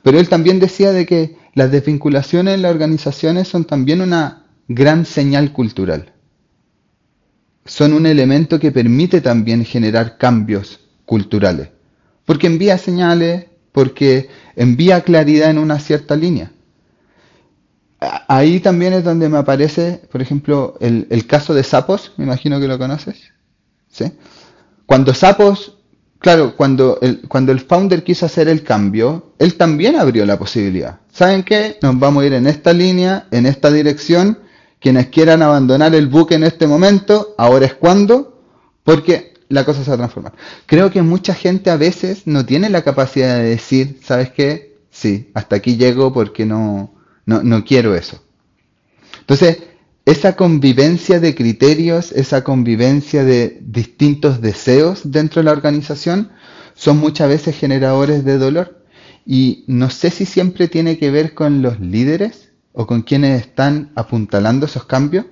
pero 0.02 0.18
él 0.18 0.28
también 0.28 0.60
decía 0.60 0.92
de 0.92 1.06
que 1.06 1.36
las 1.54 1.70
desvinculaciones 1.70 2.54
en 2.54 2.62
las 2.62 2.72
organizaciones 2.72 3.48
son 3.48 3.64
también 3.64 4.00
una 4.00 4.44
gran 4.68 5.04
señal 5.04 5.52
cultural 5.52 6.12
son 7.68 7.92
un 7.92 8.06
elemento 8.06 8.58
que 8.58 8.72
permite 8.72 9.20
también 9.20 9.64
generar 9.64 10.18
cambios 10.18 10.80
culturales, 11.04 11.68
porque 12.24 12.48
envía 12.48 12.78
señales, 12.78 13.46
porque 13.72 14.28
envía 14.56 15.02
claridad 15.02 15.50
en 15.50 15.58
una 15.58 15.78
cierta 15.78 16.16
línea. 16.16 16.50
Ahí 18.00 18.60
también 18.60 18.92
es 18.92 19.04
donde 19.04 19.28
me 19.28 19.38
aparece, 19.38 20.02
por 20.10 20.22
ejemplo, 20.22 20.76
el, 20.80 21.26
caso 21.26 21.54
de 21.54 21.62
Sapos, 21.62 22.12
me 22.16 22.24
imagino 22.24 22.58
que 22.58 22.68
lo 22.68 22.78
conoces. 22.78 23.32
¿sí? 23.88 24.12
Cuando 24.86 25.14
Sapos 25.14 25.78
claro, 26.18 26.56
cuando 26.56 26.98
el, 27.00 27.22
cuando 27.28 27.52
el 27.52 27.60
founder 27.60 28.02
quiso 28.02 28.26
hacer 28.26 28.48
el 28.48 28.62
cambio, 28.62 29.34
él 29.38 29.54
también 29.54 29.96
abrió 29.96 30.26
la 30.26 30.38
posibilidad. 30.38 31.00
¿Saben 31.12 31.42
qué? 31.42 31.78
Nos 31.82 31.98
vamos 31.98 32.22
a 32.22 32.26
ir 32.26 32.32
en 32.34 32.46
esta 32.46 32.72
línea, 32.72 33.26
en 33.30 33.46
esta 33.46 33.70
dirección. 33.70 34.38
Quienes 34.80 35.08
quieran 35.08 35.42
abandonar 35.42 35.94
el 35.94 36.06
buque 36.06 36.36
en 36.36 36.44
este 36.44 36.66
momento, 36.66 37.34
ahora 37.36 37.66
es 37.66 37.74
cuando, 37.74 38.40
porque 38.84 39.34
la 39.48 39.64
cosa 39.64 39.82
se 39.82 39.90
va 39.90 39.94
a 39.94 39.98
transformar. 39.98 40.34
Creo 40.66 40.90
que 40.90 41.02
mucha 41.02 41.34
gente 41.34 41.70
a 41.70 41.76
veces 41.76 42.26
no 42.26 42.44
tiene 42.46 42.70
la 42.70 42.82
capacidad 42.82 43.38
de 43.38 43.50
decir, 43.50 43.98
¿sabes 44.04 44.30
qué? 44.30 44.76
Sí, 44.90 45.30
hasta 45.34 45.56
aquí 45.56 45.76
llego 45.76 46.12
porque 46.12 46.46
no, 46.46 46.94
no, 47.26 47.42
no 47.42 47.64
quiero 47.64 47.94
eso. 47.94 48.22
Entonces, 49.20 49.58
esa 50.04 50.36
convivencia 50.36 51.20
de 51.20 51.34
criterios, 51.34 52.12
esa 52.12 52.42
convivencia 52.42 53.24
de 53.24 53.58
distintos 53.60 54.40
deseos 54.40 55.02
dentro 55.04 55.40
de 55.40 55.44
la 55.44 55.52
organización, 55.52 56.30
son 56.74 56.98
muchas 56.98 57.28
veces 57.28 57.56
generadores 57.56 58.24
de 58.24 58.38
dolor. 58.38 58.82
Y 59.26 59.64
no 59.66 59.90
sé 59.90 60.10
si 60.10 60.24
siempre 60.24 60.68
tiene 60.68 60.96
que 60.96 61.10
ver 61.10 61.34
con 61.34 61.60
los 61.60 61.80
líderes 61.80 62.47
o 62.80 62.86
con 62.86 63.02
quienes 63.02 63.40
están 63.40 63.90
apuntalando 63.96 64.66
esos 64.66 64.84
cambios, 64.84 65.26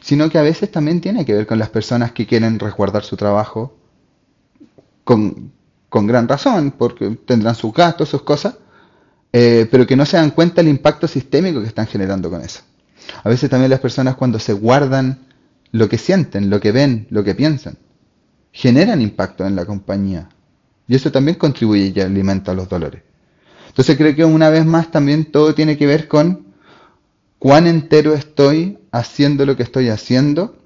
sino 0.00 0.30
que 0.30 0.38
a 0.38 0.42
veces 0.42 0.70
también 0.70 1.00
tiene 1.00 1.24
que 1.24 1.34
ver 1.34 1.48
con 1.48 1.58
las 1.58 1.68
personas 1.68 2.12
que 2.12 2.28
quieren 2.28 2.60
resguardar 2.60 3.02
su 3.02 3.16
trabajo 3.16 3.76
con, 5.02 5.50
gran 5.90 6.28
razón, 6.28 6.70
porque 6.78 7.10
tendrán 7.26 7.56
sus 7.56 7.74
gastos, 7.74 8.08
sus 8.08 8.22
cosas, 8.22 8.54
eh, 9.32 9.66
pero 9.68 9.84
que 9.84 9.96
no 9.96 10.06
se 10.06 10.16
dan 10.16 10.30
cuenta 10.30 10.62
del 10.62 10.68
impacto 10.68 11.08
sistémico 11.08 11.60
que 11.60 11.66
están 11.66 11.88
generando 11.88 12.30
con 12.30 12.40
eso. 12.40 12.60
A 13.24 13.28
veces 13.28 13.50
también 13.50 13.70
las 13.70 13.80
personas 13.80 14.14
cuando 14.14 14.38
se 14.38 14.52
guardan 14.52 15.26
lo 15.72 15.88
que 15.88 15.98
sienten, 15.98 16.50
lo 16.50 16.60
que 16.60 16.70
ven, 16.70 17.08
lo 17.10 17.24
que 17.24 17.34
piensan, 17.34 17.78
generan 18.52 19.02
impacto 19.02 19.44
en 19.44 19.56
la 19.56 19.64
compañía. 19.64 20.28
Y 20.86 20.94
eso 20.94 21.10
también 21.10 21.36
contribuye 21.36 21.92
y 21.92 22.00
alimenta 22.00 22.54
los 22.54 22.68
dolores. 22.68 23.02
Entonces 23.66 23.96
creo 23.96 24.14
que 24.14 24.24
una 24.24 24.50
vez 24.50 24.64
más 24.64 24.92
también 24.92 25.32
todo 25.32 25.52
tiene 25.52 25.76
que 25.76 25.86
ver 25.86 26.06
con 26.06 26.51
cuán 27.42 27.66
entero 27.66 28.14
estoy 28.14 28.78
haciendo 28.92 29.44
lo 29.44 29.56
que 29.56 29.64
estoy 29.64 29.88
haciendo, 29.88 30.62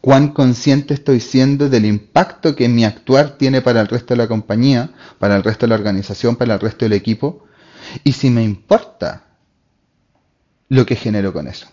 cuán 0.00 0.28
consciente 0.28 0.94
estoy 0.94 1.18
siendo 1.18 1.68
del 1.68 1.84
impacto 1.84 2.54
que 2.54 2.68
mi 2.68 2.84
actuar 2.84 3.36
tiene 3.36 3.62
para 3.62 3.80
el 3.80 3.88
resto 3.88 4.14
de 4.14 4.18
la 4.18 4.28
compañía, 4.28 4.92
para 5.18 5.34
el 5.34 5.42
resto 5.42 5.66
de 5.66 5.70
la 5.70 5.74
organización, 5.74 6.36
para 6.36 6.54
el 6.54 6.60
resto 6.60 6.84
del 6.84 6.92
equipo, 6.92 7.44
y 8.04 8.12
si 8.12 8.30
me 8.30 8.44
importa 8.44 9.26
lo 10.68 10.86
que 10.86 10.94
genero 10.94 11.32
con 11.32 11.48
eso. 11.48 11.66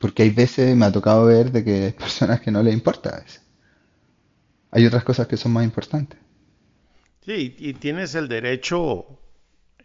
Porque 0.00 0.24
hay 0.24 0.30
veces 0.30 0.76
me 0.76 0.84
ha 0.84 0.92
tocado 0.92 1.24
ver 1.24 1.50
de 1.50 1.64
que 1.64 1.84
hay 1.86 1.92
personas 1.92 2.42
que 2.42 2.50
no 2.50 2.62
les 2.62 2.74
importa 2.74 3.16
a. 3.16 3.24
Hay 4.70 4.84
otras 4.84 5.02
cosas 5.02 5.26
que 5.26 5.38
son 5.38 5.52
más 5.52 5.64
importantes. 5.64 6.20
Sí, 7.24 7.56
y 7.58 7.72
tienes 7.72 8.14
el 8.14 8.28
derecho 8.28 9.18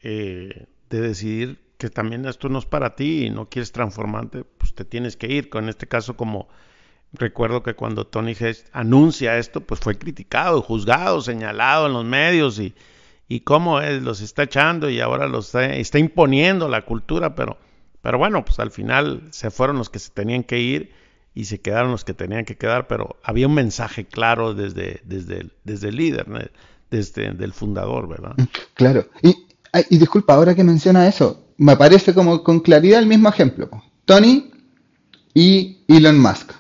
eh, 0.02 0.68
de 0.94 1.02
decidir 1.02 1.60
que 1.80 1.90
también 1.90 2.26
esto 2.26 2.50
no 2.50 2.60
es 2.60 2.66
para 2.66 2.96
ti 2.96 3.26
y 3.26 3.30
no 3.32 3.50
quieres 3.50 3.72
transformarte, 3.72 4.44
pues 4.44 4.76
te 4.76 4.86
tienes 4.86 5.18
que 5.18 5.28
ir. 5.28 5.50
Con 5.50 5.68
este 5.68 5.88
caso, 5.88 6.16
como 6.16 6.48
recuerdo 7.14 7.64
que 7.64 7.74
cuando 7.74 8.06
Tony 8.06 8.36
Hess 8.40 8.66
anuncia 8.72 9.40
esto, 9.40 9.62
pues 9.62 9.80
fue 9.80 9.98
criticado, 9.98 10.62
juzgado, 10.62 11.22
señalado 11.22 11.88
en 11.88 11.94
los 11.94 12.06
medios 12.06 12.60
y, 12.60 12.76
y 13.28 13.40
cómo 13.40 13.82
él 13.82 14.04
los 14.06 14.22
está 14.22 14.44
echando 14.44 14.88
y 14.88 15.00
ahora 15.00 15.28
los 15.28 15.56
está, 15.56 15.98
imponiendo 15.98 16.70
la 16.70 16.84
cultura, 16.84 17.34
pero, 17.34 17.58
pero 18.04 18.20
bueno, 18.20 18.46
pues 18.46 18.60
al 18.60 18.70
final 18.70 19.24
se 19.32 19.50
fueron 19.50 19.78
los 19.78 19.90
que 19.90 19.98
se 19.98 20.12
tenían 20.12 20.44
que 20.44 20.60
ir 20.60 20.92
y 21.34 21.46
se 21.46 21.60
quedaron 21.60 21.90
los 21.90 22.06
que 22.06 22.14
tenían 22.14 22.46
que 22.46 22.56
quedar, 22.56 22.86
pero 22.86 23.18
había 23.24 23.48
un 23.48 23.56
mensaje 23.56 24.06
claro 24.06 24.54
desde, 24.54 25.02
desde, 25.06 25.40
el, 25.40 25.54
desde 25.64 25.90
el 25.90 25.96
líder, 25.96 26.52
desde 26.92 27.26
el 27.26 27.52
fundador, 27.52 28.08
¿verdad? 28.08 28.36
Claro. 28.76 29.08
Y, 29.24 29.48
y 29.90 29.98
disculpa, 29.98 30.34
ahora 30.34 30.56
que 30.56 30.64
menciona 30.64 31.08
eso, 31.08 31.48
me 31.58 31.76
parece 31.76 32.14
como 32.14 32.44
con 32.44 32.60
claridad 32.60 33.00
el 33.00 33.08
mismo 33.08 33.30
ejemplo. 33.30 33.70
Tony 34.06 34.52
y 35.34 35.84
Elon 35.88 36.20
Musk 36.20 36.52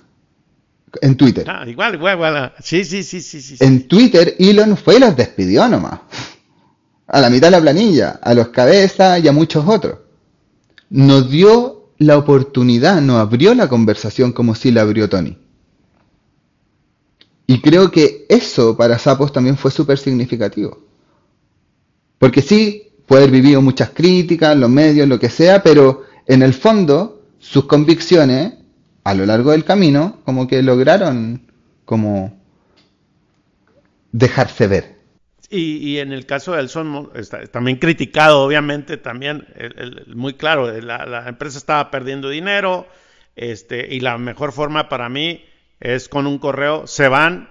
en 1.01 1.15
Twitter. 1.15 1.45
Ah, 1.49 1.63
igual, 1.67 1.95
igual, 1.95 2.15
igual. 2.15 2.53
Sí, 2.61 2.83
sí, 2.85 3.03
sí, 3.03 3.21
sí, 3.21 3.41
sí. 3.41 3.57
En 3.59 3.87
Twitter 3.87 4.35
Elon 4.39 4.77
fue 4.77 4.95
y 4.95 4.99
los 4.99 5.15
despidió 5.15 5.67
nomás 5.67 5.99
a 7.07 7.21
la 7.21 7.29
mitad 7.29 7.47
de 7.47 7.51
la 7.51 7.61
planilla, 7.61 8.19
a 8.21 8.33
los 8.33 8.47
cabezas 8.47 9.23
y 9.23 9.27
a 9.27 9.31
muchos 9.31 9.67
otros. 9.67 9.99
Nos 10.89 11.29
dio 11.29 11.91
la 11.99 12.17
oportunidad, 12.17 13.01
nos 13.01 13.17
abrió 13.17 13.53
la 13.53 13.69
conversación 13.69 14.31
como 14.31 14.55
si 14.55 14.71
la 14.71 14.81
abrió 14.81 15.07
Tony. 15.07 15.37
Y 17.45 17.61
creo 17.61 17.91
que 17.91 18.25
eso 18.29 18.75
para 18.77 18.97
Sapos 18.97 19.31
también 19.31 19.57
fue 19.57 19.69
súper 19.69 19.97
significativo. 19.99 20.79
Porque 22.17 22.41
sí, 22.41 22.92
puede 23.13 23.25
haber 23.25 23.41
vivido 23.41 23.61
muchas 23.61 23.91
críticas 23.91 24.57
los 24.57 24.71
medios, 24.71 25.07
lo 25.07 25.19
que 25.19 25.29
sea, 25.29 25.61
pero 25.61 26.01
en 26.25 26.41
el 26.41 26.51
fondo 26.51 27.21
sus 27.37 27.65
convicciones 27.65 28.53
a 29.03 29.13
lo 29.13 29.27
largo 29.27 29.51
del 29.51 29.63
camino 29.63 30.17
como 30.25 30.47
que 30.47 30.63
lograron 30.63 31.51
como 31.85 32.35
dejarse 34.11 34.65
ver. 34.65 34.95
Y, 35.47 35.99
en 35.99 36.11
el 36.11 36.25
caso 36.25 36.53
del 36.53 36.69
Son, 36.69 37.11
está, 37.13 37.45
también 37.45 37.77
criticado, 37.77 38.41
obviamente, 38.41 38.97
también, 38.97 39.45
muy 40.07 40.33
claro, 40.33 40.71
la, 40.81 41.25
empresa 41.27 41.59
estaba 41.59 41.91
perdiendo 41.91 42.29
dinero, 42.29 42.87
este, 43.35 43.93
y 43.93 43.99
la 43.99 44.17
mejor 44.17 44.53
forma 44.53 44.89
para 44.89 45.07
mí 45.07 45.45
es 45.79 46.09
con 46.09 46.25
un 46.25 46.39
correo, 46.39 46.87
se 46.87 47.09
van 47.09 47.47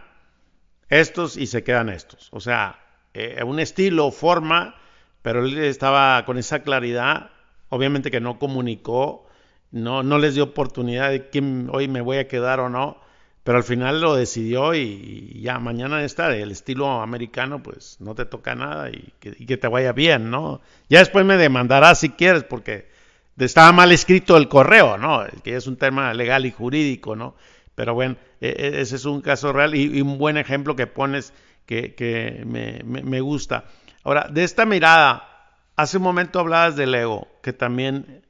estos 0.88 1.36
y 1.36 1.46
se 1.46 1.62
quedan 1.62 1.88
estos. 1.88 2.30
O 2.32 2.40
sea, 2.40 2.80
eh, 3.14 3.40
un 3.44 3.60
estilo, 3.60 4.10
forma, 4.10 4.81
pero 5.22 5.44
él 5.44 5.58
estaba 5.58 6.24
con 6.24 6.38
esa 6.38 6.62
claridad, 6.62 7.30
obviamente 7.68 8.10
que 8.10 8.20
no 8.20 8.38
comunicó, 8.38 9.26
no, 9.70 10.02
no 10.02 10.18
les 10.18 10.34
dio 10.34 10.44
oportunidad 10.44 11.10
de 11.10 11.30
quién 11.30 11.68
hoy 11.72 11.88
me 11.88 12.00
voy 12.00 12.18
a 12.18 12.28
quedar 12.28 12.60
o 12.60 12.68
no 12.68 13.02
pero 13.44 13.58
al 13.58 13.64
final 13.64 14.00
lo 14.00 14.14
decidió 14.14 14.74
y, 14.74 15.40
ya 15.42 15.58
mañana 15.58 16.04
está 16.04 16.34
el 16.34 16.50
estilo 16.50 17.00
americano, 17.00 17.62
pues 17.62 17.96
no 18.00 18.14
te 18.14 18.24
toca 18.24 18.54
nada 18.54 18.90
y 18.90 19.12
que, 19.18 19.56
te 19.56 19.68
vaya 19.68 19.92
bien, 19.92 20.30
¿no? 20.30 20.60
Ya 20.88 21.00
después 21.00 21.24
me 21.24 21.36
demandarás 21.36 22.00
si 22.00 22.10
quieres 22.10 22.44
porque 22.44 22.88
estaba 23.36 23.72
mal 23.72 23.90
escrito 23.90 24.36
el 24.36 24.48
correo, 24.48 24.96
¿no? 24.96 25.24
Que 25.42 25.56
es 25.56 25.66
un 25.66 25.76
tema 25.76 26.14
legal 26.14 26.46
y 26.46 26.52
jurídico, 26.52 27.16
¿no? 27.16 27.34
Pero 27.74 27.94
bueno, 27.94 28.16
e, 28.40 28.48
e, 28.48 28.80
ese 28.80 28.96
es 28.96 29.04
un 29.06 29.20
caso 29.22 29.52
real 29.52 29.74
y, 29.74 30.00
un 30.00 30.18
buen 30.18 30.36
ejemplo 30.36 30.76
que 30.76 30.86
pones 30.86 31.32
que, 31.66 32.42
me, 32.46 32.82
me 32.84 33.20
gusta. 33.20 33.64
Ahora, 34.04 34.28
de 34.30 34.44
esta 34.44 34.66
mirada, 34.66 35.58
hace 35.76 35.98
un 35.98 36.02
momento 36.02 36.40
hablabas 36.40 36.76
del 36.76 36.94
ego, 36.94 37.28
que 37.42 37.52
también 37.52 38.22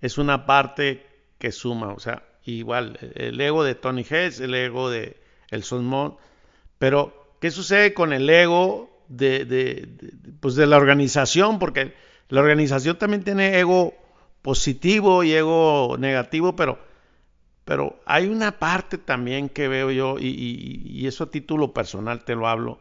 es 0.00 0.18
una 0.18 0.46
parte 0.46 1.06
que 1.38 1.52
suma, 1.52 1.92
o 1.92 2.00
sea, 2.00 2.22
igual, 2.44 2.98
el 3.14 3.40
ego 3.40 3.64
de 3.64 3.74
Tony 3.74 4.04
Hess, 4.08 4.40
el 4.40 4.54
ego 4.54 4.90
de 4.90 5.16
El 5.50 5.62
Solmont, 5.62 6.16
pero 6.78 7.34
¿qué 7.40 7.50
sucede 7.50 7.94
con 7.94 8.12
el 8.12 8.28
ego 8.28 8.90
de, 9.08 9.44
de, 9.44 9.88
pues 10.40 10.54
de 10.54 10.66
la 10.66 10.76
organización? 10.76 11.58
Porque 11.58 11.94
la 12.28 12.40
organización 12.40 12.96
también 12.96 13.24
tiene 13.24 13.58
ego 13.58 13.94
positivo 14.42 15.22
y 15.24 15.32
ego 15.32 15.96
negativo, 15.98 16.56
pero, 16.56 16.78
pero 17.64 18.00
hay 18.06 18.26
una 18.26 18.58
parte 18.58 18.98
también 18.98 19.48
que 19.48 19.68
veo 19.68 19.90
yo, 19.90 20.16
y, 20.18 21.06
eso 21.06 21.24
a 21.24 21.30
título 21.30 21.74
personal 21.74 22.24
te 22.24 22.34
lo 22.34 22.48
hablo, 22.48 22.80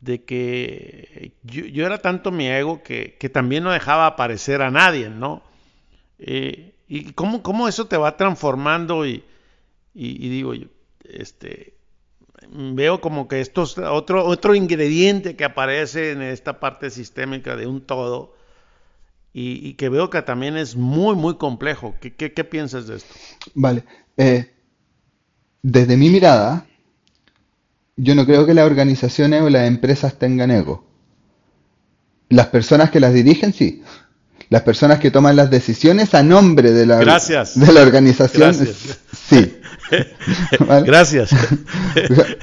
de 0.00 0.24
que 0.24 1.32
yo, 1.42 1.86
era 1.86 1.98
tanto 1.98 2.30
mi 2.30 2.46
ego 2.48 2.82
que, 2.82 3.16
que, 3.18 3.28
también 3.28 3.64
no 3.64 3.72
dejaba 3.72 4.06
aparecer 4.06 4.62
a 4.62 4.70
nadie, 4.70 5.08
¿no? 5.08 5.42
Eh, 6.18 6.74
y 6.88 7.12
cómo, 7.12 7.42
cómo 7.42 7.68
eso 7.68 7.86
te 7.86 7.96
va 7.96 8.16
transformando 8.16 9.06
y, 9.06 9.24
y, 9.94 10.28
digo, 10.28 10.52
este, 11.04 11.74
veo 12.50 13.00
como 13.00 13.28
que 13.28 13.40
esto 13.40 13.62
es 13.62 13.78
otro, 13.78 14.24
otro 14.24 14.54
ingrediente 14.54 15.36
que 15.36 15.44
aparece 15.44 16.12
en 16.12 16.22
esta 16.22 16.60
parte 16.60 16.90
sistémica 16.90 17.56
de 17.56 17.66
un 17.66 17.80
todo 17.80 18.36
y, 19.38 19.74
que 19.74 19.90
veo 19.90 20.08
que 20.08 20.22
también 20.22 20.56
es 20.56 20.76
muy, 20.76 21.14
muy 21.14 21.34
complejo. 21.34 21.94
¿Qué, 22.00 22.14
qué, 22.14 22.44
piensas 22.44 22.86
de 22.86 22.96
esto? 22.96 23.14
Vale. 23.54 23.84
Eh, 24.16 24.50
desde 25.60 25.98
mi 25.98 26.08
mirada, 26.08 26.66
yo 27.96 28.14
no 28.14 28.26
creo 28.26 28.46
que 28.46 28.54
las 28.54 28.66
organizaciones 28.66 29.42
o 29.42 29.50
las 29.50 29.66
empresas 29.66 30.18
tengan 30.18 30.50
ego. 30.50 30.86
Las 32.28 32.48
personas 32.48 32.90
que 32.90 33.00
las 33.00 33.14
dirigen, 33.14 33.52
sí 33.52 33.82
las 34.48 34.62
personas 34.62 34.98
que 34.98 35.10
toman 35.10 35.36
las 35.36 35.50
decisiones 35.50 36.14
a 36.14 36.22
nombre 36.22 36.72
de 36.72 36.86
la, 36.86 36.98
De 36.98 37.72
la 37.72 37.82
organización. 37.82 38.54
Sí. 38.54 39.56
Gracias. 40.84 41.30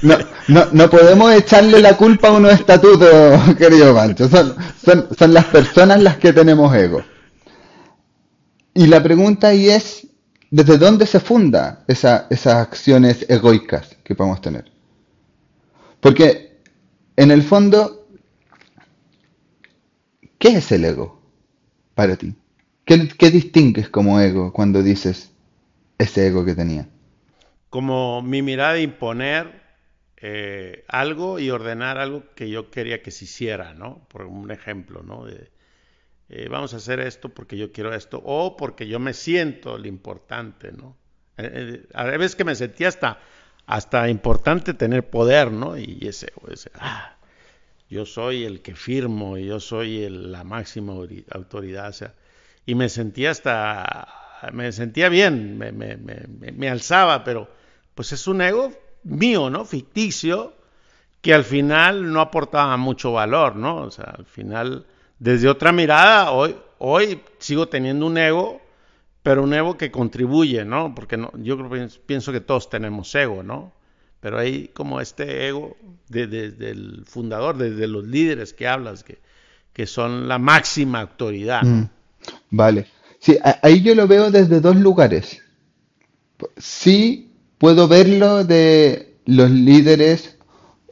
No, 0.02 0.18
no, 0.48 0.66
no, 0.72 0.90
podemos 0.90 1.32
echarle 1.32 1.80
la 1.80 1.96
culpa 1.96 2.28
a 2.28 2.32
unos 2.32 2.52
estatutos, 2.52 3.54
querido 3.58 3.94
Pancho. 3.94 4.28
Son, 4.28 4.54
son, 4.84 5.08
son 5.16 5.32
las 5.32 5.46
personas 5.46 6.02
las 6.02 6.18
que 6.18 6.32
tenemos 6.32 6.74
ego. 6.74 7.02
Y 8.74 8.86
la 8.86 9.02
pregunta 9.02 9.48
ahí 9.48 9.70
es, 9.70 10.06
¿desde 10.50 10.76
dónde 10.76 11.06
se 11.06 11.20
funda 11.20 11.84
esa, 11.86 12.26
esas 12.28 12.56
acciones 12.56 13.24
egoicas 13.28 13.96
que 14.02 14.14
podemos 14.14 14.42
tener? 14.42 14.73
Porque 16.04 16.58
en 17.16 17.30
el 17.30 17.42
fondo, 17.42 18.06
¿qué 20.38 20.48
es 20.58 20.70
el 20.70 20.84
ego 20.84 21.22
para 21.94 22.16
ti? 22.16 22.34
¿Qué, 22.84 23.30
distingues 23.30 23.88
como 23.88 24.20
ego 24.20 24.52
cuando 24.52 24.82
dices 24.82 25.32
ese 25.96 26.26
ego 26.26 26.44
que 26.44 26.54
tenía? 26.54 26.86
Como 27.70 28.20
mi 28.20 28.42
mirada 28.42 28.74
de 28.74 28.82
imponer 28.82 29.62
eh, 30.18 30.84
algo 30.88 31.38
y 31.38 31.48
ordenar 31.48 31.96
algo 31.96 32.24
que 32.34 32.50
yo 32.50 32.70
quería 32.70 33.02
que 33.02 33.10
se 33.10 33.24
hiciera, 33.24 33.72
¿no? 33.72 34.06
Por 34.10 34.26
un 34.26 34.50
ejemplo, 34.50 35.02
¿no? 35.02 35.24
De, 35.24 35.50
eh, 36.28 36.48
vamos 36.50 36.74
a 36.74 36.76
hacer 36.76 37.00
esto 37.00 37.30
porque 37.30 37.56
yo 37.56 37.72
quiero 37.72 37.94
esto, 37.94 38.20
o 38.22 38.58
porque 38.58 38.86
yo 38.86 38.98
me 38.98 39.14
siento 39.14 39.78
lo 39.78 39.88
importante, 39.88 40.70
¿no? 40.70 40.98
Eh, 41.38 41.86
a 41.94 42.04
veces 42.04 42.36
que 42.36 42.44
me 42.44 42.54
sentía 42.54 42.88
hasta, 42.88 43.20
hasta 43.66 44.08
importante 44.08 44.74
tener 44.74 45.08
poder, 45.08 45.50
¿no? 45.50 45.76
Y 45.76 45.98
ese, 46.06 46.32
ese 46.50 46.70
ah, 46.74 47.16
yo 47.88 48.06
soy 48.06 48.44
el 48.44 48.60
que 48.60 48.74
firmo, 48.74 49.38
yo 49.38 49.60
soy 49.60 50.08
la 50.08 50.44
máxima 50.44 50.94
autoridad, 51.30 51.88
o 51.88 51.92
sea, 51.92 52.14
y 52.66 52.74
me 52.74 52.88
sentía 52.88 53.30
hasta, 53.30 54.08
me 54.52 54.72
sentía 54.72 55.08
bien, 55.08 55.58
me, 55.58 55.72
me, 55.72 55.96
me, 55.96 56.26
me 56.52 56.68
alzaba, 56.68 57.24
pero 57.24 57.48
pues 57.94 58.12
es 58.12 58.26
un 58.26 58.40
ego 58.40 58.72
mío, 59.04 59.50
¿no? 59.50 59.64
Ficticio, 59.64 60.54
que 61.20 61.32
al 61.32 61.44
final 61.44 62.12
no 62.12 62.20
aportaba 62.20 62.76
mucho 62.76 63.12
valor, 63.12 63.56
¿no? 63.56 63.76
O 63.76 63.90
sea, 63.90 64.14
al 64.18 64.26
final, 64.26 64.86
desde 65.18 65.48
otra 65.48 65.72
mirada, 65.72 66.30
hoy, 66.32 66.56
hoy 66.78 67.22
sigo 67.38 67.68
teniendo 67.68 68.06
un 68.06 68.18
ego, 68.18 68.60
pero 69.24 69.42
un 69.42 69.54
ego 69.54 69.78
que 69.78 69.90
contribuye, 69.90 70.66
¿no? 70.66 70.94
Porque 70.94 71.18
yo 71.38 71.58
pienso 72.04 72.30
que 72.30 72.42
todos 72.42 72.68
tenemos 72.68 73.12
ego, 73.14 73.42
¿no? 73.42 73.72
Pero 74.20 74.38
hay 74.38 74.68
como 74.68 75.00
este 75.00 75.48
ego 75.48 75.78
desde 76.10 76.50
de, 76.50 76.70
el 76.70 77.04
fundador, 77.06 77.56
desde 77.56 77.88
los 77.88 78.04
líderes 78.04 78.52
que 78.52 78.68
hablas, 78.68 79.02
que, 79.02 79.18
que 79.72 79.86
son 79.86 80.28
la 80.28 80.38
máxima 80.38 81.00
autoridad. 81.00 81.62
Mm, 81.62 81.88
vale. 82.50 82.86
Sí, 83.18 83.38
ahí 83.62 83.80
yo 83.80 83.94
lo 83.94 84.06
veo 84.06 84.30
desde 84.30 84.60
dos 84.60 84.76
lugares. 84.76 85.42
Sí, 86.58 87.32
puedo 87.56 87.88
verlo 87.88 88.44
de 88.44 89.16
los 89.24 89.50
líderes, 89.50 90.36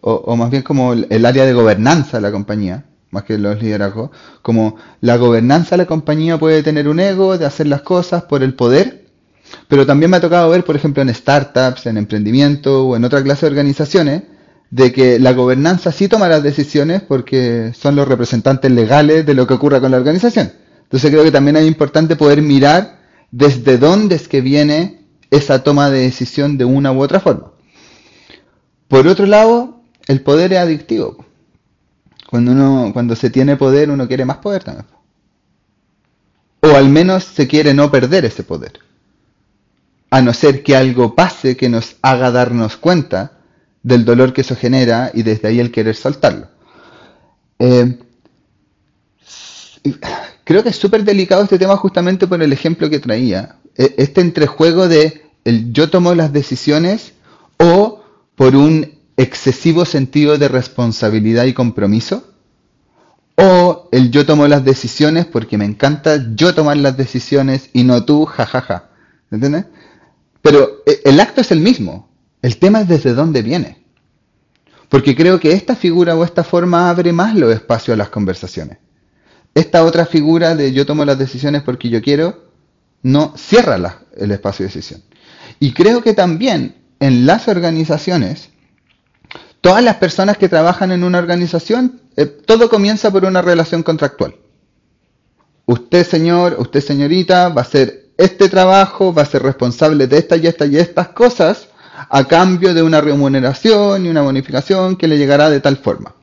o, 0.00 0.34
más 0.36 0.50
bien 0.50 0.62
como 0.62 0.94
el, 0.94 1.26
área 1.26 1.44
de 1.44 1.52
gobernanza 1.52 2.16
de 2.16 2.22
la 2.22 2.32
compañía, 2.32 2.86
más 3.12 3.24
que 3.24 3.38
los 3.38 3.62
liderazgos, 3.62 4.10
como 4.40 4.76
la 5.00 5.16
gobernanza 5.16 5.72
de 5.72 5.82
la 5.82 5.86
compañía 5.86 6.38
puede 6.38 6.62
tener 6.62 6.88
un 6.88 6.98
ego 6.98 7.38
de 7.38 7.44
hacer 7.46 7.66
las 7.68 7.82
cosas 7.82 8.24
por 8.24 8.42
el 8.42 8.54
poder, 8.54 9.04
pero 9.68 9.86
también 9.86 10.10
me 10.10 10.16
ha 10.16 10.20
tocado 10.20 10.48
ver, 10.48 10.64
por 10.64 10.74
ejemplo, 10.74 11.02
en 11.02 11.14
startups, 11.14 11.86
en 11.86 11.98
emprendimiento 11.98 12.86
o 12.88 12.96
en 12.96 13.04
otra 13.04 13.22
clase 13.22 13.44
de 13.46 13.50
organizaciones, 13.50 14.22
de 14.70 14.90
que 14.92 15.18
la 15.18 15.34
gobernanza 15.34 15.92
sí 15.92 16.08
toma 16.08 16.26
las 16.28 16.42
decisiones 16.42 17.02
porque 17.02 17.72
son 17.78 17.94
los 17.94 18.08
representantes 18.08 18.70
legales 18.70 19.26
de 19.26 19.34
lo 19.34 19.46
que 19.46 19.54
ocurra 19.54 19.80
con 19.80 19.90
la 19.90 19.98
organización. 19.98 20.50
Entonces 20.84 21.10
creo 21.10 21.22
que 21.22 21.30
también 21.30 21.56
es 21.56 21.66
importante 21.66 22.16
poder 22.16 22.40
mirar 22.40 22.98
desde 23.30 23.76
dónde 23.76 24.14
es 24.14 24.26
que 24.26 24.40
viene 24.40 25.04
esa 25.30 25.62
toma 25.62 25.90
de 25.90 26.00
decisión 26.00 26.56
de 26.56 26.64
una 26.64 26.90
u 26.92 27.02
otra 27.02 27.20
forma. 27.20 27.52
Por 28.88 29.06
otro 29.06 29.26
lado, 29.26 29.82
el 30.06 30.22
poder 30.22 30.54
es 30.54 30.58
adictivo. 30.60 31.26
Cuando, 32.32 32.52
uno, 32.52 32.94
cuando 32.94 33.14
se 33.14 33.28
tiene 33.28 33.58
poder, 33.58 33.90
uno 33.90 34.08
quiere 34.08 34.24
más 34.24 34.38
poder 34.38 34.64
también. 34.64 34.86
O 36.60 36.68
al 36.74 36.88
menos 36.88 37.24
se 37.24 37.46
quiere 37.46 37.74
no 37.74 37.90
perder 37.90 38.24
ese 38.24 38.42
poder. 38.42 38.80
A 40.08 40.22
no 40.22 40.32
ser 40.32 40.62
que 40.62 40.74
algo 40.74 41.14
pase 41.14 41.58
que 41.58 41.68
nos 41.68 41.96
haga 42.00 42.30
darnos 42.30 42.78
cuenta 42.78 43.32
del 43.82 44.06
dolor 44.06 44.32
que 44.32 44.40
eso 44.40 44.56
genera 44.56 45.10
y 45.12 45.24
desde 45.24 45.48
ahí 45.48 45.60
el 45.60 45.70
querer 45.70 45.94
soltarlo. 45.94 46.48
Eh, 47.58 47.98
creo 50.44 50.62
que 50.62 50.70
es 50.70 50.76
súper 50.76 51.04
delicado 51.04 51.42
este 51.42 51.58
tema 51.58 51.76
justamente 51.76 52.26
por 52.26 52.42
el 52.42 52.54
ejemplo 52.54 52.88
que 52.88 52.98
traía. 52.98 53.56
E, 53.76 53.94
este 53.98 54.22
entrejuego 54.22 54.88
de 54.88 55.26
el 55.44 55.74
yo 55.74 55.90
tomo 55.90 56.14
las 56.14 56.32
decisiones 56.32 57.12
o 57.58 58.02
por 58.36 58.56
un 58.56 59.01
excesivo 59.22 59.84
sentido 59.84 60.38
de 60.38 60.48
responsabilidad 60.48 61.44
y 61.44 61.52
compromiso 61.52 62.32
o 63.36 63.88
el 63.92 64.10
yo 64.10 64.26
tomo 64.26 64.46
las 64.46 64.64
decisiones 64.64 65.26
porque 65.26 65.58
me 65.58 65.64
encanta 65.64 66.34
yo 66.34 66.54
tomar 66.54 66.76
las 66.76 66.96
decisiones 66.96 67.70
y 67.72 67.84
no 67.84 68.04
tú, 68.04 68.24
jajaja. 68.24 68.90
¿Entiendes? 69.30 69.66
Pero 70.42 70.82
eh, 70.86 71.00
el 71.04 71.18
acto 71.20 71.40
es 71.40 71.50
el 71.50 71.60
mismo. 71.60 72.10
El 72.42 72.58
tema 72.58 72.82
es 72.82 72.88
desde 72.88 73.14
dónde 73.14 73.42
viene. 73.42 73.84
Porque 74.88 75.16
creo 75.16 75.40
que 75.40 75.52
esta 75.52 75.74
figura 75.74 76.14
o 76.14 76.24
esta 76.24 76.44
forma 76.44 76.90
abre 76.90 77.12
más 77.12 77.34
los 77.34 77.54
espacios 77.54 77.94
a 77.94 77.98
las 77.98 78.10
conversaciones. 78.10 78.78
Esta 79.54 79.84
otra 79.84 80.06
figura 80.06 80.54
de 80.54 80.72
yo 80.72 80.84
tomo 80.84 81.04
las 81.04 81.18
decisiones 81.18 81.62
porque 81.62 81.88
yo 81.88 82.02
quiero, 82.02 82.50
no 83.02 83.34
cierra 83.36 84.02
el 84.16 84.30
espacio 84.30 84.64
de 84.64 84.68
decisión. 84.68 85.02
Y 85.60 85.72
creo 85.72 86.02
que 86.02 86.12
también 86.12 86.76
en 87.00 87.26
las 87.26 87.48
organizaciones, 87.48 88.50
todas 89.62 89.82
las 89.82 89.96
personas 89.96 90.36
que 90.36 90.50
trabajan 90.50 90.92
en 90.92 91.02
una 91.02 91.18
organización, 91.18 92.02
eh, 92.16 92.26
todo 92.26 92.68
comienza 92.68 93.10
por 93.10 93.24
una 93.24 93.40
relación 93.40 93.82
contractual. 93.82 94.36
Usted, 95.64 96.06
señor, 96.06 96.56
usted, 96.58 96.82
señorita, 96.82 97.48
va 97.48 97.62
a 97.62 97.64
hacer 97.64 98.10
este 98.18 98.50
trabajo, 98.50 99.14
va 99.14 99.22
a 99.22 99.26
ser 99.26 99.42
responsable 99.42 100.06
de 100.06 100.18
estas 100.18 100.42
y 100.42 100.46
estas 100.46 100.68
y 100.68 100.76
estas 100.76 101.08
cosas 101.08 101.68
a 102.10 102.24
cambio 102.24 102.74
de 102.74 102.82
una 102.82 103.00
remuneración 103.00 104.04
y 104.04 104.10
una 104.10 104.20
bonificación 104.20 104.96
que 104.96 105.08
le 105.08 105.16
llegará 105.16 105.48
de 105.48 105.60
tal 105.60 105.78
forma. 105.78 106.14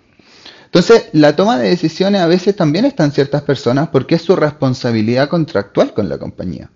Entonces, 0.66 1.06
la 1.14 1.36
toma 1.36 1.58
de 1.58 1.70
decisiones 1.70 2.22
a 2.22 2.28
veces 2.28 2.56
también 2.56 2.86
está 2.86 3.04
en 3.04 3.12
ciertas 3.12 3.42
personas 3.42 3.88
porque 3.88 4.16
es 4.16 4.22
su 4.22 4.36
responsabilidad 4.36 5.28
contractual 5.28 5.94
con 5.96 6.08
la 6.08 6.20
compañía 6.20 6.70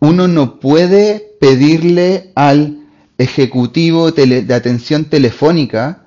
uno 0.00 0.28
no 0.28 0.60
puede 0.60 1.36
pedirle 1.40 2.32
al 2.34 2.87
ejecutivo 3.18 4.12
de 4.12 4.54
atención 4.54 5.04
telefónica 5.06 6.04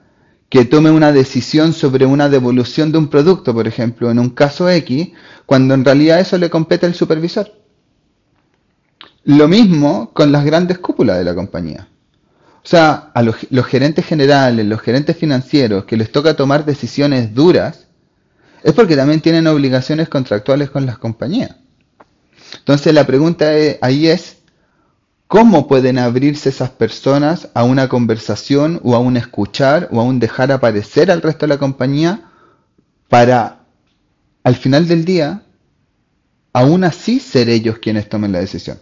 que 0.50 0.66
tome 0.66 0.92
una 0.92 1.12
decisión 1.12 1.72
sobre 1.72 2.06
una 2.06 2.28
devolución 2.28 2.92
de 2.92 2.98
un 2.98 3.08
producto, 3.08 3.54
por 3.54 3.68
ejemplo, 3.68 4.12
en 4.12 4.20
un 4.20 4.32
caso 4.32 4.70
X, 4.70 5.12
cuando 5.46 5.74
en 5.74 5.86
realidad 5.86 6.20
eso 6.20 6.38
le 6.38 6.50
compete 6.50 6.86
al 6.86 6.94
supervisor. 6.94 7.52
Lo 9.24 9.48
mismo 9.48 10.12
con 10.14 10.32
las 10.32 10.44
grandes 10.44 10.80
cúpulas 10.80 11.18
de 11.18 11.24
la 11.24 11.36
compañía. 11.36 11.88
O 12.64 12.68
sea, 12.68 13.12
a 13.14 13.22
los, 13.22 13.36
los, 13.50 13.66
gerentes 13.66 14.06
generales, 14.06 14.66
los 14.66 14.82
gerentes 14.82 15.16
financieros, 15.16 15.86
que 15.86 15.98
les 15.98 16.12
toca 16.12 16.36
tomar 16.36 16.66
decisiones 16.66 17.34
duras, 17.34 17.88
es 18.64 18.74
porque 18.74 18.96
también 18.96 19.22
tienen 19.22 19.48
obligaciones 19.48 20.10
contractuales 20.10 20.70
con 20.70 20.86
las 20.86 20.98
compañías. 20.98 21.56
Entonces 22.58 22.94
la 22.94 23.08
pregunta 23.08 23.52
ahí 23.82 24.08
es, 24.08 24.38
¿cómo 25.32 25.66
pueden 25.66 25.98
abrirse 25.98 26.50
esas 26.50 26.72
personas 26.72 27.48
a 27.54 27.64
una 27.64 27.88
conversación 27.88 28.82
o 28.84 28.96
a 28.96 29.00
un 29.00 29.16
escuchar 29.16 29.88
o 29.90 30.02
a 30.02 30.04
un 30.04 30.20
dejar 30.20 30.52
aparecer 30.52 31.10
al 31.10 31.22
resto 31.22 31.46
de 31.46 31.54
la 31.54 31.58
compañía 31.58 32.30
para, 33.08 33.60
al 34.44 34.56
final 34.58 34.90
del 34.90 35.06
día, 35.06 35.44
aún 36.52 36.84
así 36.84 37.22
ser 37.22 37.48
ellos 37.48 37.78
quienes 37.78 38.10
tomen 38.10 38.34
la 38.34 38.42
decisión? 38.42 38.78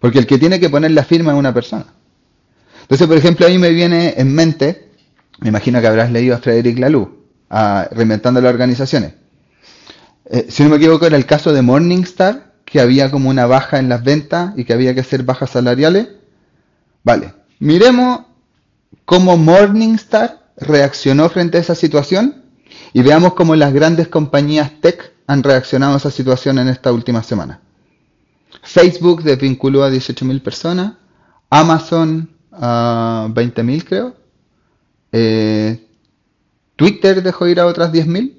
Porque 0.00 0.18
el 0.18 0.26
que 0.26 0.38
tiene 0.38 0.58
que 0.58 0.70
poner 0.70 0.92
la 0.92 1.04
firma 1.04 1.32
es 1.32 1.38
una 1.38 1.52
persona. 1.52 1.84
Entonces, 2.80 3.06
por 3.06 3.18
ejemplo, 3.18 3.46
ahí 3.46 3.58
me 3.58 3.68
viene 3.68 4.14
en 4.16 4.34
mente, 4.34 4.88
me 5.40 5.50
imagino 5.50 5.82
que 5.82 5.86
habrás 5.86 6.10
leído 6.10 6.34
a 6.34 6.38
Frederick 6.38 6.78
Laloux, 6.78 7.10
a 7.50 7.90
Reinventando 7.92 8.40
las 8.40 8.54
Organizaciones. 8.54 9.12
Eh, 10.30 10.46
si 10.48 10.62
no 10.62 10.70
me 10.70 10.76
equivoco, 10.76 11.04
era 11.04 11.18
el 11.18 11.26
caso 11.26 11.52
de 11.52 11.60
Morningstar, 11.60 12.47
que 12.70 12.80
había 12.80 13.10
como 13.10 13.30
una 13.30 13.46
baja 13.46 13.78
en 13.78 13.88
las 13.88 14.04
ventas 14.04 14.52
y 14.56 14.64
que 14.64 14.74
había 14.74 14.94
que 14.94 15.00
hacer 15.00 15.22
bajas 15.22 15.50
salariales. 15.50 16.08
Vale, 17.02 17.32
miremos 17.58 18.20
cómo 19.04 19.36
Morningstar 19.38 20.50
reaccionó 20.56 21.30
frente 21.30 21.56
a 21.56 21.60
esa 21.60 21.74
situación 21.74 22.44
y 22.92 23.02
veamos 23.02 23.34
cómo 23.34 23.56
las 23.56 23.72
grandes 23.72 24.08
compañías 24.08 24.72
tech 24.80 25.12
han 25.26 25.42
reaccionado 25.42 25.94
a 25.94 25.96
esa 25.96 26.10
situación 26.10 26.58
en 26.58 26.68
esta 26.68 26.92
última 26.92 27.22
semana. 27.22 27.60
Facebook 28.62 29.22
desvinculó 29.22 29.82
a 29.82 29.90
18.000 29.90 30.42
personas, 30.42 30.92
Amazon 31.48 32.28
a 32.52 33.28
20.000 33.30 33.84
creo, 33.84 34.16
eh, 35.12 35.86
Twitter 36.76 37.22
dejó 37.22 37.46
ir 37.46 37.60
a 37.60 37.66
otras 37.66 37.92
10.000 37.92 38.37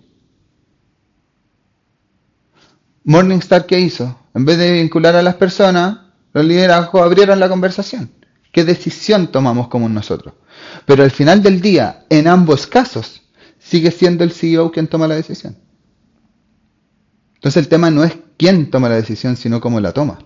Morningstar, 3.03 3.65
¿qué 3.65 3.79
hizo? 3.79 4.19
En 4.33 4.45
vez 4.45 4.57
de 4.57 4.71
vincular 4.71 5.15
a 5.15 5.21
las 5.21 5.35
personas, 5.35 5.99
los 6.33 6.45
liderazgos 6.45 7.01
abrieron 7.01 7.39
la 7.39 7.49
conversación. 7.49 8.11
¿Qué 8.51 8.63
decisión 8.63 9.27
tomamos 9.27 9.67
como 9.67 9.89
nosotros? 9.89 10.33
Pero 10.85 11.03
al 11.03 11.11
final 11.11 11.41
del 11.41 11.61
día, 11.61 12.05
en 12.09 12.27
ambos 12.27 12.67
casos, 12.67 13.21
sigue 13.59 13.91
siendo 13.91 14.23
el 14.23 14.31
CEO 14.31 14.71
quien 14.71 14.87
toma 14.87 15.07
la 15.07 15.15
decisión. 15.15 15.57
Entonces 17.35 17.63
el 17.63 17.69
tema 17.69 17.89
no 17.89 18.03
es 18.03 18.17
quién 18.37 18.69
toma 18.69 18.89
la 18.89 18.95
decisión, 18.95 19.37
sino 19.37 19.61
cómo 19.61 19.79
la 19.79 19.93
toma. 19.93 20.19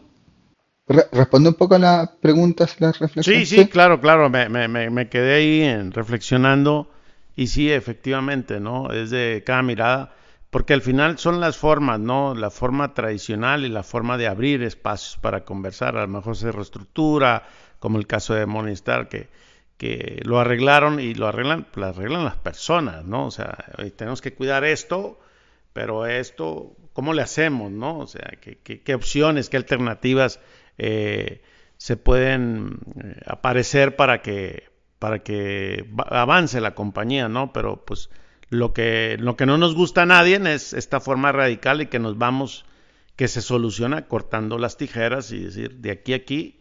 responde 0.88 1.50
un 1.50 1.56
poco 1.56 1.76
a 1.76 1.80
las 1.80 2.10
preguntas, 2.22 2.76
las 2.80 3.00
reflexiones. 3.00 3.50
Sí, 3.50 3.58
sí, 3.58 3.68
claro, 3.68 4.02
claro, 4.02 4.30
me, 4.30 4.50
me, 4.50 4.68
me 4.68 5.10
quedé 5.10 5.36
ahí 5.36 5.62
en, 5.62 5.92
reflexionando 5.92 6.90
y 7.36 7.48
sí, 7.48 7.72
efectivamente, 7.72 8.60
¿no? 8.60 8.92
Es 8.92 9.10
de 9.10 9.44
cada 9.46 9.64
mirada, 9.64 10.14
porque 10.54 10.74
al 10.74 10.84
final 10.84 11.18
son 11.18 11.40
las 11.40 11.58
formas, 11.58 12.00
¿no? 12.00 12.36
La 12.36 12.52
forma 12.52 12.94
tradicional 12.94 13.66
y 13.66 13.70
la 13.70 13.82
forma 13.82 14.20
de 14.20 14.28
abrir 14.28 14.62
espacios 14.62 15.18
para 15.20 15.46
conversar, 15.46 15.98
a 15.98 16.04
lo 16.04 16.08
mejor 16.08 16.38
se 16.38 16.52
reestructura, 16.52 17.48
como 17.80 17.98
el 17.98 18.06
caso 18.06 18.36
de 18.36 18.46
Morningstar, 18.46 19.10
que, 19.10 19.30
que 19.78 20.22
lo 20.24 20.40
arreglaron 20.40 21.00
y 21.00 21.16
lo 21.16 21.28
arreglan, 21.28 21.66
lo 21.74 21.88
arreglan 21.88 22.24
las 22.24 22.38
personas, 22.38 23.04
¿no? 23.04 23.26
O 23.26 23.32
sea, 23.32 23.66
tenemos 23.96 24.22
que 24.22 24.36
cuidar 24.36 24.64
esto, 24.64 25.20
pero 25.74 26.06
esto, 26.06 26.76
¿cómo 26.94 27.16
le 27.16 27.24
hacemos, 27.24 27.72
no? 27.72 27.98
O 27.98 28.06
sea, 28.06 28.34
¿qué, 28.40 28.60
qué, 28.60 28.94
opciones, 28.94 29.50
qué 29.50 29.58
alternativas 29.58 30.40
eh, 30.78 31.42
se 31.78 31.98
pueden 31.98 32.78
eh, 33.04 33.22
aparecer 33.26 33.96
para 33.96 34.22
que, 34.22 34.70
para 35.00 35.24
que 35.24 35.90
avance 35.98 36.62
la 36.62 36.76
compañía, 36.76 37.28
¿no? 37.28 37.52
Pero 37.54 37.84
pues 37.84 38.12
lo 38.54 38.74
que, 38.74 39.18
lo 39.20 39.36
que 39.36 39.46
no 39.46 39.58
nos 39.58 39.76
gusta 39.76 40.04
a 40.04 40.06
nadie 40.06 40.40
es 40.54 40.74
esta 40.74 41.00
forma 41.00 41.32
radical 41.32 41.82
y 41.82 41.88
que 41.88 42.00
nos 42.00 42.18
vamos, 42.18 42.66
que 43.16 43.28
se 43.28 43.42
soluciona 43.42 44.08
cortando 44.08 44.58
las 44.58 44.78
tijeras 44.78 45.32
y 45.32 45.40
decir, 45.40 45.78
de 45.78 45.92
aquí 45.92 46.14
a 46.14 46.18
aquí, 46.18 46.60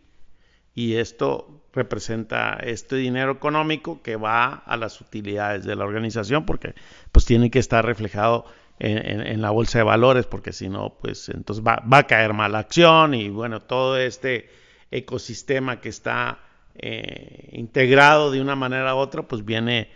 y 0.74 0.94
esto 0.94 1.62
representa 1.72 2.58
este 2.62 2.96
dinero 2.96 3.32
económico 3.32 4.02
que 4.02 4.16
va 4.16 4.54
a 4.54 4.76
las 4.76 5.00
utilidades 5.00 5.64
de 5.64 5.76
la 5.76 5.84
organización 5.84 6.44
porque 6.44 6.74
pues 7.12 7.24
tiene 7.24 7.50
que 7.50 7.58
estar 7.58 7.84
reflejado 7.84 8.46
en, 8.78 9.40
la 9.40 9.50
bolsa 9.50 9.78
de 9.78 9.84
valores 9.84 10.26
porque 10.26 10.52
si 10.52 10.68
no 10.68 10.96
pues 11.00 11.28
entonces 11.28 11.64
va, 11.64 11.82
va, 11.90 11.98
a 11.98 12.06
caer 12.06 12.32
mala 12.32 12.58
acción 12.58 13.14
y 13.14 13.28
bueno 13.28 13.60
todo 13.60 13.98
este 13.98 14.48
ecosistema 14.90 15.80
que 15.80 15.88
está 15.90 16.40
eh, 16.74 17.50
integrado 17.52 18.30
de 18.30 18.40
una 18.40 18.56
manera 18.56 18.94
u 18.94 18.98
otra, 18.98 19.22
pues 19.22 19.44
viene 19.44 19.90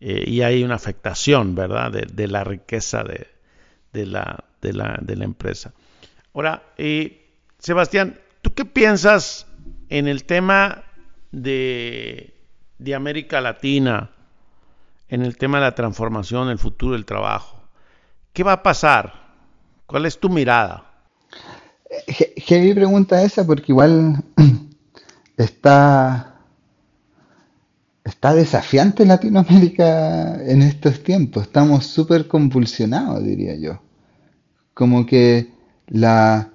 eh, 0.00 0.24
y 0.26 0.42
hay 0.42 0.64
una 0.64 0.76
afectación, 0.76 1.54
¿verdad?, 1.54 1.92
de, 1.92 2.26
la 2.26 2.42
riqueza 2.42 3.04
de, 3.04 4.06
la, 4.06 4.44
de, 4.62 4.72
la, 4.72 4.98
de 5.02 5.16
la 5.16 5.24
empresa. 5.24 5.72
Ahora, 6.32 6.62
eh, 6.78 7.28
Sebastián, 7.58 8.18
¿tú 8.40 8.54
qué 8.54 8.64
piensas 8.64 9.46
en 9.88 10.08
el 10.08 10.24
tema 10.24 10.84
de, 11.32 12.34
de 12.78 12.94
América 12.94 13.40
Latina, 13.40 14.10
en 15.08 15.22
el 15.22 15.36
tema 15.36 15.58
de 15.58 15.64
la 15.64 15.74
transformación, 15.74 16.48
el 16.48 16.58
futuro 16.58 16.94
del 16.94 17.04
trabajo? 17.04 17.62
¿Qué 18.32 18.42
va 18.42 18.52
a 18.52 18.62
pasar? 18.62 19.12
¿Cuál 19.86 20.06
es 20.06 20.18
tu 20.18 20.30
mirada? 20.30 20.90
Heavy 22.36 22.72
pregunta 22.74 23.22
esa 23.22 23.44
porque 23.44 23.72
igual 23.72 24.22
está, 25.36 26.29
está 28.10 28.34
desafiante 28.34 29.06
Latinoamérica 29.06 30.42
en 30.44 30.62
estos 30.62 31.02
tiempos. 31.02 31.44
Estamos 31.44 31.86
súper 31.86 32.26
convulsionados, 32.26 33.24
diría 33.24 33.56
yo. 33.56 33.80
Como 34.74 35.06
que 35.06 35.52
la, 35.86 36.50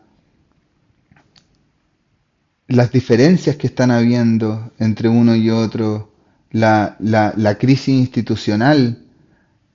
las 2.67 2.91
diferencias 2.91 3.55
que 3.55 3.67
están 3.67 3.91
habiendo 3.91 4.71
entre 4.79 5.09
uno 5.09 5.35
y 5.35 5.49
otro, 5.49 6.11
la, 6.51 7.57
crisis 7.59 7.89
institucional, 7.89 9.05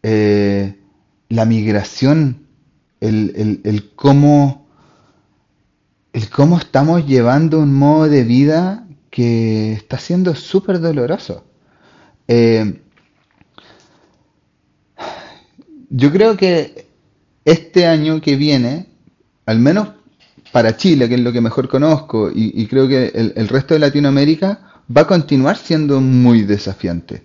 eh, 0.03 0.77
la 1.29 1.45
migración, 1.45 2.47
el, 3.01 3.91
cómo, 3.97 4.69
el 6.13 6.29
cómo 6.29 6.59
estamos 6.59 7.07
llevando 7.07 7.61
un 7.61 7.75
modo 7.75 8.09
de 8.09 8.25
vida 8.25 8.87
que 9.11 9.73
está 9.73 9.99
siendo 9.99 10.35
súper 10.35 10.81
doloroso. 10.81 11.50
Eh, 12.33 12.81
yo 15.89 16.13
creo 16.13 16.37
que 16.37 16.87
este 17.45 17.87
año 17.87 18.21
que 18.21 18.37
viene, 18.37 18.87
al 19.47 19.59
menos 19.59 19.89
para 20.53 20.77
Chile, 20.77 21.09
que 21.09 21.17
es 21.17 21.21
lo 21.21 21.33
que 21.33 21.41
mejor 21.41 21.69
conozco, 21.69 22.31
y, 22.33 22.65
creo 22.69 22.87
que 22.87 23.07
el, 23.35 23.49
resto 23.49 23.75
de 23.75 23.81
Latinoamérica, 23.81 24.61
va 24.97 25.01
a 25.01 25.07
continuar 25.09 25.57
siendo 25.57 26.01
muy 26.01 26.43
desafiante. 26.43 27.25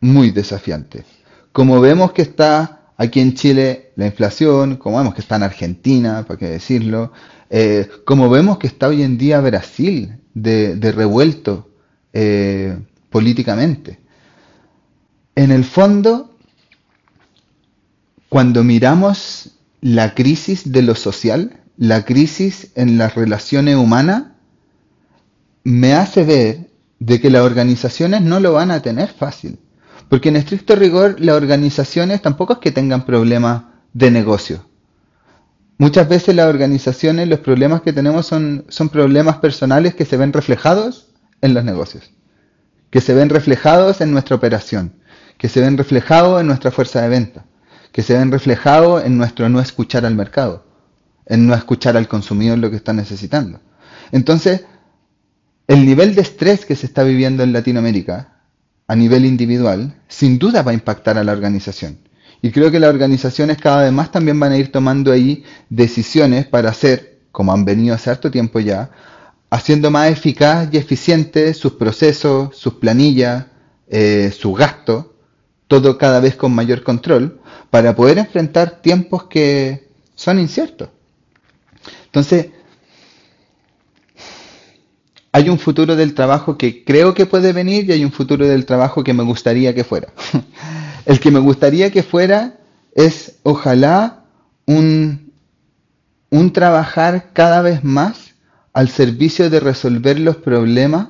Muy 0.00 0.32
desafiante. 0.32 1.04
Como 1.52 1.80
vemos 1.80 2.12
que 2.12 2.22
está 2.22 2.92
aquí 2.98 3.20
en 3.20 3.32
Chile 3.32 3.92
la 3.96 4.04
inflación, 4.04 4.76
como 4.76 4.98
vemos 4.98 5.14
que 5.14 5.22
está 5.22 5.36
en 5.36 5.44
Argentina, 5.44 6.26
para 6.26 6.38
qué 6.38 6.50
decirlo, 6.50 7.12
eh, 7.48 7.88
como 8.04 8.28
vemos 8.28 8.58
que 8.58 8.66
está 8.66 8.88
hoy 8.88 9.02
en 9.02 9.16
día 9.16 9.40
Brasil 9.40 10.18
de, 10.34 10.92
revuelto 10.92 11.70
eh, 12.12 12.76
políticamente. 13.10 14.00
En 15.34 15.50
el 15.50 15.64
fondo, 15.64 16.36
cuando 18.28 18.64
miramos 18.64 19.58
la 19.80 20.14
crisis 20.14 20.72
de 20.72 20.82
lo 20.82 20.94
social, 20.94 21.60
la 21.76 22.04
crisis 22.04 22.72
en 22.74 22.98
las 22.98 23.14
relaciones 23.14 23.76
humanas, 23.76 24.24
me 25.64 25.94
hace 25.94 26.24
ver 26.24 26.70
de 26.98 27.20
que 27.20 27.30
las 27.30 27.42
organizaciones 27.42 28.22
no 28.22 28.40
lo 28.40 28.52
van 28.52 28.70
a 28.70 28.82
tener 28.82 29.08
fácil. 29.08 29.58
Porque 30.08 30.30
en 30.30 30.36
estricto 30.36 30.74
rigor, 30.74 31.20
las 31.20 31.36
organizaciones 31.36 32.22
tampoco 32.22 32.54
es 32.54 32.58
que 32.60 32.72
tengan 32.72 33.04
problemas 33.04 33.64
de 33.92 34.10
negocio. 34.10 34.64
Muchas 35.76 36.08
veces 36.08 36.34
las 36.34 36.48
organizaciones, 36.48 37.28
los 37.28 37.38
problemas 37.40 37.82
que 37.82 37.92
tenemos 37.92 38.26
son, 38.26 38.64
son 38.68 38.88
problemas 38.88 39.36
personales 39.36 39.94
que 39.94 40.04
se 40.04 40.16
ven 40.16 40.32
reflejados 40.32 41.08
en 41.40 41.54
los 41.54 41.62
negocios, 41.64 42.10
que 42.90 43.00
se 43.00 43.14
ven 43.14 43.28
reflejados 43.28 44.00
en 44.00 44.12
nuestra 44.12 44.36
operación, 44.36 44.94
que 45.36 45.48
se 45.48 45.60
ven 45.60 45.76
reflejados 45.76 46.40
en 46.40 46.46
nuestra 46.46 46.70
fuerza 46.70 47.02
de 47.02 47.08
venta, 47.08 47.44
que 47.92 48.02
se 48.02 48.16
ven 48.16 48.30
reflejados 48.30 49.04
en 49.04 49.18
nuestro 49.18 49.48
no 49.48 49.60
escuchar 49.60 50.04
al 50.06 50.14
mercado, 50.14 50.66
en 51.26 51.46
no 51.46 51.54
escuchar 51.54 51.96
al 51.96 52.08
consumidor 52.08 52.58
lo 52.58 52.70
que 52.70 52.76
está 52.76 52.92
necesitando. 52.92 53.60
Entonces, 54.12 54.64
el 55.66 55.84
nivel 55.84 56.14
de 56.14 56.22
estrés 56.22 56.64
que 56.64 56.76
se 56.76 56.86
está 56.86 57.02
viviendo 57.02 57.42
en 57.42 57.52
Latinoamérica 57.52 58.38
a 58.86 58.96
nivel 58.96 59.26
individual, 59.26 59.94
sin 60.08 60.38
duda 60.38 60.62
va 60.62 60.70
a 60.70 60.74
impactar 60.74 61.18
a 61.18 61.24
la 61.24 61.32
organización. 61.32 61.98
Y 62.40 62.50
creo 62.52 62.70
que 62.70 62.80
las 62.80 62.90
organizaciones 62.90 63.58
cada 63.58 63.82
vez 63.82 63.92
más 63.92 64.10
también 64.10 64.40
van 64.40 64.52
a 64.52 64.56
ir 64.56 64.72
tomando 64.72 65.12
ahí 65.12 65.44
decisiones 65.68 66.46
para 66.46 66.70
hacer, 66.70 67.18
como 67.32 67.52
han 67.52 67.64
venido 67.64 67.94
hace 67.94 68.10
harto 68.10 68.30
tiempo 68.30 68.60
ya, 68.60 68.90
haciendo 69.50 69.90
más 69.90 70.10
eficaz 70.10 70.68
y 70.72 70.76
eficiente 70.76 71.54
sus 71.54 71.72
procesos, 71.72 72.56
sus 72.56 72.74
planillas, 72.74 73.46
eh, 73.88 74.32
sus 74.36 74.56
gastos, 74.56 75.06
todo 75.66 75.98
cada 75.98 76.20
vez 76.20 76.36
con 76.36 76.54
mayor 76.54 76.82
control, 76.82 77.40
para 77.70 77.94
poder 77.94 78.18
enfrentar 78.18 78.80
tiempos 78.82 79.24
que 79.24 79.88
son 80.14 80.38
inciertos. 80.38 80.88
Entonces, 82.06 82.48
hay 85.32 85.48
un 85.48 85.58
futuro 85.58 85.94
del 85.94 86.14
trabajo 86.14 86.56
que 86.56 86.84
creo 86.84 87.14
que 87.14 87.26
puede 87.26 87.52
venir 87.52 87.88
y 87.88 87.92
hay 87.92 88.04
un 88.04 88.12
futuro 88.12 88.46
del 88.46 88.66
trabajo 88.66 89.04
que 89.04 89.12
me 89.12 89.22
gustaría 89.22 89.74
que 89.74 89.84
fuera. 89.84 90.08
El 91.04 91.20
que 91.20 91.30
me 91.30 91.38
gustaría 91.38 91.90
que 91.90 92.02
fuera 92.02 92.58
es, 92.94 93.36
ojalá, 93.42 94.24
un, 94.66 95.32
un 96.30 96.52
trabajar 96.52 97.30
cada 97.32 97.62
vez 97.62 97.84
más 97.84 98.27
al 98.78 98.90
servicio 98.90 99.50
de 99.50 99.58
resolver 99.58 100.20
los 100.20 100.36
problemas 100.36 101.08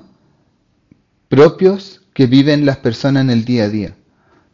propios 1.28 2.00
que 2.14 2.24
viven 2.24 2.64
las 2.64 2.78
personas 2.78 3.24
en 3.24 3.28
el 3.28 3.44
día 3.44 3.64
a 3.64 3.68
día. 3.68 3.94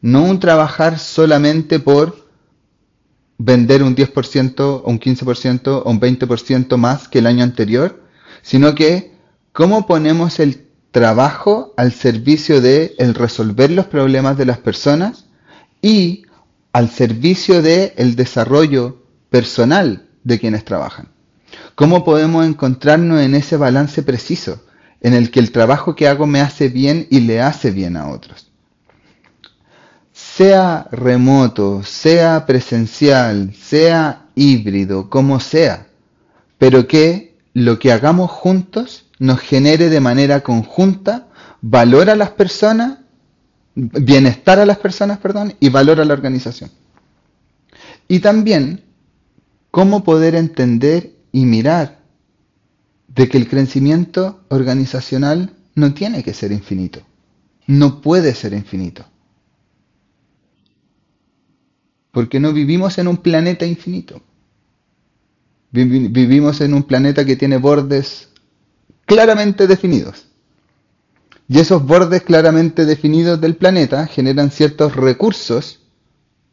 No 0.00 0.24
un 0.24 0.40
trabajar 0.40 0.98
solamente 0.98 1.78
por 1.78 2.28
vender 3.38 3.84
un 3.84 3.94
10% 3.94 4.58
o 4.58 4.82
un 4.84 4.98
15% 4.98 5.82
o 5.84 5.88
un 5.88 6.00
20% 6.00 6.76
más 6.76 7.06
que 7.06 7.20
el 7.20 7.28
año 7.28 7.44
anterior, 7.44 8.02
sino 8.42 8.74
que 8.74 9.12
cómo 9.52 9.86
ponemos 9.86 10.40
el 10.40 10.66
trabajo 10.90 11.72
al 11.76 11.92
servicio 11.92 12.60
de 12.60 12.96
el 12.98 13.14
resolver 13.14 13.70
los 13.70 13.86
problemas 13.86 14.36
de 14.36 14.46
las 14.46 14.58
personas 14.58 15.26
y 15.80 16.24
al 16.72 16.90
servicio 16.90 17.62
del 17.62 17.92
el 17.96 18.16
desarrollo 18.16 19.04
personal 19.30 20.08
de 20.24 20.40
quienes 20.40 20.64
trabajan. 20.64 21.13
¿Cómo 21.74 22.05
podemos 22.05 22.46
encontrarnos 22.46 23.20
en 23.20 23.34
ese 23.34 23.57
balance 23.57 24.02
preciso 24.02 24.64
en 25.00 25.14
el 25.14 25.30
que 25.30 25.40
el 25.40 25.52
trabajo 25.52 25.94
que 25.94 26.09
hago 26.09 26.26
me 26.26 26.40
hace 26.40 26.68
bien 26.68 27.07
y 27.11 27.20
le 27.20 27.40
hace 27.40 27.70
bien 27.70 27.96
a 27.96 28.09
otros? 28.09 28.50
Sea 30.12 30.86
remoto, 30.90 31.82
sea 31.82 32.46
presencial, 32.46 33.55
sea 33.55 34.26
híbrido, 34.34 35.11
como 35.11 35.40
sea, 35.40 35.88
pero 36.59 36.86
que 36.86 37.36
lo 37.52 37.78
que 37.78 37.92
hagamos 37.92 38.30
juntos 38.30 39.07
nos 39.18 39.40
genere 39.40 39.88
de 39.90 40.00
manera 40.00 40.40
conjunta 40.40 41.28
valor 41.61 42.11
a 42.11 42.16
las 42.16 42.30
personas 42.30 42.98
bienestar 43.74 44.59
a 44.59 44.66
las 44.66 44.78
personas, 44.78 45.18
perdón, 45.18 45.55
y 45.61 45.68
valor 45.68 46.00
a 46.00 46.05
la 46.05 46.14
organización. 46.14 46.70
Y 48.09 48.20
también 48.20 48.84
cómo 49.70 50.05
poder 50.05 50.34
entender 50.34 51.13
y 51.35 51.47
mirar 51.47 51.99
de 53.09 53.28
que 53.28 53.39
el 53.39 53.49
crecimiento 53.49 54.45
organizacional 54.51 55.53
no 55.74 55.93
tiene 55.93 56.22
que 56.22 56.32
ser 56.32 56.53
infinito. 56.53 57.03
No 57.66 58.01
puede 58.01 58.37
ser 58.37 58.53
infinito. 58.53 59.05
Porque 62.12 62.39
no 62.39 62.53
vivimos 62.53 62.99
en 62.99 63.09
un 63.09 63.16
planeta 63.16 63.66
infinito. 63.66 64.22
Vivimos 65.72 66.61
en 66.61 66.72
un 66.72 66.85
planeta 66.85 67.24
que 67.24 67.35
tiene 67.35 67.57
bordes 67.57 68.28
claramente 69.05 69.66
definidos. 69.66 70.28
Y 71.49 71.59
esos 71.59 71.85
bordes 71.85 72.22
claramente 72.22 72.85
definidos 72.85 73.41
del 73.41 73.57
planeta 73.57 74.07
generan 74.07 74.53
ciertos 74.53 74.95
recursos 74.95 75.80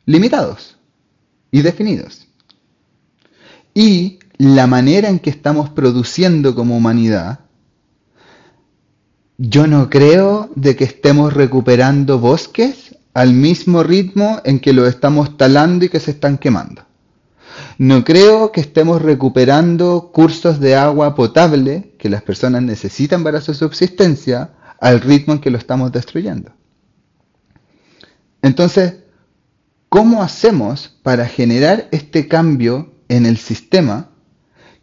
limitados 0.08 0.78
y 1.52 1.62
definidos. 1.62 2.28
Y 3.76 4.18
la 4.42 4.66
manera 4.66 5.08
en 5.08 5.20
que 5.20 5.30
estamos 5.30 5.70
produciendo 5.70 6.56
como 6.56 6.76
humanidad, 6.76 7.42
yo 9.38 9.68
no 9.68 9.88
creo 9.92 10.50
de 10.56 10.76
que 10.76 10.84
estemos 10.84 11.32
recuperando 11.32 12.18
bosques 12.18 12.98
al 13.14 13.34
mismo 13.34 13.84
ritmo 13.84 14.42
en 14.44 14.60
que 14.60 14.74
los 14.74 14.88
estamos 14.88 15.38
talando 15.38 15.86
y 15.86 15.90
que 15.90 16.00
se 16.00 16.10
están 16.10 16.40
quemando. 16.40 16.82
No 17.78 18.04
creo 18.04 18.52
que 18.52 18.62
estemos 18.62 19.04
recuperando 19.04 20.10
cursos 20.12 20.60
de 20.60 20.76
agua 20.76 21.14
potable 21.14 21.94
que 22.00 22.10
las 22.10 22.24
personas 22.24 22.64
necesitan 22.64 23.24
para 23.24 23.42
su 23.42 23.54
subsistencia 23.54 24.54
al 24.80 25.02
ritmo 25.02 25.36
en 25.36 25.40
que 25.40 25.52
lo 25.52 25.60
estamos 25.60 25.92
destruyendo. 25.92 26.52
Entonces, 28.42 28.96
¿cómo 29.88 30.24
hacemos 30.24 30.98
para 31.04 31.28
generar 31.28 31.90
este 31.92 32.28
cambio 32.28 32.92
en 33.08 33.28
el 33.28 33.38
sistema 33.38 34.11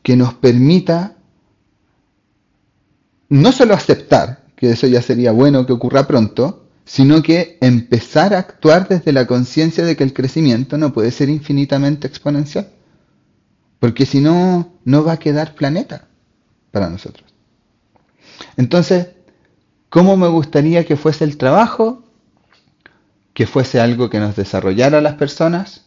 que 0.02 0.16
nos 0.16 0.34
permita 0.34 1.16
no 3.28 3.52
solo 3.52 3.74
aceptar, 3.74 4.44
que 4.56 4.70
eso 4.70 4.86
ya 4.86 5.02
sería 5.02 5.32
bueno 5.32 5.66
que 5.66 5.72
ocurra 5.72 6.06
pronto, 6.06 6.64
sino 6.84 7.22
que 7.22 7.58
empezar 7.60 8.32
a 8.32 8.38
actuar 8.38 8.88
desde 8.88 9.12
la 9.12 9.26
conciencia 9.26 9.84
de 9.84 9.94
que 9.94 10.04
el 10.04 10.14
crecimiento 10.14 10.78
no 10.78 10.92
puede 10.92 11.10
ser 11.10 11.28
infinitamente 11.28 12.06
exponencial. 12.06 12.70
Porque 13.78 14.06
si 14.06 14.20
no, 14.20 14.72
no 14.84 15.04
va 15.04 15.12
a 15.12 15.18
quedar 15.18 15.54
planeta 15.54 16.08
para 16.70 16.88
nosotros. 16.88 17.32
Entonces, 18.56 19.08
¿cómo 19.90 20.16
me 20.16 20.28
gustaría 20.28 20.84
que 20.86 20.96
fuese 20.96 21.24
el 21.24 21.36
trabajo? 21.36 22.04
Que 23.34 23.46
fuese 23.46 23.80
algo 23.80 24.08
que 24.08 24.18
nos 24.18 24.34
desarrollara 24.34 24.98
a 24.98 25.02
las 25.02 25.14
personas, 25.14 25.84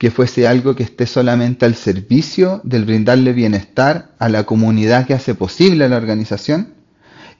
que 0.00 0.10
fuese 0.10 0.48
algo 0.48 0.74
que 0.74 0.82
esté 0.82 1.06
solamente 1.06 1.66
al 1.66 1.74
servicio 1.74 2.62
del 2.64 2.86
brindarle 2.86 3.34
bienestar 3.34 4.12
a 4.18 4.30
la 4.30 4.44
comunidad 4.44 5.06
que 5.06 5.12
hace 5.12 5.34
posible 5.34 5.90
la 5.90 5.98
organización. 5.98 6.72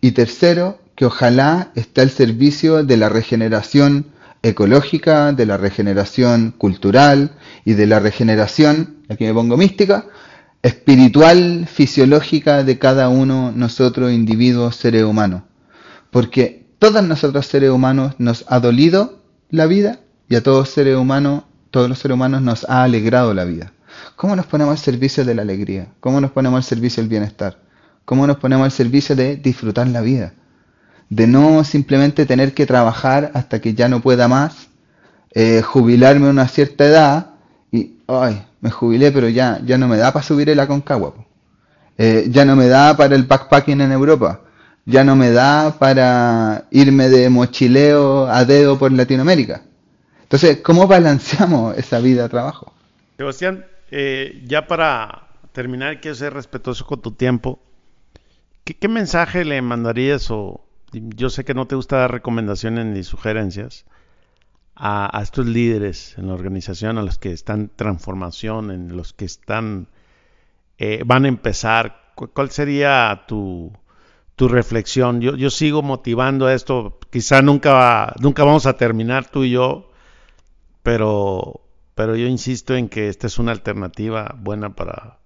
Y 0.03 0.11
tercero, 0.11 0.79
que 0.95 1.07
ojalá 1.07 1.73
esté 1.75 2.03
al 2.03 2.11
servicio 2.11 2.85
de 2.85 2.99
la 2.99 3.09
regeneración 3.09 4.09
ecológica, 4.43 5.33
de 5.33 5.47
la 5.47 5.57
regeneración 5.57 6.51
cultural 6.51 7.33
y 7.65 7.73
de 7.73 7.87
la 7.87 7.99
regeneración, 7.99 8.99
aquí 9.09 9.25
me 9.25 9.33
pongo 9.33 9.57
mística, 9.57 10.05
espiritual, 10.61 11.67
fisiológica 11.67 12.63
de 12.63 12.79
cada 12.79 13.09
uno 13.09 13.55
nosotros, 13.57 14.13
individuos, 14.13 14.77
seres 14.77 15.05
humanos. 15.05 15.45
Porque 16.11 16.67
todos 16.79 17.03
nosotros 17.05 17.47
seres 17.47 17.71
humanos 17.71 18.17
nos 18.19 18.45
ha 18.49 18.61
dolido 18.61 19.23
la 19.49 19.65
vida 19.65 20.01
y 20.29 20.35
a 20.35 20.43
todos 20.43 20.69
seres 20.69 20.97
humanos, 20.97 21.45
todos 21.71 21.89
los 21.89 21.99
seres 21.99 22.15
humanos 22.15 22.43
nos 22.43 22.69
ha 22.69 22.83
alegrado 22.83 23.35
la 23.35 23.45
vida. 23.45 23.73
¿Cómo 24.17 24.37
nos 24.37 24.47
ponemos 24.47 24.73
al 24.73 24.79
servicio 24.79 25.25
de 25.25 25.35
la 25.35 25.43
alegría? 25.43 25.89
¿Cómo 26.01 26.21
nos 26.21 26.31
ponemos 26.31 26.59
al 26.59 26.65
servicio 26.65 27.03
del 27.03 27.11
bienestar? 27.11 27.59
¿Cómo 28.05 28.27
nos 28.27 28.39
ponemos 28.39 28.65
al 28.65 28.73
servicio 28.73 29.17
de 29.17 29.37
disfrutar 29.37 29.87
la 29.89 30.01
vida? 30.01 30.33
de 31.11 31.27
no 31.27 31.65
simplemente 31.65 32.25
tener 32.25 32.55
que 32.55 32.67
trabajar 32.67 33.33
hasta 33.35 33.61
que 33.61 33.75
ya 33.75 33.89
no 33.89 34.01
pueda 34.01 34.29
más, 34.29 34.69
eh, 35.35 35.61
jubilarme 35.61 36.29
a 36.29 36.31
una 36.31 36.49
cierta 36.49 36.87
edad 36.87 37.27
y, 37.71 37.97
ay, 38.07 38.47
me 38.61 38.71
jubilé, 38.71 39.11
pero 39.13 39.29
ya, 39.29 39.61
ya 39.65 39.77
no 39.77 39.89
me 39.89 39.97
da 39.97 40.13
para 40.13 40.25
subir 40.25 40.49
el 40.49 40.61
Aconcagua, 40.61 41.15
eh, 41.99 42.29
ya 42.31 42.45
no 42.45 42.57
me 42.57 42.69
da 42.69 42.97
para 42.97 43.17
el 43.17 43.25
backpacking 43.25 43.81
en 43.81 43.93
Europa, 43.93 44.41
ya 44.87 45.03
no 45.05 45.17
me 45.17 45.31
da 45.33 45.77
para 45.79 46.67
irme 46.71 47.09
de 47.09 47.29
mochileo 47.29 48.27
a 48.29 48.45
dedo 48.45 48.79
por 48.79 48.93
Latinoamérica. 48.93 49.63
Entonces, 50.31 50.59
¿cómo 50.59 50.87
balanceamos 50.87 51.77
esa 51.77 51.99
vida 51.99 52.23
de 52.23 52.29
trabajo? 52.29 52.73
Sebastián, 53.17 53.67
eh, 53.91 54.45
ya 54.47 54.69
para 54.69 55.27
terminar, 55.51 56.01
quiero 56.01 56.15
ser 56.15 56.35
respetuoso 56.35 56.87
con 56.87 57.03
tu 57.03 57.11
tiempo. 57.11 57.59
¿Qué, 58.63 58.87
mensaje 58.87 59.45
le 59.45 59.61
mandarías 59.61 60.31
o, 60.31 60.65
yo 60.93 61.31
sé 61.31 61.45
que 61.45 61.53
no 61.53 61.67
te 61.67 61.75
gusta 61.75 61.97
dar 61.97 62.13
recomendaciones 62.13 62.87
ni 62.87 63.03
sugerencias 63.03 63.87
a, 64.77 65.21
estos 65.21 65.47
líderes 65.47 66.17
en 66.17 66.29
la 66.29 66.35
organización, 66.35 66.97
a 66.99 67.03
los 67.03 67.19
que 67.19 67.33
están 67.33 67.69
transformación, 67.75 68.71
en 68.71 68.97
los 68.97 69.13
que 69.13 69.25
están, 69.25 69.89
eh, 70.79 71.03
van 71.05 71.25
a 71.25 71.29
empezar. 71.29 72.13
¿Cuál 72.15 72.53
sería 72.53 73.25
tu, 73.27 73.73
tu 74.37 74.47
reflexión? 74.47 75.21
Yo, 75.23 75.35
yo, 75.35 75.51
sigo 75.51 75.83
motivando 75.83 76.49
esto. 76.49 77.01
Quizá 77.11 77.43
nunca, 77.43 78.15
nunca 78.21 78.45
vamos 78.45 78.67
a 78.67 78.75
terminar 78.75 79.29
tú 79.29 79.43
y 79.43 79.51
yo, 79.51 79.90
pero, 80.83 81.61
pero 81.95 82.17
yo 82.17 82.27
insisto 82.27 82.75
en 82.75 82.89
que 82.89 83.09
esta 83.09 83.27
es 83.27 83.39
una 83.39 83.53
alternativa 83.53 84.37
buena 84.39 84.75
para, 84.75 85.21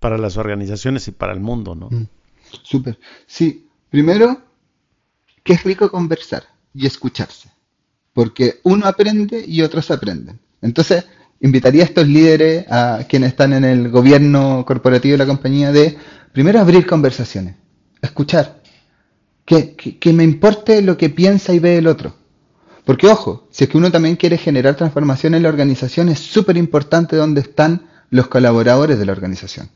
para 0.00 0.18
las 0.18 0.36
organizaciones 0.36 1.08
y 1.08 1.12
para 1.12 1.32
el 1.32 1.40
mundo, 1.40 1.74
¿no? 1.74 1.88
Mm, 1.90 2.06
súper. 2.62 2.98
Sí, 3.26 3.68
primero 3.90 4.42
que 5.42 5.54
es 5.54 5.64
rico 5.64 5.90
conversar 5.90 6.44
y 6.74 6.86
escucharse, 6.86 7.50
porque 8.12 8.60
uno 8.64 8.86
aprende 8.86 9.44
y 9.46 9.62
otros 9.62 9.90
aprenden. 9.90 10.40
Entonces, 10.60 11.04
invitaría 11.40 11.82
a 11.82 11.86
estos 11.86 12.06
líderes, 12.06 12.64
a 12.70 13.04
quienes 13.08 13.30
están 13.30 13.52
en 13.52 13.64
el 13.64 13.90
gobierno 13.90 14.64
corporativo 14.66 15.12
de 15.12 15.18
la 15.18 15.26
compañía, 15.26 15.72
de 15.72 15.98
primero 16.32 16.60
abrir 16.60 16.86
conversaciones, 16.86 17.56
escuchar, 18.00 18.62
que, 19.44 19.74
que, 19.74 20.12
me 20.12 20.22
importe 20.22 20.82
lo 20.82 20.96
que 20.96 21.10
piensa 21.10 21.52
y 21.52 21.58
ve 21.58 21.78
el 21.78 21.88
otro. 21.88 22.14
Porque 22.84 23.08
ojo, 23.08 23.46
si 23.50 23.64
es 23.64 23.70
que 23.70 23.78
uno 23.78 23.90
también 23.90 24.16
quiere 24.16 24.38
generar 24.38 24.74
transformación 24.76 25.34
en 25.34 25.42
la 25.44 25.48
organización, 25.48 26.08
es 26.08 26.18
súper 26.18 26.56
importante 26.56 27.16
dónde 27.16 27.40
están 27.40 27.88
los 28.10 28.26
colaboradores 28.28 28.98
de 28.98 29.06
la 29.06 29.12
organización. 29.12 29.70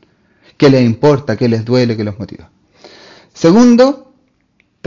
¿Qué 0.57 0.69
les 0.69 0.83
importa? 0.85 1.37
¿Qué 1.37 1.47
les 1.47 1.63
duele? 1.63 1.95
¿Qué 1.95 2.03
los 2.03 2.19
motiva? 2.19 2.49
Segundo, 3.33 4.07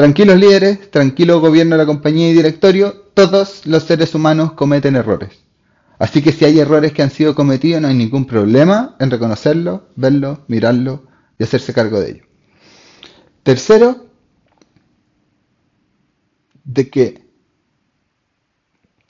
Tranquilos 0.01 0.39
líderes, 0.39 0.91
tranquilo 0.91 1.41
gobierno 1.41 1.75
de 1.75 1.83
la 1.83 1.87
compañía 1.87 2.31
y 2.31 2.33
directorio, 2.33 3.11
todos 3.13 3.67
los 3.67 3.83
seres 3.83 4.15
humanos 4.15 4.53
cometen 4.53 4.97
errores. 4.97 5.41
Así 5.99 6.23
que 6.23 6.33
si 6.33 6.47
hay 6.47 6.59
errores 6.59 6.93
que 6.93 7.03
han 7.03 7.11
sido 7.11 7.35
cometidos, 7.35 7.83
no 7.83 7.89
hay 7.89 7.95
ningún 7.95 8.25
problema 8.25 8.97
en 8.99 9.11
reconocerlo, 9.11 9.89
verlo, 9.97 10.45
mirarlo 10.49 11.05
y 11.39 11.45
hacerse 11.45 11.75
cargo 11.75 12.01
de 12.01 12.13
ello. 12.13 12.25
Tercero, 13.43 14.07
de 16.65 16.89
que, 16.89 17.30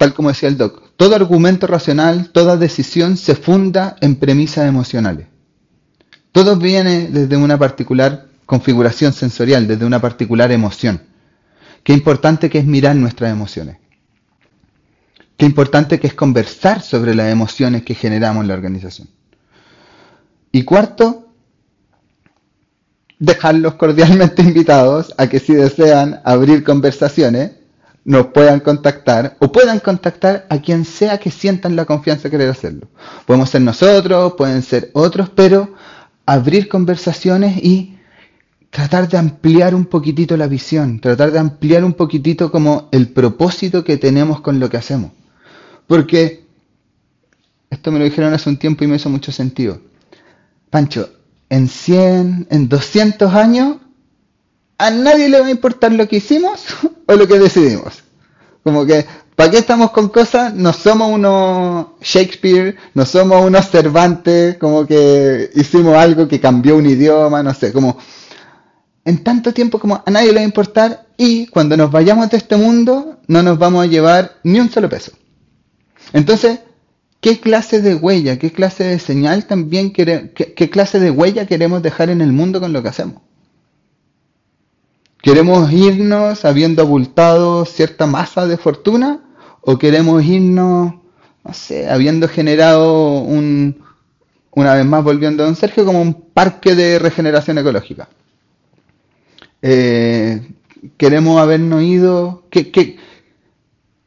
tal 0.00 0.14
como 0.14 0.30
decía 0.30 0.48
el 0.48 0.56
doc, 0.56 0.92
todo 0.96 1.14
argumento 1.14 1.66
racional, 1.66 2.30
toda 2.30 2.56
decisión 2.56 3.18
se 3.18 3.34
funda 3.34 3.96
en 4.00 4.16
premisas 4.16 4.66
emocionales. 4.66 5.26
Todo 6.32 6.56
viene 6.56 7.08
desde 7.08 7.36
una 7.36 7.58
particular 7.58 8.28
configuración 8.46 9.12
sensorial, 9.12 9.66
desde 9.66 9.84
una 9.84 10.00
particular 10.00 10.52
emoción. 10.52 11.02
Qué 11.84 11.92
importante 11.92 12.48
que 12.48 12.60
es 12.60 12.64
mirar 12.64 12.96
nuestras 12.96 13.30
emociones. 13.30 13.76
Qué 15.36 15.44
importante 15.44 16.00
que 16.00 16.06
es 16.06 16.14
conversar 16.14 16.80
sobre 16.80 17.14
las 17.14 17.30
emociones 17.30 17.82
que 17.82 17.94
generamos 17.94 18.40
en 18.40 18.48
la 18.48 18.54
organización. 18.54 19.06
Y 20.50 20.62
cuarto, 20.62 21.28
dejarlos 23.18 23.74
cordialmente 23.74 24.40
invitados 24.50 25.12
a 25.18 25.26
que 25.26 25.40
si 25.40 25.52
desean 25.52 26.22
abrir 26.24 26.64
conversaciones, 26.64 27.59
nos 28.04 28.28
puedan 28.28 28.60
contactar 28.60 29.36
o 29.40 29.52
puedan 29.52 29.78
contactar 29.80 30.46
a 30.48 30.58
quien 30.58 30.84
sea 30.84 31.18
que 31.18 31.30
sientan 31.30 31.76
la 31.76 31.84
confianza 31.84 32.24
de 32.24 32.30
querer 32.30 32.50
hacerlo. 32.50 32.88
Podemos 33.26 33.50
ser 33.50 33.62
nosotros, 33.62 34.34
pueden 34.34 34.62
ser 34.62 34.90
otros, 34.94 35.28
pero 35.30 35.74
abrir 36.26 36.68
conversaciones 36.68 37.58
y 37.58 37.96
tratar 38.70 39.08
de 39.08 39.18
ampliar 39.18 39.74
un 39.74 39.84
poquitito 39.84 40.36
la 40.36 40.46
visión, 40.46 41.00
tratar 41.00 41.32
de 41.32 41.38
ampliar 41.40 41.84
un 41.84 41.92
poquitito 41.92 42.50
como 42.50 42.88
el 42.92 43.08
propósito 43.08 43.84
que 43.84 43.96
tenemos 43.96 44.40
con 44.40 44.60
lo 44.60 44.70
que 44.70 44.76
hacemos. 44.76 45.10
Porque 45.86 46.44
esto 47.68 47.90
me 47.90 47.98
lo 47.98 48.04
dijeron 48.04 48.32
hace 48.32 48.48
un 48.48 48.56
tiempo 48.56 48.84
y 48.84 48.86
me 48.86 48.96
hizo 48.96 49.10
mucho 49.10 49.32
sentido. 49.32 49.80
Pancho, 50.70 51.10
en 51.48 51.68
100, 51.68 52.46
en 52.50 52.68
200 52.68 53.34
años, 53.34 53.78
a 54.80 54.90
nadie 54.90 55.28
le 55.28 55.40
va 55.40 55.46
a 55.46 55.50
importar 55.50 55.92
lo 55.92 56.08
que 56.08 56.16
hicimos 56.16 56.64
o 57.06 57.14
lo 57.14 57.28
que 57.28 57.38
decidimos. 57.38 58.02
Como 58.64 58.84
que, 58.86 59.06
¿para 59.36 59.50
qué 59.50 59.58
estamos 59.58 59.90
con 59.90 60.08
cosas? 60.08 60.54
No 60.54 60.72
somos 60.72 61.10
unos 61.12 61.86
Shakespeare, 62.00 62.76
no 62.94 63.04
somos 63.04 63.44
unos 63.44 63.68
Cervantes, 63.68 64.56
como 64.58 64.86
que 64.86 65.50
hicimos 65.54 65.96
algo 65.96 66.28
que 66.28 66.40
cambió 66.40 66.76
un 66.76 66.86
idioma, 66.86 67.42
no 67.42 67.54
sé, 67.54 67.72
como 67.72 67.98
en 69.04 69.24
tanto 69.24 69.52
tiempo 69.52 69.78
como 69.78 70.02
a 70.04 70.10
nadie 70.10 70.28
le 70.28 70.34
va 70.36 70.40
a 70.40 70.44
importar 70.44 71.06
y 71.16 71.46
cuando 71.46 71.76
nos 71.76 71.90
vayamos 71.90 72.30
de 72.30 72.36
este 72.36 72.56
mundo 72.56 73.18
no 73.26 73.42
nos 73.42 73.58
vamos 73.58 73.84
a 73.84 73.86
llevar 73.86 74.38
ni 74.44 74.60
un 74.60 74.70
solo 74.70 74.88
peso. 74.88 75.12
Entonces, 76.12 76.60
¿qué 77.20 77.38
clase 77.40 77.80
de 77.80 77.94
huella, 77.94 78.38
qué 78.38 78.52
clase 78.52 78.84
de 78.84 78.98
señal 78.98 79.46
también 79.46 79.92
queremos, 79.92 80.30
qué, 80.34 80.70
clase 80.70 81.00
de 81.00 81.10
huella 81.10 81.46
queremos 81.46 81.82
dejar 81.82 82.10
en 82.10 82.20
el 82.20 82.32
mundo 82.32 82.60
con 82.60 82.72
lo 82.72 82.82
que 82.82 82.88
hacemos? 82.88 83.22
¿Queremos 85.22 85.70
irnos 85.70 86.44
habiendo 86.44 86.82
abultado 86.82 87.66
cierta 87.66 88.06
masa 88.06 88.46
de 88.46 88.56
fortuna 88.56 89.20
o 89.60 89.78
queremos 89.78 90.24
irnos, 90.24 90.94
no 91.44 91.52
sé, 91.52 91.90
habiendo 91.90 92.26
generado 92.26 93.20
un, 93.20 93.82
una 94.52 94.74
vez 94.74 94.86
más 94.86 95.04
volviendo 95.04 95.42
a 95.42 95.46
don 95.46 95.56
Sergio, 95.56 95.84
como 95.84 96.00
un 96.00 96.14
parque 96.14 96.74
de 96.74 96.98
regeneración 96.98 97.58
ecológica? 97.58 98.08
Eh, 99.60 100.54
queremos 100.96 101.38
habernos 101.38 101.82
ido, 101.82 102.44
¿qué, 102.50 102.70
qué, 102.70 102.96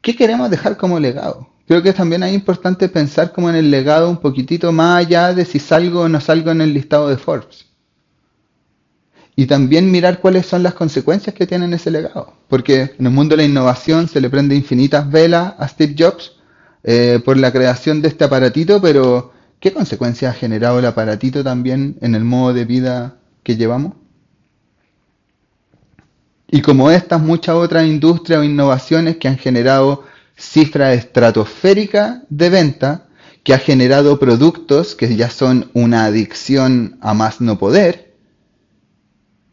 qué 0.00 0.16
queremos 0.16 0.50
dejar 0.50 0.76
como 0.76 0.98
legado? 0.98 1.48
Creo 1.68 1.82
que 1.82 1.92
también 1.92 2.24
es 2.24 2.34
importante 2.34 2.88
pensar 2.88 3.32
como 3.32 3.48
en 3.50 3.56
el 3.56 3.70
legado 3.70 4.10
un 4.10 4.18
poquitito 4.18 4.72
más 4.72 4.98
allá 4.98 5.32
de 5.32 5.44
si 5.44 5.60
salgo 5.60 6.02
o 6.02 6.08
no 6.08 6.20
salgo 6.20 6.50
en 6.50 6.60
el 6.60 6.74
listado 6.74 7.08
de 7.08 7.16
Forbes. 7.16 7.66
Y 9.36 9.46
también 9.46 9.90
mirar 9.90 10.20
cuáles 10.20 10.46
son 10.46 10.62
las 10.62 10.74
consecuencias 10.74 11.34
que 11.34 11.46
tiene 11.46 11.74
ese 11.74 11.90
legado. 11.90 12.34
Porque 12.48 12.94
en 12.98 13.06
el 13.06 13.12
mundo 13.12 13.36
de 13.36 13.42
la 13.42 13.48
innovación 13.48 14.08
se 14.08 14.20
le 14.20 14.30
prende 14.30 14.54
infinitas 14.54 15.10
velas 15.10 15.54
a 15.58 15.66
Steve 15.66 15.94
Jobs 15.98 16.32
eh, 16.84 17.20
por 17.24 17.36
la 17.36 17.50
creación 17.50 18.00
de 18.00 18.08
este 18.08 18.24
aparatito, 18.24 18.80
pero 18.80 19.32
¿qué 19.58 19.72
consecuencias 19.72 20.34
ha 20.34 20.38
generado 20.38 20.78
el 20.78 20.86
aparatito 20.86 21.42
también 21.42 21.96
en 22.00 22.14
el 22.14 22.24
modo 22.24 22.52
de 22.52 22.64
vida 22.64 23.16
que 23.42 23.56
llevamos? 23.56 23.94
Y 26.46 26.62
como 26.62 26.90
estas, 26.90 27.20
muchas 27.20 27.56
otras 27.56 27.84
industrias 27.86 28.40
o 28.40 28.44
innovaciones 28.44 29.16
que 29.16 29.26
han 29.26 29.38
generado 29.38 30.04
cifras 30.36 30.96
estratosféricas 30.96 32.18
de 32.28 32.50
venta, 32.50 33.06
que 33.42 33.54
ha 33.54 33.58
generado 33.58 34.18
productos 34.18 34.94
que 34.94 35.16
ya 35.16 35.30
son 35.30 35.70
una 35.74 36.04
adicción 36.04 36.96
a 37.00 37.12
más 37.12 37.40
no 37.40 37.58
poder, 37.58 38.13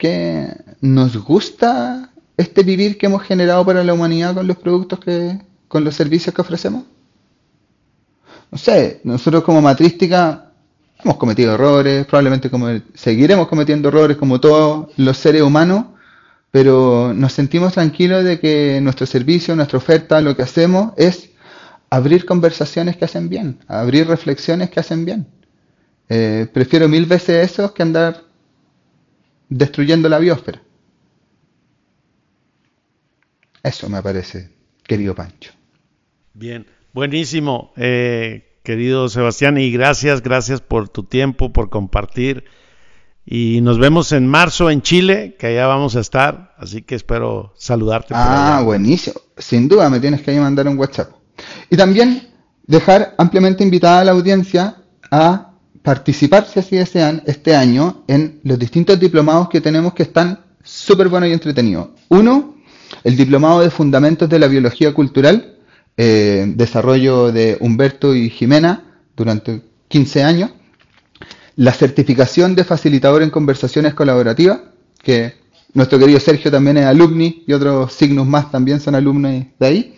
que 0.02 0.47
nos 0.82 1.16
gusta 1.16 2.10
este 2.36 2.64
vivir 2.64 2.97
que 2.97 3.06
hemos 3.06 3.22
generado 3.22 3.64
para 3.64 3.84
la 3.84 3.93
humanidad 3.93 4.34
con 4.34 4.47
los 4.47 4.58
productos 4.58 4.97
que, 4.97 5.39
con 5.68 5.84
los 5.84 5.93
servicios 5.93 6.34
que 6.34 6.41
ofrecemos. 6.41 6.86
No 8.49 8.58
sé, 8.58 9.02
nosotros 9.04 9.43
como 9.43 9.62
matrística 9.62 10.54
hemos 11.04 11.18
cometido 11.18 11.54
errores, 11.54 12.08
probablemente 12.08 12.49
seguiremos 12.95 13.47
cometiendo 13.47 13.89
errores 13.89 14.18
como 14.18 14.39
todos 14.41 14.88
los 14.97 15.18
seres 15.18 15.43
humanos, 15.43 15.86
pero 16.49 17.14
nos 17.14 17.34
sentimos 17.34 17.74
tranquilos 17.74 18.24
de 18.24 18.39
que 18.39 18.80
nuestro 18.82 19.06
servicio, 19.06 19.56
nuestra 19.56 19.78
oferta, 19.78 20.20
lo 20.20 20.36
que 20.36 20.41
hacemos 20.41 20.93
es 20.97 21.30
abrir 21.91 22.26
conversaciones 22.26 22.97
que 22.97 23.06
hacen 23.06 23.30
bien, 23.30 23.60
abrir 23.68 24.08
reflexiones 24.08 24.72
que 24.72 24.80
hacen 24.80 25.06
bien. 25.06 25.28
Eh, 26.10 26.47
prefiero 26.52 26.89
mil 26.89 27.06
veces 27.06 27.52
eso 27.52 27.72
que 27.72 27.84
andar 27.84 28.31
destruyendo 29.52 30.10
la 30.10 30.18
biosfera. 30.18 30.60
Eso 33.62 33.88
me 33.89 34.02
parece, 34.02 34.49
querido 34.84 35.14
Pancho. 35.14 35.52
Bien, 36.34 36.66
buenísimo, 36.93 37.72
eh, 37.76 38.58
querido 38.64 39.08
Sebastián, 39.10 39.60
y 39.60 39.72
gracias, 39.72 40.24
gracias 40.24 40.62
por 40.62 40.89
tu 40.89 41.04
tiempo, 41.04 41.54
por 41.54 41.70
compartir 41.70 42.45
y 43.26 43.62
nos 43.62 43.78
vemos 43.78 44.12
en 44.14 44.28
marzo 44.28 44.70
en 44.70 44.82
Chile, 44.82 45.36
que 45.38 45.47
allá 45.47 45.68
vamos 45.68 45.95
a 45.95 45.99
estar, 45.99 46.54
así 46.58 46.82
que 46.82 46.95
espero 46.95 47.54
saludarte. 47.56 48.14
Ah, 48.18 48.62
buenísimo. 48.66 49.20
Sin 49.38 49.68
duda 49.68 49.89
me 49.89 49.99
tienes 49.99 50.22
que 50.22 50.38
mandar 50.39 50.68
un 50.68 50.78
WhatsApp. 50.78 51.12
Y 51.70 51.78
también 51.78 52.30
dejar 52.66 53.14
ampliamente 53.18 53.64
invitada 53.64 54.02
a 54.02 54.06
la 54.06 54.12
audiencia 54.12 54.78
a 55.12 55.51
participar, 55.84 56.48
si 56.48 56.60
así 56.60 56.76
desean, 56.76 57.24
este 57.26 57.56
año 57.56 58.04
en 58.08 58.40
los 58.44 58.60
distintos 58.60 59.00
diplomados 59.00 59.50
que 59.50 59.62
tenemos 59.62 59.94
que 59.94 60.04
están 60.04 60.40
súper 60.64 61.10
buenos 61.10 61.30
y 61.30 61.34
entretenidos. 61.34 61.90
Uno, 62.10 62.56
el 63.04 63.18
diplomado 63.18 63.62
de 63.62 63.70
Fundamentos 63.70 64.30
de 64.30 64.40
la 64.40 64.48
Biología 64.48 64.94
Cultural, 64.94 65.58
eh, 65.98 66.46
desarrollo 66.56 67.32
de 67.32 67.58
Humberto 67.60 68.16
y 68.16 68.30
Jimena 68.30 69.02
durante 69.16 69.62
15 69.88 70.24
años 70.24 70.52
la 71.56 71.74
certificación 71.74 72.56
de 72.56 72.64
facilitador 72.64 73.24
en 73.24 73.30
conversaciones 73.30 73.94
colaborativas, 73.94 74.62
que 75.04 75.36
nuestro 75.74 76.00
querido 76.00 76.20
Sergio 76.20 76.52
también 76.52 76.78
es 76.78 76.86
alumni 76.86 77.44
y 77.48 77.54
otros 77.54 77.94
signos 77.94 78.26
más 78.28 78.52
también 78.52 78.80
son 78.80 78.96
alumnos 78.96 79.32
de 79.60 79.68
ahí. 79.68 79.96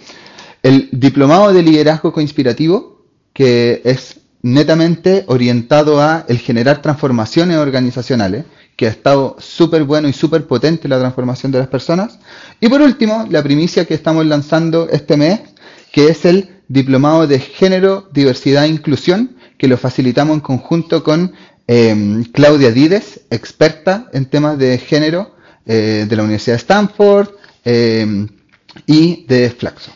El 0.62 0.90
diplomado 0.92 1.54
de 1.54 1.62
liderazgo 1.62 2.12
coinspirativo, 2.12 3.06
que 3.34 3.82
es 3.84 4.20
netamente 4.44 5.24
orientado 5.28 6.02
a 6.02 6.26
el 6.28 6.38
generar 6.38 6.82
transformaciones 6.82 7.58
organizacionales, 7.58 8.46
que 8.76 8.88
ha 8.88 8.90
estado 8.90 9.38
súper 9.40 9.86
bueno 9.86 10.08
y 10.08 10.14
súper 10.14 10.46
potente 10.46 10.88
la 10.88 11.00
transformación 11.00 11.52
de 11.52 11.60
las 11.60 11.68
personas. 11.68 12.20
Y 12.60 12.68
por 12.68 12.82
último, 12.82 13.26
la 13.30 13.42
primicia 13.42 13.86
que 13.86 13.94
estamos 13.94 14.26
lanzando 14.26 14.90
este 14.90 15.16
mes, 15.18 15.40
que 15.92 16.10
es 16.10 16.26
el 16.26 16.50
diplomado 16.68 17.26
de 17.26 17.40
género, 17.40 18.10
diversidad 18.12 18.66
e 18.66 18.70
inclusión, 18.70 19.38
que 19.58 19.68
lo 19.68 19.78
facilitamos 19.78 20.36
en 20.36 20.42
conjunto 20.42 21.04
con 21.04 21.34
em, 21.68 22.26
Claudia 22.26 22.72
Dides, 22.72 23.22
experta 23.30 24.10
en 24.12 24.26
temas 24.26 24.58
de 24.58 24.78
género 24.78 25.36
eh, 25.66 26.06
de 26.10 26.16
la 26.16 26.24
Universidad 26.24 26.56
de 26.56 26.62
Stanford 26.62 27.30
em, 27.64 28.28
y 28.88 29.26
de 29.28 29.50
Flaxo. 29.52 29.92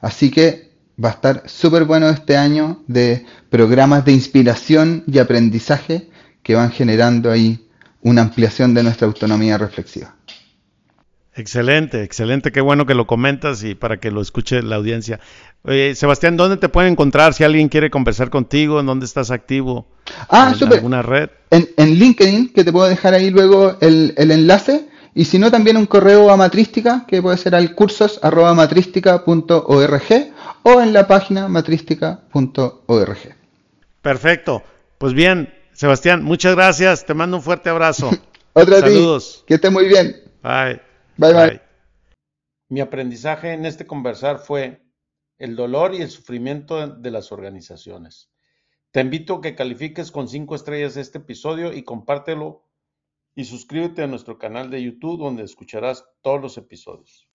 Así 0.00 0.30
que 0.30 0.67
va 1.02 1.10
a 1.10 1.12
estar 1.12 1.42
súper 1.46 1.84
bueno 1.84 2.08
este 2.08 2.36
año 2.36 2.82
de 2.86 3.24
programas 3.50 4.04
de 4.04 4.12
inspiración 4.12 5.04
y 5.06 5.18
aprendizaje 5.18 6.08
que 6.42 6.54
van 6.54 6.70
generando 6.70 7.30
ahí 7.30 7.68
una 8.02 8.22
ampliación 8.22 8.74
de 8.74 8.82
nuestra 8.82 9.06
autonomía 9.06 9.58
reflexiva. 9.58 10.14
Excelente, 11.38 12.02
excelente, 12.02 12.50
qué 12.50 12.60
bueno 12.60 12.84
que 12.84 12.94
lo 12.94 13.06
comentas 13.06 13.62
y 13.62 13.76
para 13.76 13.98
que 13.98 14.10
lo 14.10 14.20
escuche 14.20 14.60
la 14.60 14.74
audiencia. 14.74 15.20
Sebastián, 15.94 16.36
¿dónde 16.36 16.56
te 16.56 16.68
pueden 16.68 16.92
encontrar 16.92 17.32
si 17.32 17.44
alguien 17.44 17.68
quiere 17.68 17.90
conversar 17.90 18.28
contigo? 18.28 18.80
¿En 18.80 18.86
dónde 18.86 19.06
estás 19.06 19.30
activo? 19.30 19.86
Ah, 20.28 20.52
¿En 20.60 20.72
alguna 20.72 21.02
red? 21.02 21.30
En, 21.50 21.68
LinkedIn, 21.76 22.52
que 22.52 22.64
te 22.64 22.72
puedo 22.72 22.88
dejar 22.88 23.14
ahí 23.14 23.30
luego 23.30 23.76
el, 23.80 24.14
enlace. 24.16 24.88
Y 25.14 25.26
si 25.26 25.38
no, 25.38 25.50
también 25.50 25.76
un 25.76 25.86
correo 25.86 26.30
a 26.30 26.36
Matrística, 26.36 27.04
que 27.06 27.22
puede 27.22 27.36
ser 27.36 27.54
al 27.54 27.74
cursos 27.76 28.18
o 30.68 30.82
en 30.82 30.92
la 30.92 31.06
página 31.06 31.48
matrística.org. 31.48 33.18
Perfecto. 34.02 34.62
Pues 34.98 35.14
bien, 35.14 35.54
Sebastián, 35.72 36.22
muchas 36.22 36.54
gracias. 36.54 37.06
Te 37.06 37.14
mando 37.14 37.38
un 37.38 37.42
fuerte 37.42 37.70
abrazo. 37.70 38.10
Otra 38.52 38.80
Saludos. 38.80 39.44
Que 39.46 39.54
esté 39.54 39.70
muy 39.70 39.88
bien. 39.88 40.14
Bye. 40.42 40.82
Bye, 41.16 41.32
bye. 41.32 41.60
Mi 42.68 42.80
aprendizaje 42.80 43.52
en 43.52 43.64
este 43.64 43.86
conversar 43.86 44.40
fue 44.40 44.82
el 45.38 45.56
dolor 45.56 45.94
y 45.94 46.02
el 46.02 46.10
sufrimiento 46.10 46.86
de 46.86 47.10
las 47.10 47.32
organizaciones. 47.32 48.28
Te 48.90 49.00
invito 49.00 49.36
a 49.36 49.40
que 49.40 49.54
califiques 49.54 50.10
con 50.10 50.28
cinco 50.28 50.54
estrellas 50.54 50.98
este 50.98 51.18
episodio 51.18 51.72
y 51.72 51.82
compártelo 51.82 52.64
y 53.34 53.44
suscríbete 53.44 54.02
a 54.02 54.06
nuestro 54.06 54.36
canal 54.38 54.70
de 54.70 54.82
YouTube 54.82 55.18
donde 55.18 55.44
escucharás 55.44 56.04
todos 56.20 56.42
los 56.42 56.58
episodios. 56.58 57.26